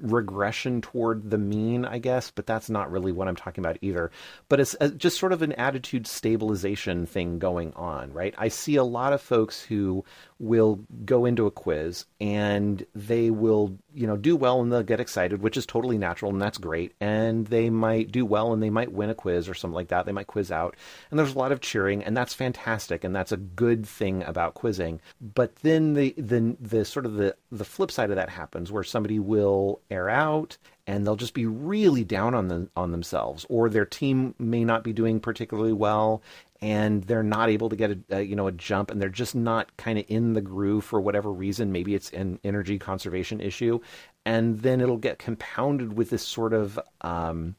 regression 0.00 0.80
toward 0.80 1.30
the 1.30 1.38
mean, 1.38 1.84
I 1.84 1.98
guess, 1.98 2.30
but 2.30 2.46
that's 2.46 2.70
not 2.70 2.90
really 2.90 3.12
what 3.12 3.28
I'm 3.28 3.36
talking 3.36 3.64
about 3.64 3.78
either. 3.82 4.10
But 4.48 4.60
it's 4.60 4.76
uh, 4.80 4.88
just 4.88 5.18
sort 5.18 5.32
of 5.32 5.42
an 5.42 5.52
attitude 5.52 6.06
stabilization 6.06 7.06
thing 7.06 7.38
going 7.38 7.72
on, 7.74 8.12
right? 8.12 8.34
I 8.38 8.48
see 8.48 8.76
a 8.76 8.84
lot 8.84 9.12
of 9.12 9.20
folks 9.20 9.62
who 9.62 10.04
will 10.38 10.80
go 11.04 11.24
into 11.24 11.46
a 11.46 11.50
quiz 11.50 12.04
and 12.20 12.84
they 12.94 13.30
will, 13.30 13.78
you 13.94 14.06
know, 14.06 14.16
do 14.16 14.36
well 14.36 14.60
and 14.60 14.70
they'll 14.70 14.82
get 14.82 15.00
excited, 15.00 15.40
which 15.42 15.56
is 15.56 15.64
totally 15.64 15.96
natural 15.96 16.30
and 16.30 16.40
that's 16.40 16.58
great. 16.58 16.92
And 17.00 17.46
they 17.46 17.70
might 17.70 18.12
do 18.12 18.26
well 18.26 18.52
and 18.52 18.62
they 18.62 18.70
might 18.70 18.92
win 18.92 19.10
a 19.10 19.14
quiz 19.14 19.48
or 19.48 19.54
something 19.54 19.74
like 19.74 19.88
that. 19.88 20.04
They 20.04 20.12
might 20.12 20.26
quiz 20.26 20.52
out. 20.52 20.76
And 21.10 21.18
there's 21.18 21.34
a 21.34 21.38
lot 21.38 21.52
of 21.52 21.60
cheering 21.60 22.04
and 22.04 22.16
that's 22.16 22.34
fantastic 22.34 23.02
and 23.02 23.16
that's 23.16 23.32
a 23.32 23.38
good 23.38 23.86
thing 23.86 24.22
about 24.24 24.54
quizzing. 24.54 25.00
But 25.20 25.56
then 25.56 25.94
the 25.94 26.14
the 26.18 26.56
the 26.60 26.84
sort 26.84 27.06
of 27.06 27.14
the 27.14 27.34
the 27.50 27.64
flip 27.64 27.90
side 27.90 28.10
of 28.10 28.16
that 28.16 28.28
happens 28.28 28.70
where 28.70 28.84
somebody 28.84 29.18
will 29.18 29.65
err 29.90 30.08
out 30.08 30.56
and 30.86 31.06
they'll 31.06 31.16
just 31.16 31.34
be 31.34 31.46
really 31.46 32.04
down 32.04 32.34
on 32.34 32.48
them 32.48 32.70
on 32.76 32.92
themselves 32.92 33.44
or 33.48 33.68
their 33.68 33.84
team 33.84 34.34
may 34.38 34.64
not 34.64 34.84
be 34.84 34.92
doing 34.92 35.20
particularly 35.20 35.72
well 35.72 36.22
and 36.62 37.04
they're 37.04 37.22
not 37.22 37.48
able 37.50 37.68
to 37.68 37.76
get 37.76 37.90
a, 37.90 37.98
a, 38.10 38.22
you 38.22 38.36
know 38.36 38.46
a 38.46 38.52
jump 38.52 38.90
and 38.90 39.00
they're 39.00 39.08
just 39.08 39.34
not 39.34 39.76
kind 39.76 39.98
of 39.98 40.04
in 40.08 40.32
the 40.32 40.40
groove 40.40 40.84
for 40.84 41.00
whatever 41.00 41.30
reason. 41.30 41.72
Maybe 41.72 41.94
it's 41.94 42.10
an 42.12 42.38
energy 42.44 42.78
conservation 42.78 43.40
issue 43.40 43.80
and 44.24 44.60
then 44.60 44.80
it'll 44.80 44.96
get 44.96 45.18
compounded 45.18 45.96
with 45.96 46.10
this 46.10 46.22
sort 46.22 46.52
of 46.52 46.78
um, 47.00 47.56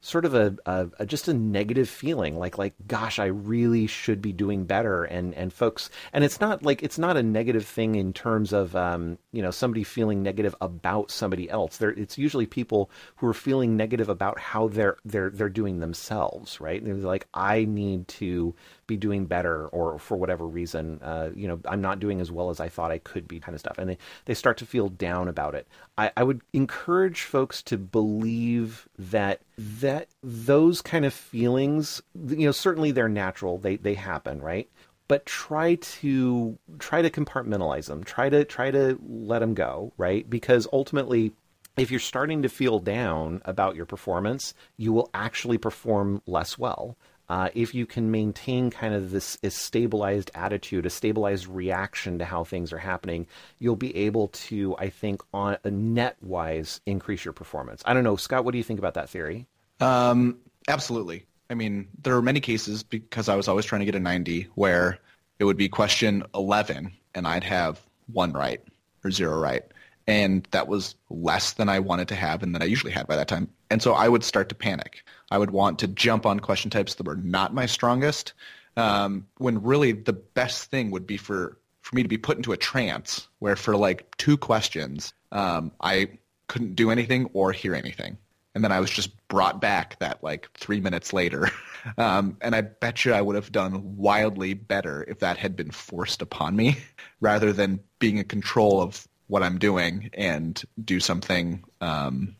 sort 0.00 0.24
of 0.24 0.34
a, 0.34 0.56
a, 0.66 0.88
a, 1.00 1.06
just 1.06 1.28
a 1.28 1.34
negative 1.34 1.88
feeling 1.88 2.38
like 2.38 2.56
like 2.56 2.74
gosh 2.86 3.18
i 3.18 3.26
really 3.26 3.86
should 3.86 4.22
be 4.22 4.32
doing 4.32 4.64
better. 4.64 5.04
And 5.04 5.34
and 5.34 5.52
folks 5.52 5.90
and 6.12 6.24
it's 6.24 6.40
not 6.40 6.62
like 6.62 6.82
it's 6.82 6.98
not 6.98 7.16
a 7.16 7.22
negative 7.22 7.66
thing 7.66 7.94
in 7.94 8.12
terms 8.12 8.52
of 8.52 8.76
um, 8.76 9.18
you 9.32 9.42
know 9.42 9.50
somebody 9.50 9.84
feeling 9.84 10.22
negative 10.22 10.54
about 10.60 11.10
somebody 11.10 11.50
else. 11.50 11.76
There 11.78 11.90
it's 11.90 12.18
usually 12.18 12.46
people 12.46 12.90
who 13.16 13.26
are 13.26 13.34
feeling 13.34 13.76
negative 13.76 14.08
about 14.08 14.38
how 14.38 14.68
they're 14.68 14.96
they're 15.04 15.30
they're 15.30 15.48
doing 15.48 15.80
themselves 15.80 16.60
right? 16.60 16.80
And 16.80 17.02
they're 17.02 17.08
like 17.08 17.26
i 17.34 17.64
need 17.64 18.06
to 18.08 18.54
be 18.88 18.96
doing 18.96 19.26
better 19.26 19.68
or 19.68 20.00
for 20.00 20.16
whatever 20.16 20.44
reason 20.44 20.98
uh, 21.02 21.30
you 21.36 21.46
know 21.46 21.60
i'm 21.68 21.80
not 21.80 22.00
doing 22.00 22.20
as 22.20 22.32
well 22.32 22.50
as 22.50 22.58
i 22.58 22.68
thought 22.68 22.90
i 22.90 22.98
could 22.98 23.28
be 23.28 23.38
kind 23.38 23.54
of 23.54 23.60
stuff 23.60 23.78
and 23.78 23.88
they 23.88 23.98
they 24.24 24.34
start 24.34 24.56
to 24.56 24.66
feel 24.66 24.88
down 24.88 25.28
about 25.28 25.54
it 25.54 25.68
i, 25.96 26.10
I 26.16 26.24
would 26.24 26.40
encourage 26.52 27.22
folks 27.22 27.62
to 27.62 27.78
believe 27.78 28.88
that 28.98 29.40
that 29.58 30.08
those 30.22 30.80
kind 30.80 31.04
of 31.04 31.12
feelings, 31.12 32.00
you 32.14 32.46
know, 32.46 32.52
certainly 32.52 32.90
they're 32.90 33.08
natural. 33.08 33.58
They 33.58 33.76
they 33.76 33.94
happen, 33.94 34.40
right? 34.40 34.68
But 35.08 35.26
try 35.26 35.76
to 35.76 36.58
try 36.78 37.02
to 37.02 37.10
compartmentalize 37.10 37.86
them. 37.86 38.04
Try 38.04 38.28
to 38.28 38.44
try 38.44 38.70
to 38.70 38.98
let 39.06 39.40
them 39.40 39.54
go, 39.54 39.92
right? 39.96 40.28
Because 40.28 40.66
ultimately 40.72 41.32
if 41.76 41.92
you're 41.92 42.00
starting 42.00 42.42
to 42.42 42.48
feel 42.48 42.80
down 42.80 43.40
about 43.44 43.76
your 43.76 43.86
performance, 43.86 44.52
you 44.76 44.92
will 44.92 45.10
actually 45.14 45.58
perform 45.58 46.20
less 46.26 46.58
well. 46.58 46.96
Uh, 47.28 47.50
if 47.54 47.74
you 47.74 47.84
can 47.84 48.10
maintain 48.10 48.70
kind 48.70 48.94
of 48.94 49.10
this, 49.10 49.36
this 49.36 49.54
stabilized 49.54 50.30
attitude, 50.34 50.86
a 50.86 50.90
stabilized 50.90 51.46
reaction 51.46 52.18
to 52.18 52.24
how 52.24 52.42
things 52.42 52.72
are 52.72 52.78
happening, 52.78 53.26
you'll 53.58 53.76
be 53.76 53.94
able 53.94 54.28
to, 54.28 54.74
I 54.78 54.88
think, 54.88 55.22
on 55.34 55.58
a 55.62 55.70
net 55.70 56.16
wise, 56.22 56.80
increase 56.86 57.24
your 57.24 57.32
performance. 57.34 57.82
I 57.84 57.92
don't 57.92 58.04
know, 58.04 58.16
Scott. 58.16 58.44
What 58.44 58.52
do 58.52 58.58
you 58.58 58.64
think 58.64 58.78
about 58.78 58.94
that 58.94 59.10
theory? 59.10 59.46
Um, 59.80 60.38
absolutely. 60.68 61.26
I 61.50 61.54
mean, 61.54 61.88
there 62.02 62.16
are 62.16 62.22
many 62.22 62.40
cases 62.40 62.82
because 62.82 63.28
I 63.28 63.36
was 63.36 63.48
always 63.48 63.64
trying 63.64 63.80
to 63.80 63.86
get 63.86 63.94
a 63.94 64.00
90 64.00 64.48
where 64.54 64.98
it 65.38 65.44
would 65.44 65.56
be 65.56 65.68
question 65.68 66.24
11 66.34 66.92
and 67.14 67.26
I'd 67.26 67.44
have 67.44 67.80
one 68.12 68.32
right 68.32 68.62
or 69.04 69.10
zero 69.10 69.38
right. 69.38 69.62
And 70.06 70.48
that 70.52 70.68
was 70.68 70.94
less 71.10 71.52
than 71.52 71.68
I 71.68 71.78
wanted 71.78 72.08
to 72.08 72.14
have 72.14 72.42
and 72.42 72.54
that 72.54 72.62
I 72.62 72.64
usually 72.64 72.92
had 72.92 73.06
by 73.06 73.16
that 73.16 73.28
time. 73.28 73.48
And 73.70 73.82
so 73.82 73.92
I 73.92 74.08
would 74.08 74.24
start 74.24 74.48
to 74.48 74.54
panic. 74.54 75.04
I 75.30 75.38
would 75.38 75.50
want 75.50 75.80
to 75.80 75.88
jump 75.88 76.26
on 76.26 76.40
question 76.40 76.70
types 76.70 76.94
that 76.94 77.06
were 77.06 77.16
not 77.16 77.54
my 77.54 77.66
strongest, 77.66 78.32
um, 78.76 79.26
when 79.38 79.62
really 79.62 79.92
the 79.92 80.12
best 80.12 80.70
thing 80.70 80.90
would 80.90 81.06
be 81.06 81.16
for, 81.16 81.58
for 81.82 81.96
me 81.96 82.02
to 82.02 82.08
be 82.08 82.18
put 82.18 82.36
into 82.36 82.52
a 82.52 82.56
trance 82.56 83.28
where 83.38 83.56
for 83.56 83.76
like 83.76 84.16
two 84.16 84.36
questions, 84.36 85.12
um, 85.32 85.72
I 85.80 86.18
couldn't 86.46 86.76
do 86.76 86.90
anything 86.90 87.28
or 87.32 87.52
hear 87.52 87.74
anything. 87.74 88.16
And 88.54 88.64
then 88.64 88.72
I 88.72 88.80
was 88.80 88.90
just 88.90 89.10
brought 89.28 89.60
back 89.60 89.98
that 89.98 90.22
like 90.22 90.48
three 90.54 90.80
minutes 90.80 91.12
later. 91.12 91.50
Um, 91.96 92.36
and 92.42 92.56
I 92.56 92.62
bet 92.62 93.04
you 93.04 93.14
I 93.14 93.22
would 93.22 93.36
have 93.36 93.52
done 93.52 93.96
wildly 93.96 94.52
better 94.52 95.04
if 95.08 95.20
that 95.20 95.38
had 95.38 95.54
been 95.54 95.70
forced 95.70 96.20
upon 96.20 96.56
me 96.56 96.76
rather 97.20 97.52
than 97.52 97.80
being 98.00 98.18
in 98.18 98.24
control 98.24 98.82
of 98.82 99.06
what 99.28 99.44
I'm 99.44 99.58
doing 99.58 100.10
and 100.12 100.60
do 100.84 100.98
something 100.98 101.64
um, 101.80 102.34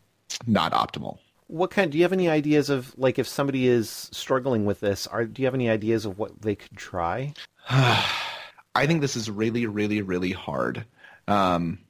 not 0.46 0.72
optimal 0.72 1.18
what 1.48 1.70
kind 1.70 1.90
do 1.90 1.98
you 1.98 2.04
have 2.04 2.12
any 2.12 2.28
ideas 2.28 2.70
of 2.70 2.96
like 2.96 3.18
if 3.18 3.26
somebody 3.26 3.66
is 3.66 4.08
struggling 4.12 4.64
with 4.64 4.80
this 4.80 5.06
are 5.06 5.24
do 5.24 5.42
you 5.42 5.46
have 5.46 5.54
any 5.54 5.68
ideas 5.68 6.04
of 6.04 6.18
what 6.18 6.40
they 6.40 6.54
could 6.54 6.76
try? 6.76 7.34
I 7.70 8.86
think 8.86 9.00
this 9.00 9.16
is 9.16 9.30
really 9.30 9.66
really 9.66 10.02
really 10.02 10.32
hard. 10.32 10.84
Um, 11.26 11.80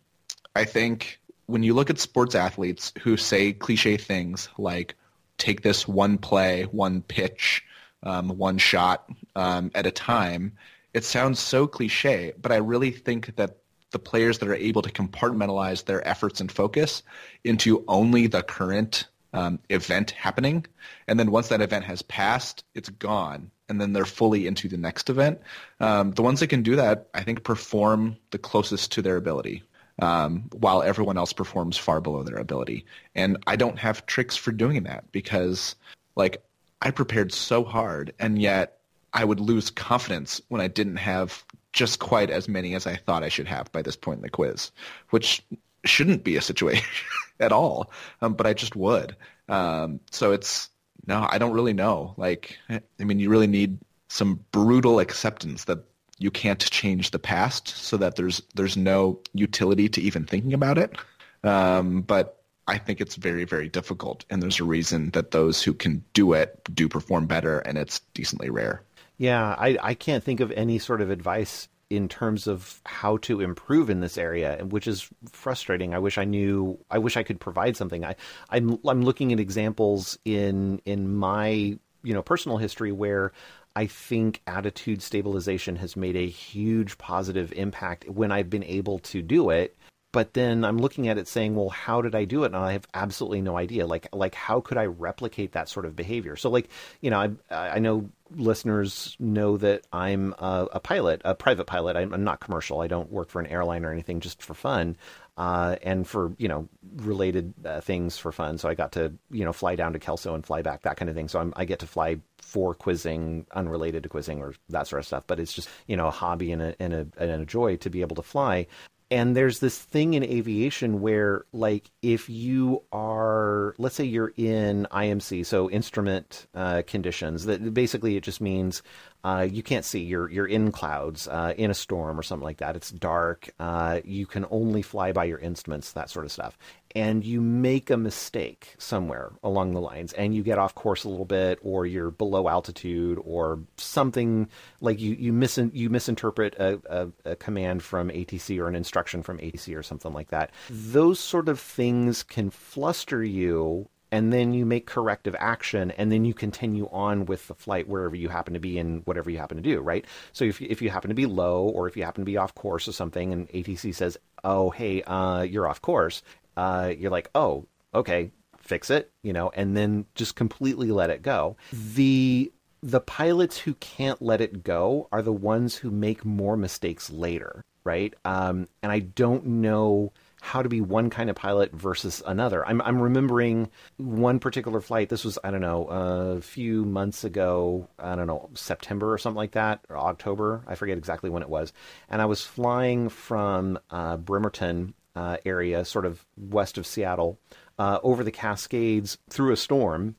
i 0.56 0.64
think 0.64 1.20
when 1.46 1.62
you 1.62 1.72
look 1.72 1.90
at 1.90 1.98
sports 1.98 2.34
athletes 2.34 2.92
who 3.00 3.16
say 3.16 3.52
cliche 3.52 3.96
things 3.96 4.48
like 4.58 4.94
take 5.36 5.62
this 5.62 5.86
one 5.86 6.18
play 6.18 6.64
one 6.64 7.02
pitch 7.02 7.64
um, 8.02 8.28
one 8.30 8.58
shot 8.58 9.08
um, 9.36 9.70
at 9.74 9.86
a 9.86 9.90
time 9.90 10.52
it 10.94 11.04
sounds 11.04 11.38
so 11.38 11.66
cliche 11.66 12.32
but 12.40 12.50
i 12.50 12.56
really 12.56 12.90
think 12.90 13.34
that 13.36 13.58
the 13.90 13.98
players 13.98 14.38
that 14.38 14.48
are 14.48 14.54
able 14.54 14.82
to 14.82 14.90
compartmentalize 14.90 15.84
their 15.84 16.06
efforts 16.06 16.40
and 16.40 16.50
focus 16.50 17.02
into 17.44 17.84
only 17.88 18.26
the 18.26 18.42
current 18.42 19.06
um, 19.32 19.58
event 19.68 20.12
happening. 20.12 20.66
And 21.06 21.18
then 21.18 21.30
once 21.30 21.48
that 21.48 21.60
event 21.60 21.84
has 21.84 22.02
passed, 22.02 22.64
it's 22.74 22.88
gone. 22.88 23.50
And 23.68 23.80
then 23.80 23.92
they're 23.92 24.04
fully 24.04 24.46
into 24.46 24.68
the 24.68 24.78
next 24.78 25.10
event. 25.10 25.40
Um, 25.80 26.12
the 26.12 26.22
ones 26.22 26.40
that 26.40 26.46
can 26.48 26.62
do 26.62 26.76
that, 26.76 27.08
I 27.12 27.22
think, 27.22 27.44
perform 27.44 28.16
the 28.30 28.38
closest 28.38 28.92
to 28.92 29.02
their 29.02 29.16
ability. 29.16 29.62
Um, 30.00 30.48
while 30.52 30.80
everyone 30.80 31.18
else 31.18 31.32
performs 31.32 31.76
far 31.76 32.00
below 32.00 32.22
their 32.22 32.36
ability. 32.36 32.86
And 33.16 33.36
I 33.48 33.56
don't 33.56 33.80
have 33.80 34.06
tricks 34.06 34.36
for 34.36 34.52
doing 34.52 34.84
that 34.84 35.10
because, 35.10 35.74
like, 36.14 36.40
I 36.80 36.92
prepared 36.92 37.32
so 37.32 37.64
hard, 37.64 38.14
and 38.20 38.40
yet 38.40 38.78
I 39.12 39.24
would 39.24 39.40
lose 39.40 39.70
confidence 39.70 40.40
when 40.48 40.60
I 40.60 40.68
didn't 40.68 40.98
have 40.98 41.44
just 41.72 41.98
quite 41.98 42.30
as 42.30 42.48
many 42.48 42.74
as 42.74 42.86
I 42.86 42.96
thought 42.96 43.24
I 43.24 43.28
should 43.28 43.48
have 43.48 43.72
by 43.72 43.82
this 43.82 43.96
point 43.96 44.18
in 44.18 44.22
the 44.22 44.30
quiz, 44.30 44.70
which 45.10 45.42
shouldn't 45.84 46.24
be 46.24 46.36
a 46.36 46.42
situation 46.42 46.84
at 47.40 47.52
all, 47.52 47.90
um, 48.20 48.34
but 48.34 48.46
I 48.46 48.54
just 48.54 48.76
would. 48.76 49.16
Um, 49.48 50.00
so 50.10 50.32
it's 50.32 50.68
no, 51.06 51.26
I 51.30 51.38
don't 51.38 51.52
really 51.52 51.72
know. 51.72 52.14
Like, 52.16 52.58
I 52.68 52.80
mean, 52.98 53.18
you 53.18 53.30
really 53.30 53.46
need 53.46 53.78
some 54.08 54.44
brutal 54.52 55.00
acceptance 55.00 55.64
that 55.64 55.84
you 56.18 56.30
can't 56.30 56.58
change 56.58 57.10
the 57.10 57.18
past, 57.18 57.68
so 57.68 57.96
that 57.96 58.16
there's 58.16 58.42
there's 58.54 58.76
no 58.76 59.20
utility 59.32 59.88
to 59.88 60.00
even 60.00 60.24
thinking 60.24 60.52
about 60.52 60.78
it. 60.78 60.96
Um, 61.44 62.02
but 62.02 62.42
I 62.66 62.78
think 62.78 63.00
it's 63.00 63.14
very 63.14 63.44
very 63.44 63.68
difficult, 63.68 64.24
and 64.28 64.42
there's 64.42 64.60
a 64.60 64.64
reason 64.64 65.10
that 65.10 65.30
those 65.30 65.62
who 65.62 65.72
can 65.72 66.04
do 66.12 66.32
it 66.32 66.60
do 66.74 66.88
perform 66.88 67.26
better, 67.26 67.60
and 67.60 67.78
it's 67.78 68.00
decently 68.14 68.50
rare. 68.50 68.82
Yeah, 69.16 69.54
I 69.58 69.78
I 69.82 69.94
can't 69.94 70.24
think 70.24 70.40
of 70.40 70.50
any 70.52 70.78
sort 70.78 71.00
of 71.00 71.10
advice 71.10 71.68
in 71.90 72.08
terms 72.08 72.46
of 72.46 72.80
how 72.84 73.16
to 73.18 73.40
improve 73.40 73.88
in 73.88 74.00
this 74.00 74.18
area, 74.18 74.64
which 74.64 74.86
is 74.86 75.08
frustrating. 75.30 75.94
I 75.94 75.98
wish 75.98 76.18
I 76.18 76.24
knew. 76.24 76.78
I 76.90 76.98
wish 76.98 77.16
I 77.16 77.22
could 77.22 77.40
provide 77.40 77.76
something. 77.76 78.04
I, 78.04 78.16
I'm 78.50 78.78
I'm 78.86 79.02
looking 79.02 79.32
at 79.32 79.40
examples 79.40 80.18
in 80.24 80.80
in 80.84 81.14
my 81.14 81.78
you 82.02 82.14
know 82.14 82.22
personal 82.22 82.58
history 82.58 82.92
where 82.92 83.32
I 83.74 83.86
think 83.86 84.42
attitude 84.46 85.02
stabilization 85.02 85.76
has 85.76 85.96
made 85.96 86.16
a 86.16 86.26
huge 86.26 86.98
positive 86.98 87.52
impact 87.52 88.08
when 88.08 88.32
I've 88.32 88.50
been 88.50 88.64
able 88.64 88.98
to 89.00 89.22
do 89.22 89.50
it 89.50 89.76
but 90.10 90.32
then 90.32 90.64
I'm 90.64 90.78
looking 90.78 91.08
at 91.08 91.18
it 91.18 91.28
saying, 91.28 91.54
well, 91.54 91.68
how 91.68 92.00
did 92.00 92.14
I 92.14 92.24
do 92.24 92.44
it? 92.44 92.46
And 92.46 92.56
I 92.56 92.72
have 92.72 92.86
absolutely 92.94 93.42
no 93.42 93.58
idea. 93.58 93.86
Like, 93.86 94.08
like 94.12 94.34
how 94.34 94.60
could 94.60 94.78
I 94.78 94.86
replicate 94.86 95.52
that 95.52 95.68
sort 95.68 95.84
of 95.84 95.94
behavior? 95.94 96.34
So, 96.34 96.48
like, 96.48 96.68
you 97.02 97.10
know, 97.10 97.36
I, 97.50 97.56
I 97.56 97.78
know 97.78 98.08
listeners 98.34 99.16
know 99.18 99.56
that 99.56 99.86
I'm 99.92 100.34
a, 100.38 100.68
a 100.72 100.80
pilot, 100.80 101.22
a 101.24 101.34
private 101.34 101.66
pilot. 101.66 101.96
I'm, 101.96 102.12
I'm, 102.12 102.24
not 102.24 102.40
commercial. 102.40 102.80
I 102.80 102.86
don't 102.86 103.10
work 103.10 103.30
for 103.30 103.40
an 103.40 103.46
airline 103.46 103.84
or 103.84 103.92
anything, 103.92 104.20
just 104.20 104.42
for 104.42 104.54
fun, 104.54 104.96
uh, 105.36 105.76
and 105.82 106.06
for 106.06 106.32
you 106.38 106.48
know 106.48 106.68
related 106.96 107.54
uh, 107.64 107.80
things 107.80 108.18
for 108.18 108.32
fun. 108.32 108.58
So 108.58 108.68
I 108.68 108.74
got 108.74 108.92
to 108.92 109.12
you 109.30 109.44
know 109.44 109.52
fly 109.52 109.76
down 109.76 109.92
to 109.92 109.98
Kelso 109.98 110.34
and 110.34 110.44
fly 110.44 110.62
back, 110.62 110.82
that 110.82 110.96
kind 110.96 111.08
of 111.08 111.14
thing. 111.14 111.28
So 111.28 111.40
I'm, 111.40 111.52
I 111.56 111.64
get 111.64 111.78
to 111.80 111.86
fly 111.86 112.18
for 112.40 112.74
quizzing, 112.74 113.46
unrelated 113.52 114.02
to 114.02 114.08
quizzing 114.08 114.40
or 114.40 114.54
that 114.68 114.86
sort 114.86 115.00
of 115.00 115.06
stuff. 115.06 115.24
But 115.26 115.40
it's 115.40 115.52
just 115.52 115.68
you 115.86 115.96
know 115.96 116.08
a 116.08 116.12
hobby 116.12 116.52
and 116.52 116.62
a 116.62 116.74
and 116.80 116.92
a, 116.92 117.06
and 117.16 117.42
a 117.42 117.46
joy 117.46 117.76
to 117.76 117.90
be 117.90 118.00
able 118.00 118.16
to 118.16 118.22
fly 118.22 118.66
and 119.10 119.34
there's 119.36 119.60
this 119.60 119.78
thing 119.78 120.14
in 120.14 120.22
aviation 120.22 121.00
where 121.00 121.44
like 121.52 121.90
if 122.02 122.28
you 122.28 122.82
are 122.92 123.74
let's 123.78 123.94
say 123.94 124.04
you're 124.04 124.32
in 124.36 124.86
imc 124.92 125.46
so 125.46 125.70
instrument 125.70 126.46
uh, 126.54 126.82
conditions 126.86 127.46
that 127.46 127.72
basically 127.72 128.16
it 128.16 128.22
just 128.22 128.40
means 128.40 128.82
uh, 129.24 129.46
you 129.50 129.62
can't 129.62 129.84
see. 129.84 130.00
You're 130.00 130.30
you're 130.30 130.46
in 130.46 130.70
clouds, 130.70 131.26
uh, 131.26 131.52
in 131.56 131.70
a 131.70 131.74
storm 131.74 132.18
or 132.18 132.22
something 132.22 132.44
like 132.44 132.58
that. 132.58 132.76
It's 132.76 132.90
dark. 132.90 133.50
Uh, 133.58 134.00
you 134.04 134.26
can 134.26 134.46
only 134.50 134.80
fly 134.82 135.12
by 135.12 135.24
your 135.24 135.38
instruments, 135.38 135.92
that 135.92 136.08
sort 136.08 136.24
of 136.24 136.32
stuff. 136.32 136.56
And 136.94 137.24
you 137.24 137.40
make 137.40 137.90
a 137.90 137.96
mistake 137.96 138.74
somewhere 138.78 139.32
along 139.42 139.72
the 139.72 139.80
lines, 139.80 140.12
and 140.12 140.34
you 140.34 140.42
get 140.42 140.58
off 140.58 140.74
course 140.74 141.04
a 141.04 141.08
little 141.08 141.24
bit, 141.24 141.58
or 141.62 141.84
you're 141.84 142.12
below 142.12 142.48
altitude, 142.48 143.18
or 143.24 143.60
something 143.76 144.48
like 144.80 145.00
you 145.00 145.14
you 145.14 145.32
mis 145.32 145.58
you 145.72 145.90
misinterpret 145.90 146.54
a, 146.54 146.80
a, 146.88 147.08
a 147.32 147.36
command 147.36 147.82
from 147.82 148.10
ATC 148.10 148.58
or 148.58 148.68
an 148.68 148.76
instruction 148.76 149.22
from 149.24 149.38
ATC 149.38 149.76
or 149.76 149.82
something 149.82 150.12
like 150.12 150.28
that. 150.28 150.52
Those 150.70 151.18
sort 151.18 151.48
of 151.48 151.58
things 151.58 152.22
can 152.22 152.50
fluster 152.50 153.24
you 153.24 153.88
and 154.10 154.32
then 154.32 154.54
you 154.54 154.64
make 154.64 154.86
corrective 154.86 155.36
action 155.38 155.90
and 155.92 156.10
then 156.10 156.24
you 156.24 156.34
continue 156.34 156.88
on 156.90 157.26
with 157.26 157.46
the 157.48 157.54
flight 157.54 157.88
wherever 157.88 158.16
you 158.16 158.28
happen 158.28 158.54
to 158.54 158.60
be 158.60 158.78
and 158.78 159.02
whatever 159.06 159.30
you 159.30 159.38
happen 159.38 159.56
to 159.56 159.62
do 159.62 159.80
right? 159.80 160.04
So 160.32 160.44
if, 160.44 160.60
if 160.60 160.82
you 160.82 160.90
happen 160.90 161.08
to 161.08 161.14
be 161.14 161.26
low 161.26 161.64
or 161.64 161.88
if 161.88 161.96
you 161.96 162.04
happen 162.04 162.22
to 162.22 162.26
be 162.26 162.36
off 162.36 162.54
course 162.54 162.88
or 162.88 162.92
something 162.92 163.32
and 163.32 163.48
atc 163.50 163.94
says 163.94 164.16
oh 164.44 164.70
hey 164.70 165.02
uh, 165.02 165.42
you're 165.42 165.68
off 165.68 165.82
course 165.82 166.22
uh, 166.56 166.92
you're 166.96 167.10
like 167.10 167.30
oh 167.34 167.66
okay 167.94 168.30
fix 168.58 168.90
it 168.90 169.10
you 169.22 169.32
know 169.32 169.50
and 169.54 169.76
then 169.76 170.04
just 170.14 170.36
completely 170.36 170.90
let 170.90 171.10
it 171.10 171.22
go. 171.22 171.56
The 171.72 172.52
the 172.80 173.00
pilots 173.00 173.58
who 173.58 173.74
can't 173.74 174.22
let 174.22 174.40
it 174.40 174.62
go 174.62 175.08
are 175.10 175.22
the 175.22 175.32
ones 175.32 175.74
who 175.76 175.90
make 175.90 176.24
more 176.24 176.56
mistakes 176.56 177.10
later 177.10 177.64
right? 177.84 178.12
Um, 178.26 178.68
and 178.82 178.92
i 178.92 178.98
don't 178.98 179.46
know 179.46 180.12
how 180.40 180.62
to 180.62 180.68
be 180.68 180.80
one 180.80 181.10
kind 181.10 181.30
of 181.30 181.36
pilot 181.36 181.72
versus 181.72 182.22
another. 182.26 182.66
I'm 182.66 182.80
I'm 182.82 183.00
remembering 183.00 183.70
one 183.96 184.38
particular 184.38 184.80
flight. 184.80 185.08
This 185.08 185.24
was 185.24 185.38
I 185.42 185.50
don't 185.50 185.60
know 185.60 185.86
a 185.86 186.40
few 186.40 186.84
months 186.84 187.24
ago. 187.24 187.88
I 187.98 188.14
don't 188.14 188.26
know 188.26 188.48
September 188.54 189.12
or 189.12 189.18
something 189.18 189.36
like 189.36 189.52
that 189.52 189.80
or 189.88 189.98
October. 189.98 190.62
I 190.66 190.74
forget 190.74 190.98
exactly 190.98 191.30
when 191.30 191.42
it 191.42 191.48
was. 191.48 191.72
And 192.08 192.22
I 192.22 192.26
was 192.26 192.42
flying 192.42 193.08
from 193.08 193.78
uh, 193.90 194.16
Bremerton 194.16 194.94
uh, 195.16 195.38
area, 195.44 195.84
sort 195.84 196.06
of 196.06 196.24
west 196.36 196.78
of 196.78 196.86
Seattle, 196.86 197.38
uh, 197.78 197.98
over 198.02 198.22
the 198.22 198.30
Cascades 198.30 199.18
through 199.28 199.52
a 199.52 199.56
storm. 199.56 200.16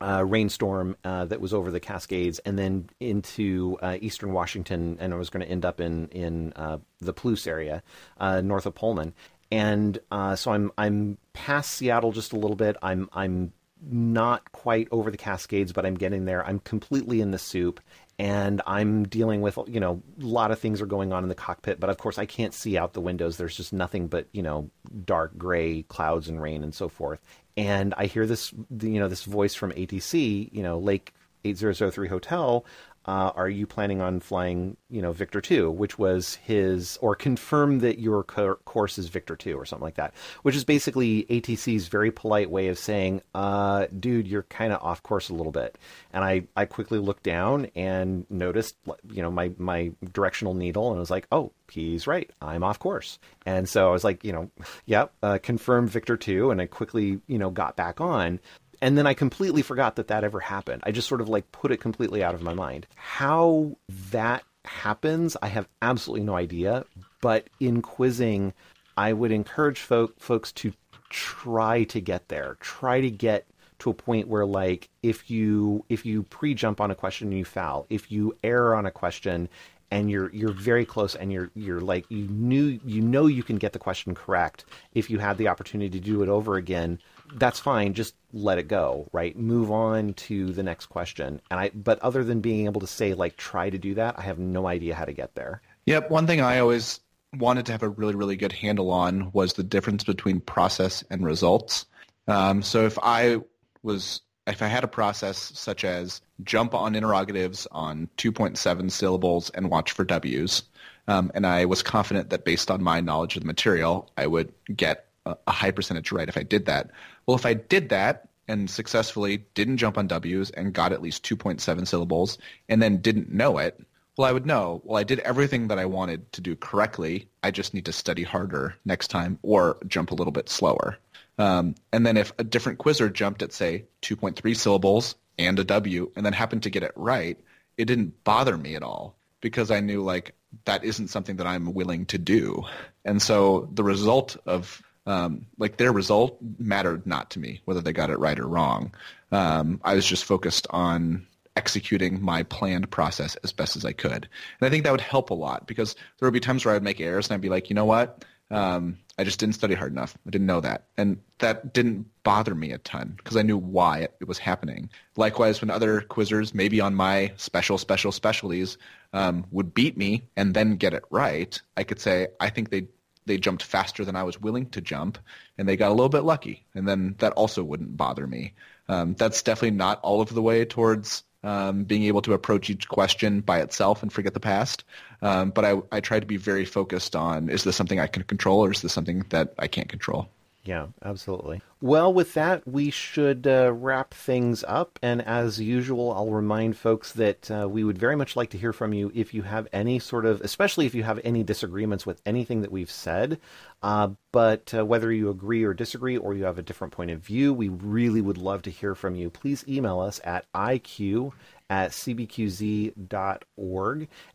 Uh, 0.00 0.24
rainstorm 0.26 0.96
uh, 1.04 1.24
that 1.26 1.40
was 1.40 1.54
over 1.54 1.70
the 1.70 1.78
Cascades, 1.78 2.40
and 2.40 2.58
then 2.58 2.90
into 2.98 3.78
uh, 3.80 3.96
eastern 4.00 4.32
Washington, 4.32 4.96
and 4.98 5.14
I 5.14 5.16
was 5.16 5.30
going 5.30 5.46
to 5.46 5.48
end 5.48 5.64
up 5.64 5.80
in 5.80 6.08
in 6.08 6.52
uh, 6.56 6.78
the 6.98 7.14
Palouse 7.14 7.46
area, 7.46 7.84
uh, 8.18 8.40
north 8.40 8.66
of 8.66 8.74
Pullman 8.74 9.14
and 9.52 9.98
uh, 10.10 10.34
so 10.34 10.50
I'm 10.50 10.72
I'm 10.78 11.18
past 11.34 11.74
Seattle 11.74 12.10
just 12.10 12.32
a 12.32 12.36
little 12.36 12.56
bit. 12.56 12.76
I'm 12.80 13.10
I'm 13.12 13.52
not 13.82 14.50
quite 14.52 14.88
over 14.90 15.10
the 15.10 15.18
Cascades, 15.18 15.74
but 15.74 15.84
I'm 15.84 15.94
getting 15.94 16.24
there. 16.24 16.44
I'm 16.44 16.58
completely 16.58 17.20
in 17.20 17.32
the 17.32 17.38
soup, 17.38 17.78
and 18.18 18.62
I'm 18.66 19.04
dealing 19.04 19.42
with 19.42 19.58
you 19.66 19.78
know 19.78 20.02
a 20.18 20.24
lot 20.24 20.52
of 20.52 20.58
things 20.58 20.80
are 20.80 20.86
going 20.86 21.12
on 21.12 21.22
in 21.22 21.28
the 21.28 21.34
cockpit, 21.34 21.80
but 21.80 21.90
of 21.90 21.98
course 21.98 22.16
I 22.16 22.24
can't 22.24 22.54
see 22.54 22.78
out 22.78 22.94
the 22.94 23.02
windows. 23.02 23.36
There's 23.36 23.54
just 23.54 23.74
nothing 23.74 24.06
but 24.06 24.26
you 24.32 24.42
know 24.42 24.70
dark 25.04 25.36
gray 25.36 25.82
clouds 25.82 26.30
and 26.30 26.40
rain 26.40 26.62
and 26.62 26.74
so 26.74 26.88
forth. 26.88 27.20
And 27.54 27.92
I 27.98 28.06
hear 28.06 28.26
this 28.26 28.54
you 28.80 29.00
know 29.00 29.08
this 29.08 29.24
voice 29.24 29.54
from 29.54 29.72
ATC, 29.72 30.48
you 30.50 30.62
know 30.62 30.78
Lake 30.78 31.12
8003 31.44 32.08
Hotel 32.08 32.64
uh, 33.04 33.32
are 33.34 33.48
you 33.48 33.66
planning 33.66 34.00
on 34.00 34.20
flying, 34.20 34.76
you 34.88 35.02
know, 35.02 35.12
Victor 35.12 35.40
2, 35.40 35.70
which 35.70 35.98
was 35.98 36.36
his, 36.36 36.98
or 37.00 37.14
confirm 37.14 37.80
that 37.80 37.98
your 37.98 38.22
co- 38.22 38.54
course 38.64 38.98
is 38.98 39.08
Victor 39.08 39.34
2 39.34 39.56
or 39.56 39.64
something 39.64 39.84
like 39.84 39.96
that, 39.96 40.14
which 40.42 40.54
is 40.54 40.64
basically 40.64 41.24
ATC's 41.24 41.88
very 41.88 42.10
polite 42.10 42.50
way 42.50 42.68
of 42.68 42.78
saying, 42.78 43.22
uh, 43.34 43.86
dude, 43.98 44.28
you're 44.28 44.44
kind 44.44 44.72
of 44.72 44.80
off 44.82 45.02
course 45.02 45.28
a 45.30 45.34
little 45.34 45.52
bit. 45.52 45.76
And 46.12 46.22
I, 46.24 46.44
I 46.56 46.64
quickly 46.64 46.98
looked 46.98 47.24
down 47.24 47.66
and 47.74 48.24
noticed, 48.30 48.76
you 49.10 49.22
know, 49.22 49.30
my, 49.30 49.50
my 49.58 49.92
directional 50.12 50.54
needle 50.54 50.88
and 50.90 50.96
I 50.98 51.00
was 51.00 51.10
like, 51.10 51.26
oh, 51.32 51.52
he's 51.70 52.06
right. 52.06 52.30
I'm 52.40 52.62
off 52.62 52.78
course. 52.78 53.18
And 53.46 53.68
so 53.68 53.88
I 53.88 53.92
was 53.92 54.04
like, 54.04 54.24
you 54.24 54.32
know, 54.32 54.50
yep, 54.86 55.12
uh, 55.22 55.38
confirm 55.42 55.88
Victor 55.88 56.16
2. 56.16 56.50
And 56.50 56.60
I 56.60 56.66
quickly, 56.66 57.20
you 57.26 57.38
know, 57.38 57.50
got 57.50 57.76
back 57.76 58.00
on 58.00 58.38
and 58.82 58.98
then 58.98 59.06
I 59.06 59.14
completely 59.14 59.62
forgot 59.62 59.96
that 59.96 60.08
that 60.08 60.24
ever 60.24 60.40
happened. 60.40 60.82
I 60.84 60.90
just 60.90 61.08
sort 61.08 61.20
of 61.20 61.28
like 61.28 61.50
put 61.52 61.70
it 61.70 61.78
completely 61.78 62.22
out 62.22 62.34
of 62.34 62.42
my 62.42 62.52
mind. 62.52 62.88
How 62.96 63.76
that 64.10 64.42
happens, 64.64 65.36
I 65.40 65.46
have 65.46 65.68
absolutely 65.80 66.26
no 66.26 66.34
idea. 66.34 66.84
But 67.20 67.48
in 67.60 67.80
quizzing, 67.80 68.52
I 68.96 69.12
would 69.12 69.30
encourage 69.30 69.78
folk, 69.78 70.18
folks 70.18 70.50
to 70.52 70.72
try 71.10 71.84
to 71.84 72.00
get 72.00 72.28
there. 72.28 72.56
Try 72.60 73.00
to 73.00 73.10
get 73.10 73.46
to 73.78 73.90
a 73.90 73.94
point 73.94 74.26
where 74.26 74.46
like 74.46 74.88
if 75.02 75.30
you 75.30 75.84
if 75.88 76.04
you 76.04 76.24
pre-jump 76.24 76.80
on 76.80 76.90
a 76.90 76.96
question 76.96 77.28
and 77.28 77.38
you 77.38 77.44
foul, 77.44 77.86
if 77.88 78.10
you 78.10 78.36
err 78.42 78.74
on 78.74 78.84
a 78.84 78.90
question 78.90 79.48
and 79.92 80.10
you're 80.10 80.30
you're 80.32 80.52
very 80.52 80.86
close 80.86 81.14
and 81.14 81.30
you're 81.30 81.50
you're 81.54 81.80
like 81.80 82.06
you 82.08 82.26
knew 82.28 82.80
you 82.84 83.02
know 83.02 83.26
you 83.26 83.42
can 83.42 83.56
get 83.56 83.74
the 83.74 83.78
question 83.78 84.14
correct 84.14 84.64
if 84.94 85.10
you 85.10 85.18
had 85.18 85.36
the 85.36 85.48
opportunity 85.48 85.90
to 85.90 86.00
do 86.00 86.22
it 86.22 86.30
over 86.30 86.56
again 86.56 86.98
that's 87.34 87.58
fine. 87.58 87.94
Just 87.94 88.14
let 88.32 88.58
it 88.58 88.68
go, 88.68 89.08
right? 89.12 89.36
Move 89.36 89.70
on 89.70 90.14
to 90.14 90.52
the 90.52 90.62
next 90.62 90.86
question. 90.86 91.40
And 91.50 91.60
I, 91.60 91.70
but 91.74 91.98
other 92.00 92.24
than 92.24 92.40
being 92.40 92.66
able 92.66 92.80
to 92.80 92.86
say 92.86 93.14
like 93.14 93.36
try 93.36 93.70
to 93.70 93.78
do 93.78 93.94
that, 93.94 94.18
I 94.18 94.22
have 94.22 94.38
no 94.38 94.66
idea 94.66 94.94
how 94.94 95.04
to 95.04 95.12
get 95.12 95.34
there. 95.34 95.62
Yep. 95.86 96.10
One 96.10 96.26
thing 96.26 96.40
I 96.40 96.58
always 96.58 97.00
wanted 97.38 97.66
to 97.66 97.72
have 97.72 97.82
a 97.82 97.88
really 97.88 98.14
really 98.14 98.36
good 98.36 98.52
handle 98.52 98.90
on 98.90 99.32
was 99.32 99.54
the 99.54 99.62
difference 99.62 100.04
between 100.04 100.40
process 100.40 101.02
and 101.10 101.24
results. 101.24 101.86
Um, 102.28 102.62
so 102.62 102.84
if 102.84 102.98
I 103.02 103.38
was 103.82 104.20
if 104.46 104.62
I 104.62 104.66
had 104.66 104.84
a 104.84 104.88
process 104.88 105.38
such 105.38 105.84
as 105.84 106.20
jump 106.42 106.74
on 106.74 106.94
interrogatives 106.94 107.66
on 107.70 108.08
2.7 108.18 108.90
syllables 108.90 109.50
and 109.50 109.70
watch 109.70 109.92
for 109.92 110.04
W's, 110.04 110.64
um, 111.06 111.30
and 111.34 111.46
I 111.46 111.64
was 111.64 111.82
confident 111.82 112.30
that 112.30 112.44
based 112.44 112.70
on 112.70 112.82
my 112.82 113.00
knowledge 113.00 113.36
of 113.36 113.42
the 113.42 113.46
material, 113.46 114.10
I 114.16 114.26
would 114.26 114.52
get 114.74 115.06
a, 115.26 115.36
high 115.50 115.70
percentage 115.70 116.12
right 116.12 116.28
if 116.28 116.36
I 116.36 116.42
did 116.42 116.66
that. 116.66 116.90
Well, 117.26 117.36
if 117.36 117.46
I 117.46 117.54
did 117.54 117.90
that 117.90 118.28
and 118.48 118.68
successfully 118.68 119.44
didn't 119.54 119.78
jump 119.78 119.98
on 119.98 120.06
W's 120.06 120.50
and 120.50 120.72
got 120.72 120.92
at 120.92 121.02
least 121.02 121.24
2.7 121.24 121.86
syllables 121.86 122.38
and 122.68 122.82
then 122.82 122.98
didn't 122.98 123.32
know 123.32 123.58
it, 123.58 123.80
well, 124.16 124.28
I 124.28 124.32
would 124.32 124.46
know, 124.46 124.82
well, 124.84 124.98
I 124.98 125.04
did 125.04 125.20
everything 125.20 125.68
that 125.68 125.78
I 125.78 125.86
wanted 125.86 126.30
to 126.32 126.40
do 126.40 126.54
correctly. 126.54 127.28
I 127.42 127.50
just 127.50 127.72
need 127.72 127.86
to 127.86 127.92
study 127.92 128.24
harder 128.24 128.74
next 128.84 129.08
time 129.08 129.38
or 129.42 129.78
jump 129.86 130.10
a 130.10 130.14
little 130.14 130.32
bit 130.32 130.50
slower. 130.50 130.98
Um, 131.38 131.76
and 131.92 132.04
then 132.04 132.18
if 132.18 132.32
a 132.38 132.44
different 132.44 132.78
quizzer 132.78 133.08
jumped 133.08 133.42
at, 133.42 133.54
say, 133.54 133.84
2.3 134.02 134.54
syllables 134.54 135.14
and 135.38 135.58
a 135.58 135.64
W 135.64 136.10
and 136.14 136.26
then 136.26 136.34
happened 136.34 136.64
to 136.64 136.70
get 136.70 136.82
it 136.82 136.92
right, 136.94 137.38
it 137.78 137.86
didn't 137.86 138.22
bother 138.22 138.56
me 138.56 138.74
at 138.74 138.82
all 138.82 139.16
because 139.40 139.70
I 139.70 139.80
knew, 139.80 140.02
like, 140.02 140.34
that 140.66 140.84
isn't 140.84 141.08
something 141.08 141.36
that 141.36 141.46
I'm 141.46 141.72
willing 141.72 142.04
to 142.06 142.18
do. 142.18 142.64
And 143.04 143.20
so 143.20 143.70
the 143.72 143.82
result 143.82 144.36
of 144.44 144.82
um, 145.06 145.46
like 145.58 145.76
their 145.76 145.92
result 145.92 146.38
mattered 146.58 147.06
not 147.06 147.30
to 147.30 147.38
me 147.38 147.60
whether 147.64 147.80
they 147.80 147.92
got 147.92 148.10
it 148.10 148.18
right 148.18 148.38
or 148.38 148.46
wrong. 148.46 148.92
Um, 149.30 149.80
I 149.84 149.94
was 149.94 150.06
just 150.06 150.24
focused 150.24 150.66
on 150.70 151.26
executing 151.56 152.22
my 152.22 152.42
planned 152.44 152.90
process 152.90 153.36
as 153.36 153.52
best 153.52 153.76
as 153.76 153.84
I 153.84 153.92
could, 153.92 154.28
and 154.60 154.66
I 154.66 154.70
think 154.70 154.84
that 154.84 154.92
would 154.92 155.00
help 155.00 155.30
a 155.30 155.34
lot 155.34 155.66
because 155.66 155.94
there 156.18 156.26
would 156.26 156.34
be 156.34 156.40
times 156.40 156.64
where 156.64 156.74
I'd 156.74 156.82
make 156.82 157.00
errors 157.00 157.28
and 157.28 157.34
I'd 157.34 157.40
be 157.40 157.48
like, 157.48 157.70
you 157.70 157.74
know 157.74 157.84
what, 157.84 158.24
um, 158.50 158.98
I 159.18 159.24
just 159.24 159.38
didn't 159.38 159.54
study 159.54 159.74
hard 159.74 159.92
enough. 159.92 160.16
I 160.26 160.30
didn't 160.30 160.46
know 160.46 160.60
that, 160.60 160.84
and 160.96 161.20
that 161.38 161.72
didn't 161.72 162.06
bother 162.22 162.54
me 162.54 162.72
a 162.72 162.78
ton 162.78 163.14
because 163.16 163.36
I 163.36 163.42
knew 163.42 163.56
why 163.56 164.00
it, 164.00 164.14
it, 164.20 164.28
was 164.28 164.38
happening. 164.38 164.90
Likewise, 165.16 165.60
when 165.60 165.70
other 165.70 166.02
quizzers, 166.02 166.54
maybe 166.54 166.80
on 166.80 166.94
my 166.94 167.32
special, 167.36 167.78
special 167.78 168.12
specialties, 168.12 168.78
um, 169.12 169.44
would 169.50 169.74
beat 169.74 169.96
me 169.96 170.22
and 170.36 170.54
then 170.54 170.76
get 170.76 170.94
it 170.94 171.04
right, 171.10 171.60
I 171.76 171.84
could 171.84 172.00
say, 172.00 172.28
I 172.40 172.50
think 172.50 172.70
they 172.70 172.88
they 173.26 173.38
jumped 173.38 173.62
faster 173.62 174.04
than 174.04 174.16
I 174.16 174.22
was 174.22 174.40
willing 174.40 174.66
to 174.70 174.80
jump, 174.80 175.18
and 175.58 175.68
they 175.68 175.76
got 175.76 175.90
a 175.90 175.94
little 175.94 176.08
bit 176.08 176.24
lucky, 176.24 176.64
and 176.74 176.86
then 176.88 177.14
that 177.18 177.32
also 177.34 177.62
wouldn't 177.62 177.96
bother 177.96 178.26
me. 178.26 178.54
Um, 178.88 179.14
that's 179.14 179.42
definitely 179.42 179.76
not 179.76 180.00
all 180.02 180.20
of 180.20 180.34
the 180.34 180.42
way 180.42 180.64
towards 180.64 181.24
um, 181.44 181.84
being 181.84 182.04
able 182.04 182.22
to 182.22 182.34
approach 182.34 182.70
each 182.70 182.88
question 182.88 183.40
by 183.40 183.60
itself 183.60 184.02
and 184.02 184.12
forget 184.12 184.34
the 184.34 184.40
past. 184.40 184.84
Um, 185.22 185.50
but 185.50 185.64
I, 185.64 185.80
I 185.90 186.00
try 186.00 186.20
to 186.20 186.26
be 186.26 186.36
very 186.36 186.64
focused 186.64 187.16
on, 187.16 187.48
is 187.48 187.64
this 187.64 187.76
something 187.76 188.00
I 188.00 188.06
can 188.06 188.22
control 188.24 188.64
or 188.64 188.70
is 188.70 188.82
this 188.82 188.92
something 188.92 189.24
that 189.30 189.54
I 189.58 189.66
can't 189.66 189.88
control? 189.88 190.28
Yeah, 190.64 190.86
absolutely. 191.04 191.60
Well, 191.80 192.14
with 192.14 192.34
that, 192.34 192.68
we 192.68 192.90
should 192.90 193.48
uh, 193.48 193.72
wrap 193.72 194.14
things 194.14 194.62
up. 194.68 194.96
And 195.02 195.20
as 195.20 195.60
usual, 195.60 196.12
I'll 196.12 196.30
remind 196.30 196.76
folks 196.76 197.10
that 197.14 197.50
uh, 197.50 197.68
we 197.68 197.82
would 197.82 197.98
very 197.98 198.14
much 198.14 198.36
like 198.36 198.50
to 198.50 198.58
hear 198.58 198.72
from 198.72 198.92
you 198.92 199.10
if 199.12 199.34
you 199.34 199.42
have 199.42 199.66
any 199.72 199.98
sort 199.98 200.24
of, 200.24 200.40
especially 200.42 200.86
if 200.86 200.94
you 200.94 201.02
have 201.02 201.18
any 201.24 201.42
disagreements 201.42 202.06
with 202.06 202.22
anything 202.24 202.60
that 202.60 202.70
we've 202.70 202.90
said. 202.90 203.40
Uh, 203.82 204.10
but 204.30 204.72
uh, 204.72 204.86
whether 204.86 205.10
you 205.10 205.30
agree 205.30 205.64
or 205.64 205.74
disagree 205.74 206.16
or 206.16 206.34
you 206.34 206.44
have 206.44 206.58
a 206.58 206.62
different 206.62 206.92
point 206.92 207.10
of 207.10 207.18
view, 207.18 207.52
we 207.52 207.68
really 207.68 208.20
would 208.20 208.38
love 208.38 208.62
to 208.62 208.70
hear 208.70 208.94
from 208.94 209.16
you. 209.16 209.28
Please 209.28 209.64
email 209.66 209.98
us 209.98 210.20
at 210.22 210.46
iq 210.52 211.32
at 211.68 211.90
cbqz.org. 211.92 212.98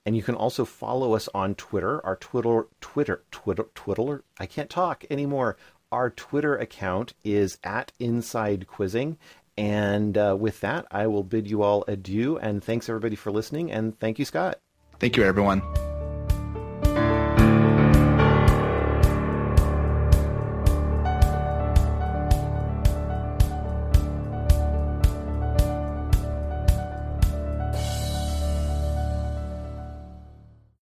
And 0.06 0.16
you 0.18 0.24
can 0.24 0.36
also 0.36 0.66
follow 0.66 1.14
us 1.14 1.30
on 1.36 1.54
Twitter. 1.56 2.04
Our 2.06 2.16
Twitter, 2.16 2.66
Twitter, 2.82 3.24
Twitter, 3.32 3.68
Twitter, 3.76 4.24
I 4.40 4.48
can't 4.48 4.70
talk 4.70 5.06
anymore. 5.10 5.56
Our 5.92 6.10
Twitter 6.10 6.58
account 6.58 7.14
is 7.24 7.58
at 7.64 7.92
Inside 8.00 8.68
Quizzing. 8.68 9.18
And 9.58 10.18
uh, 10.18 10.38
with 10.40 10.60
that, 10.62 10.86
I 10.92 11.08
will 11.08 11.24
bid 11.24 11.50
you 11.50 11.64
all 11.64 11.84
adieu. 11.88 12.38
And 12.38 12.64
thanks 12.64 12.90
everybody 12.90 13.16
for 13.16 13.32
listening. 13.32 13.72
And 13.72 13.98
thank 14.00 14.20
you, 14.20 14.26
Scott. 14.26 14.60
Thank 15.00 15.18
you, 15.18 15.24
everyone. 15.24 15.62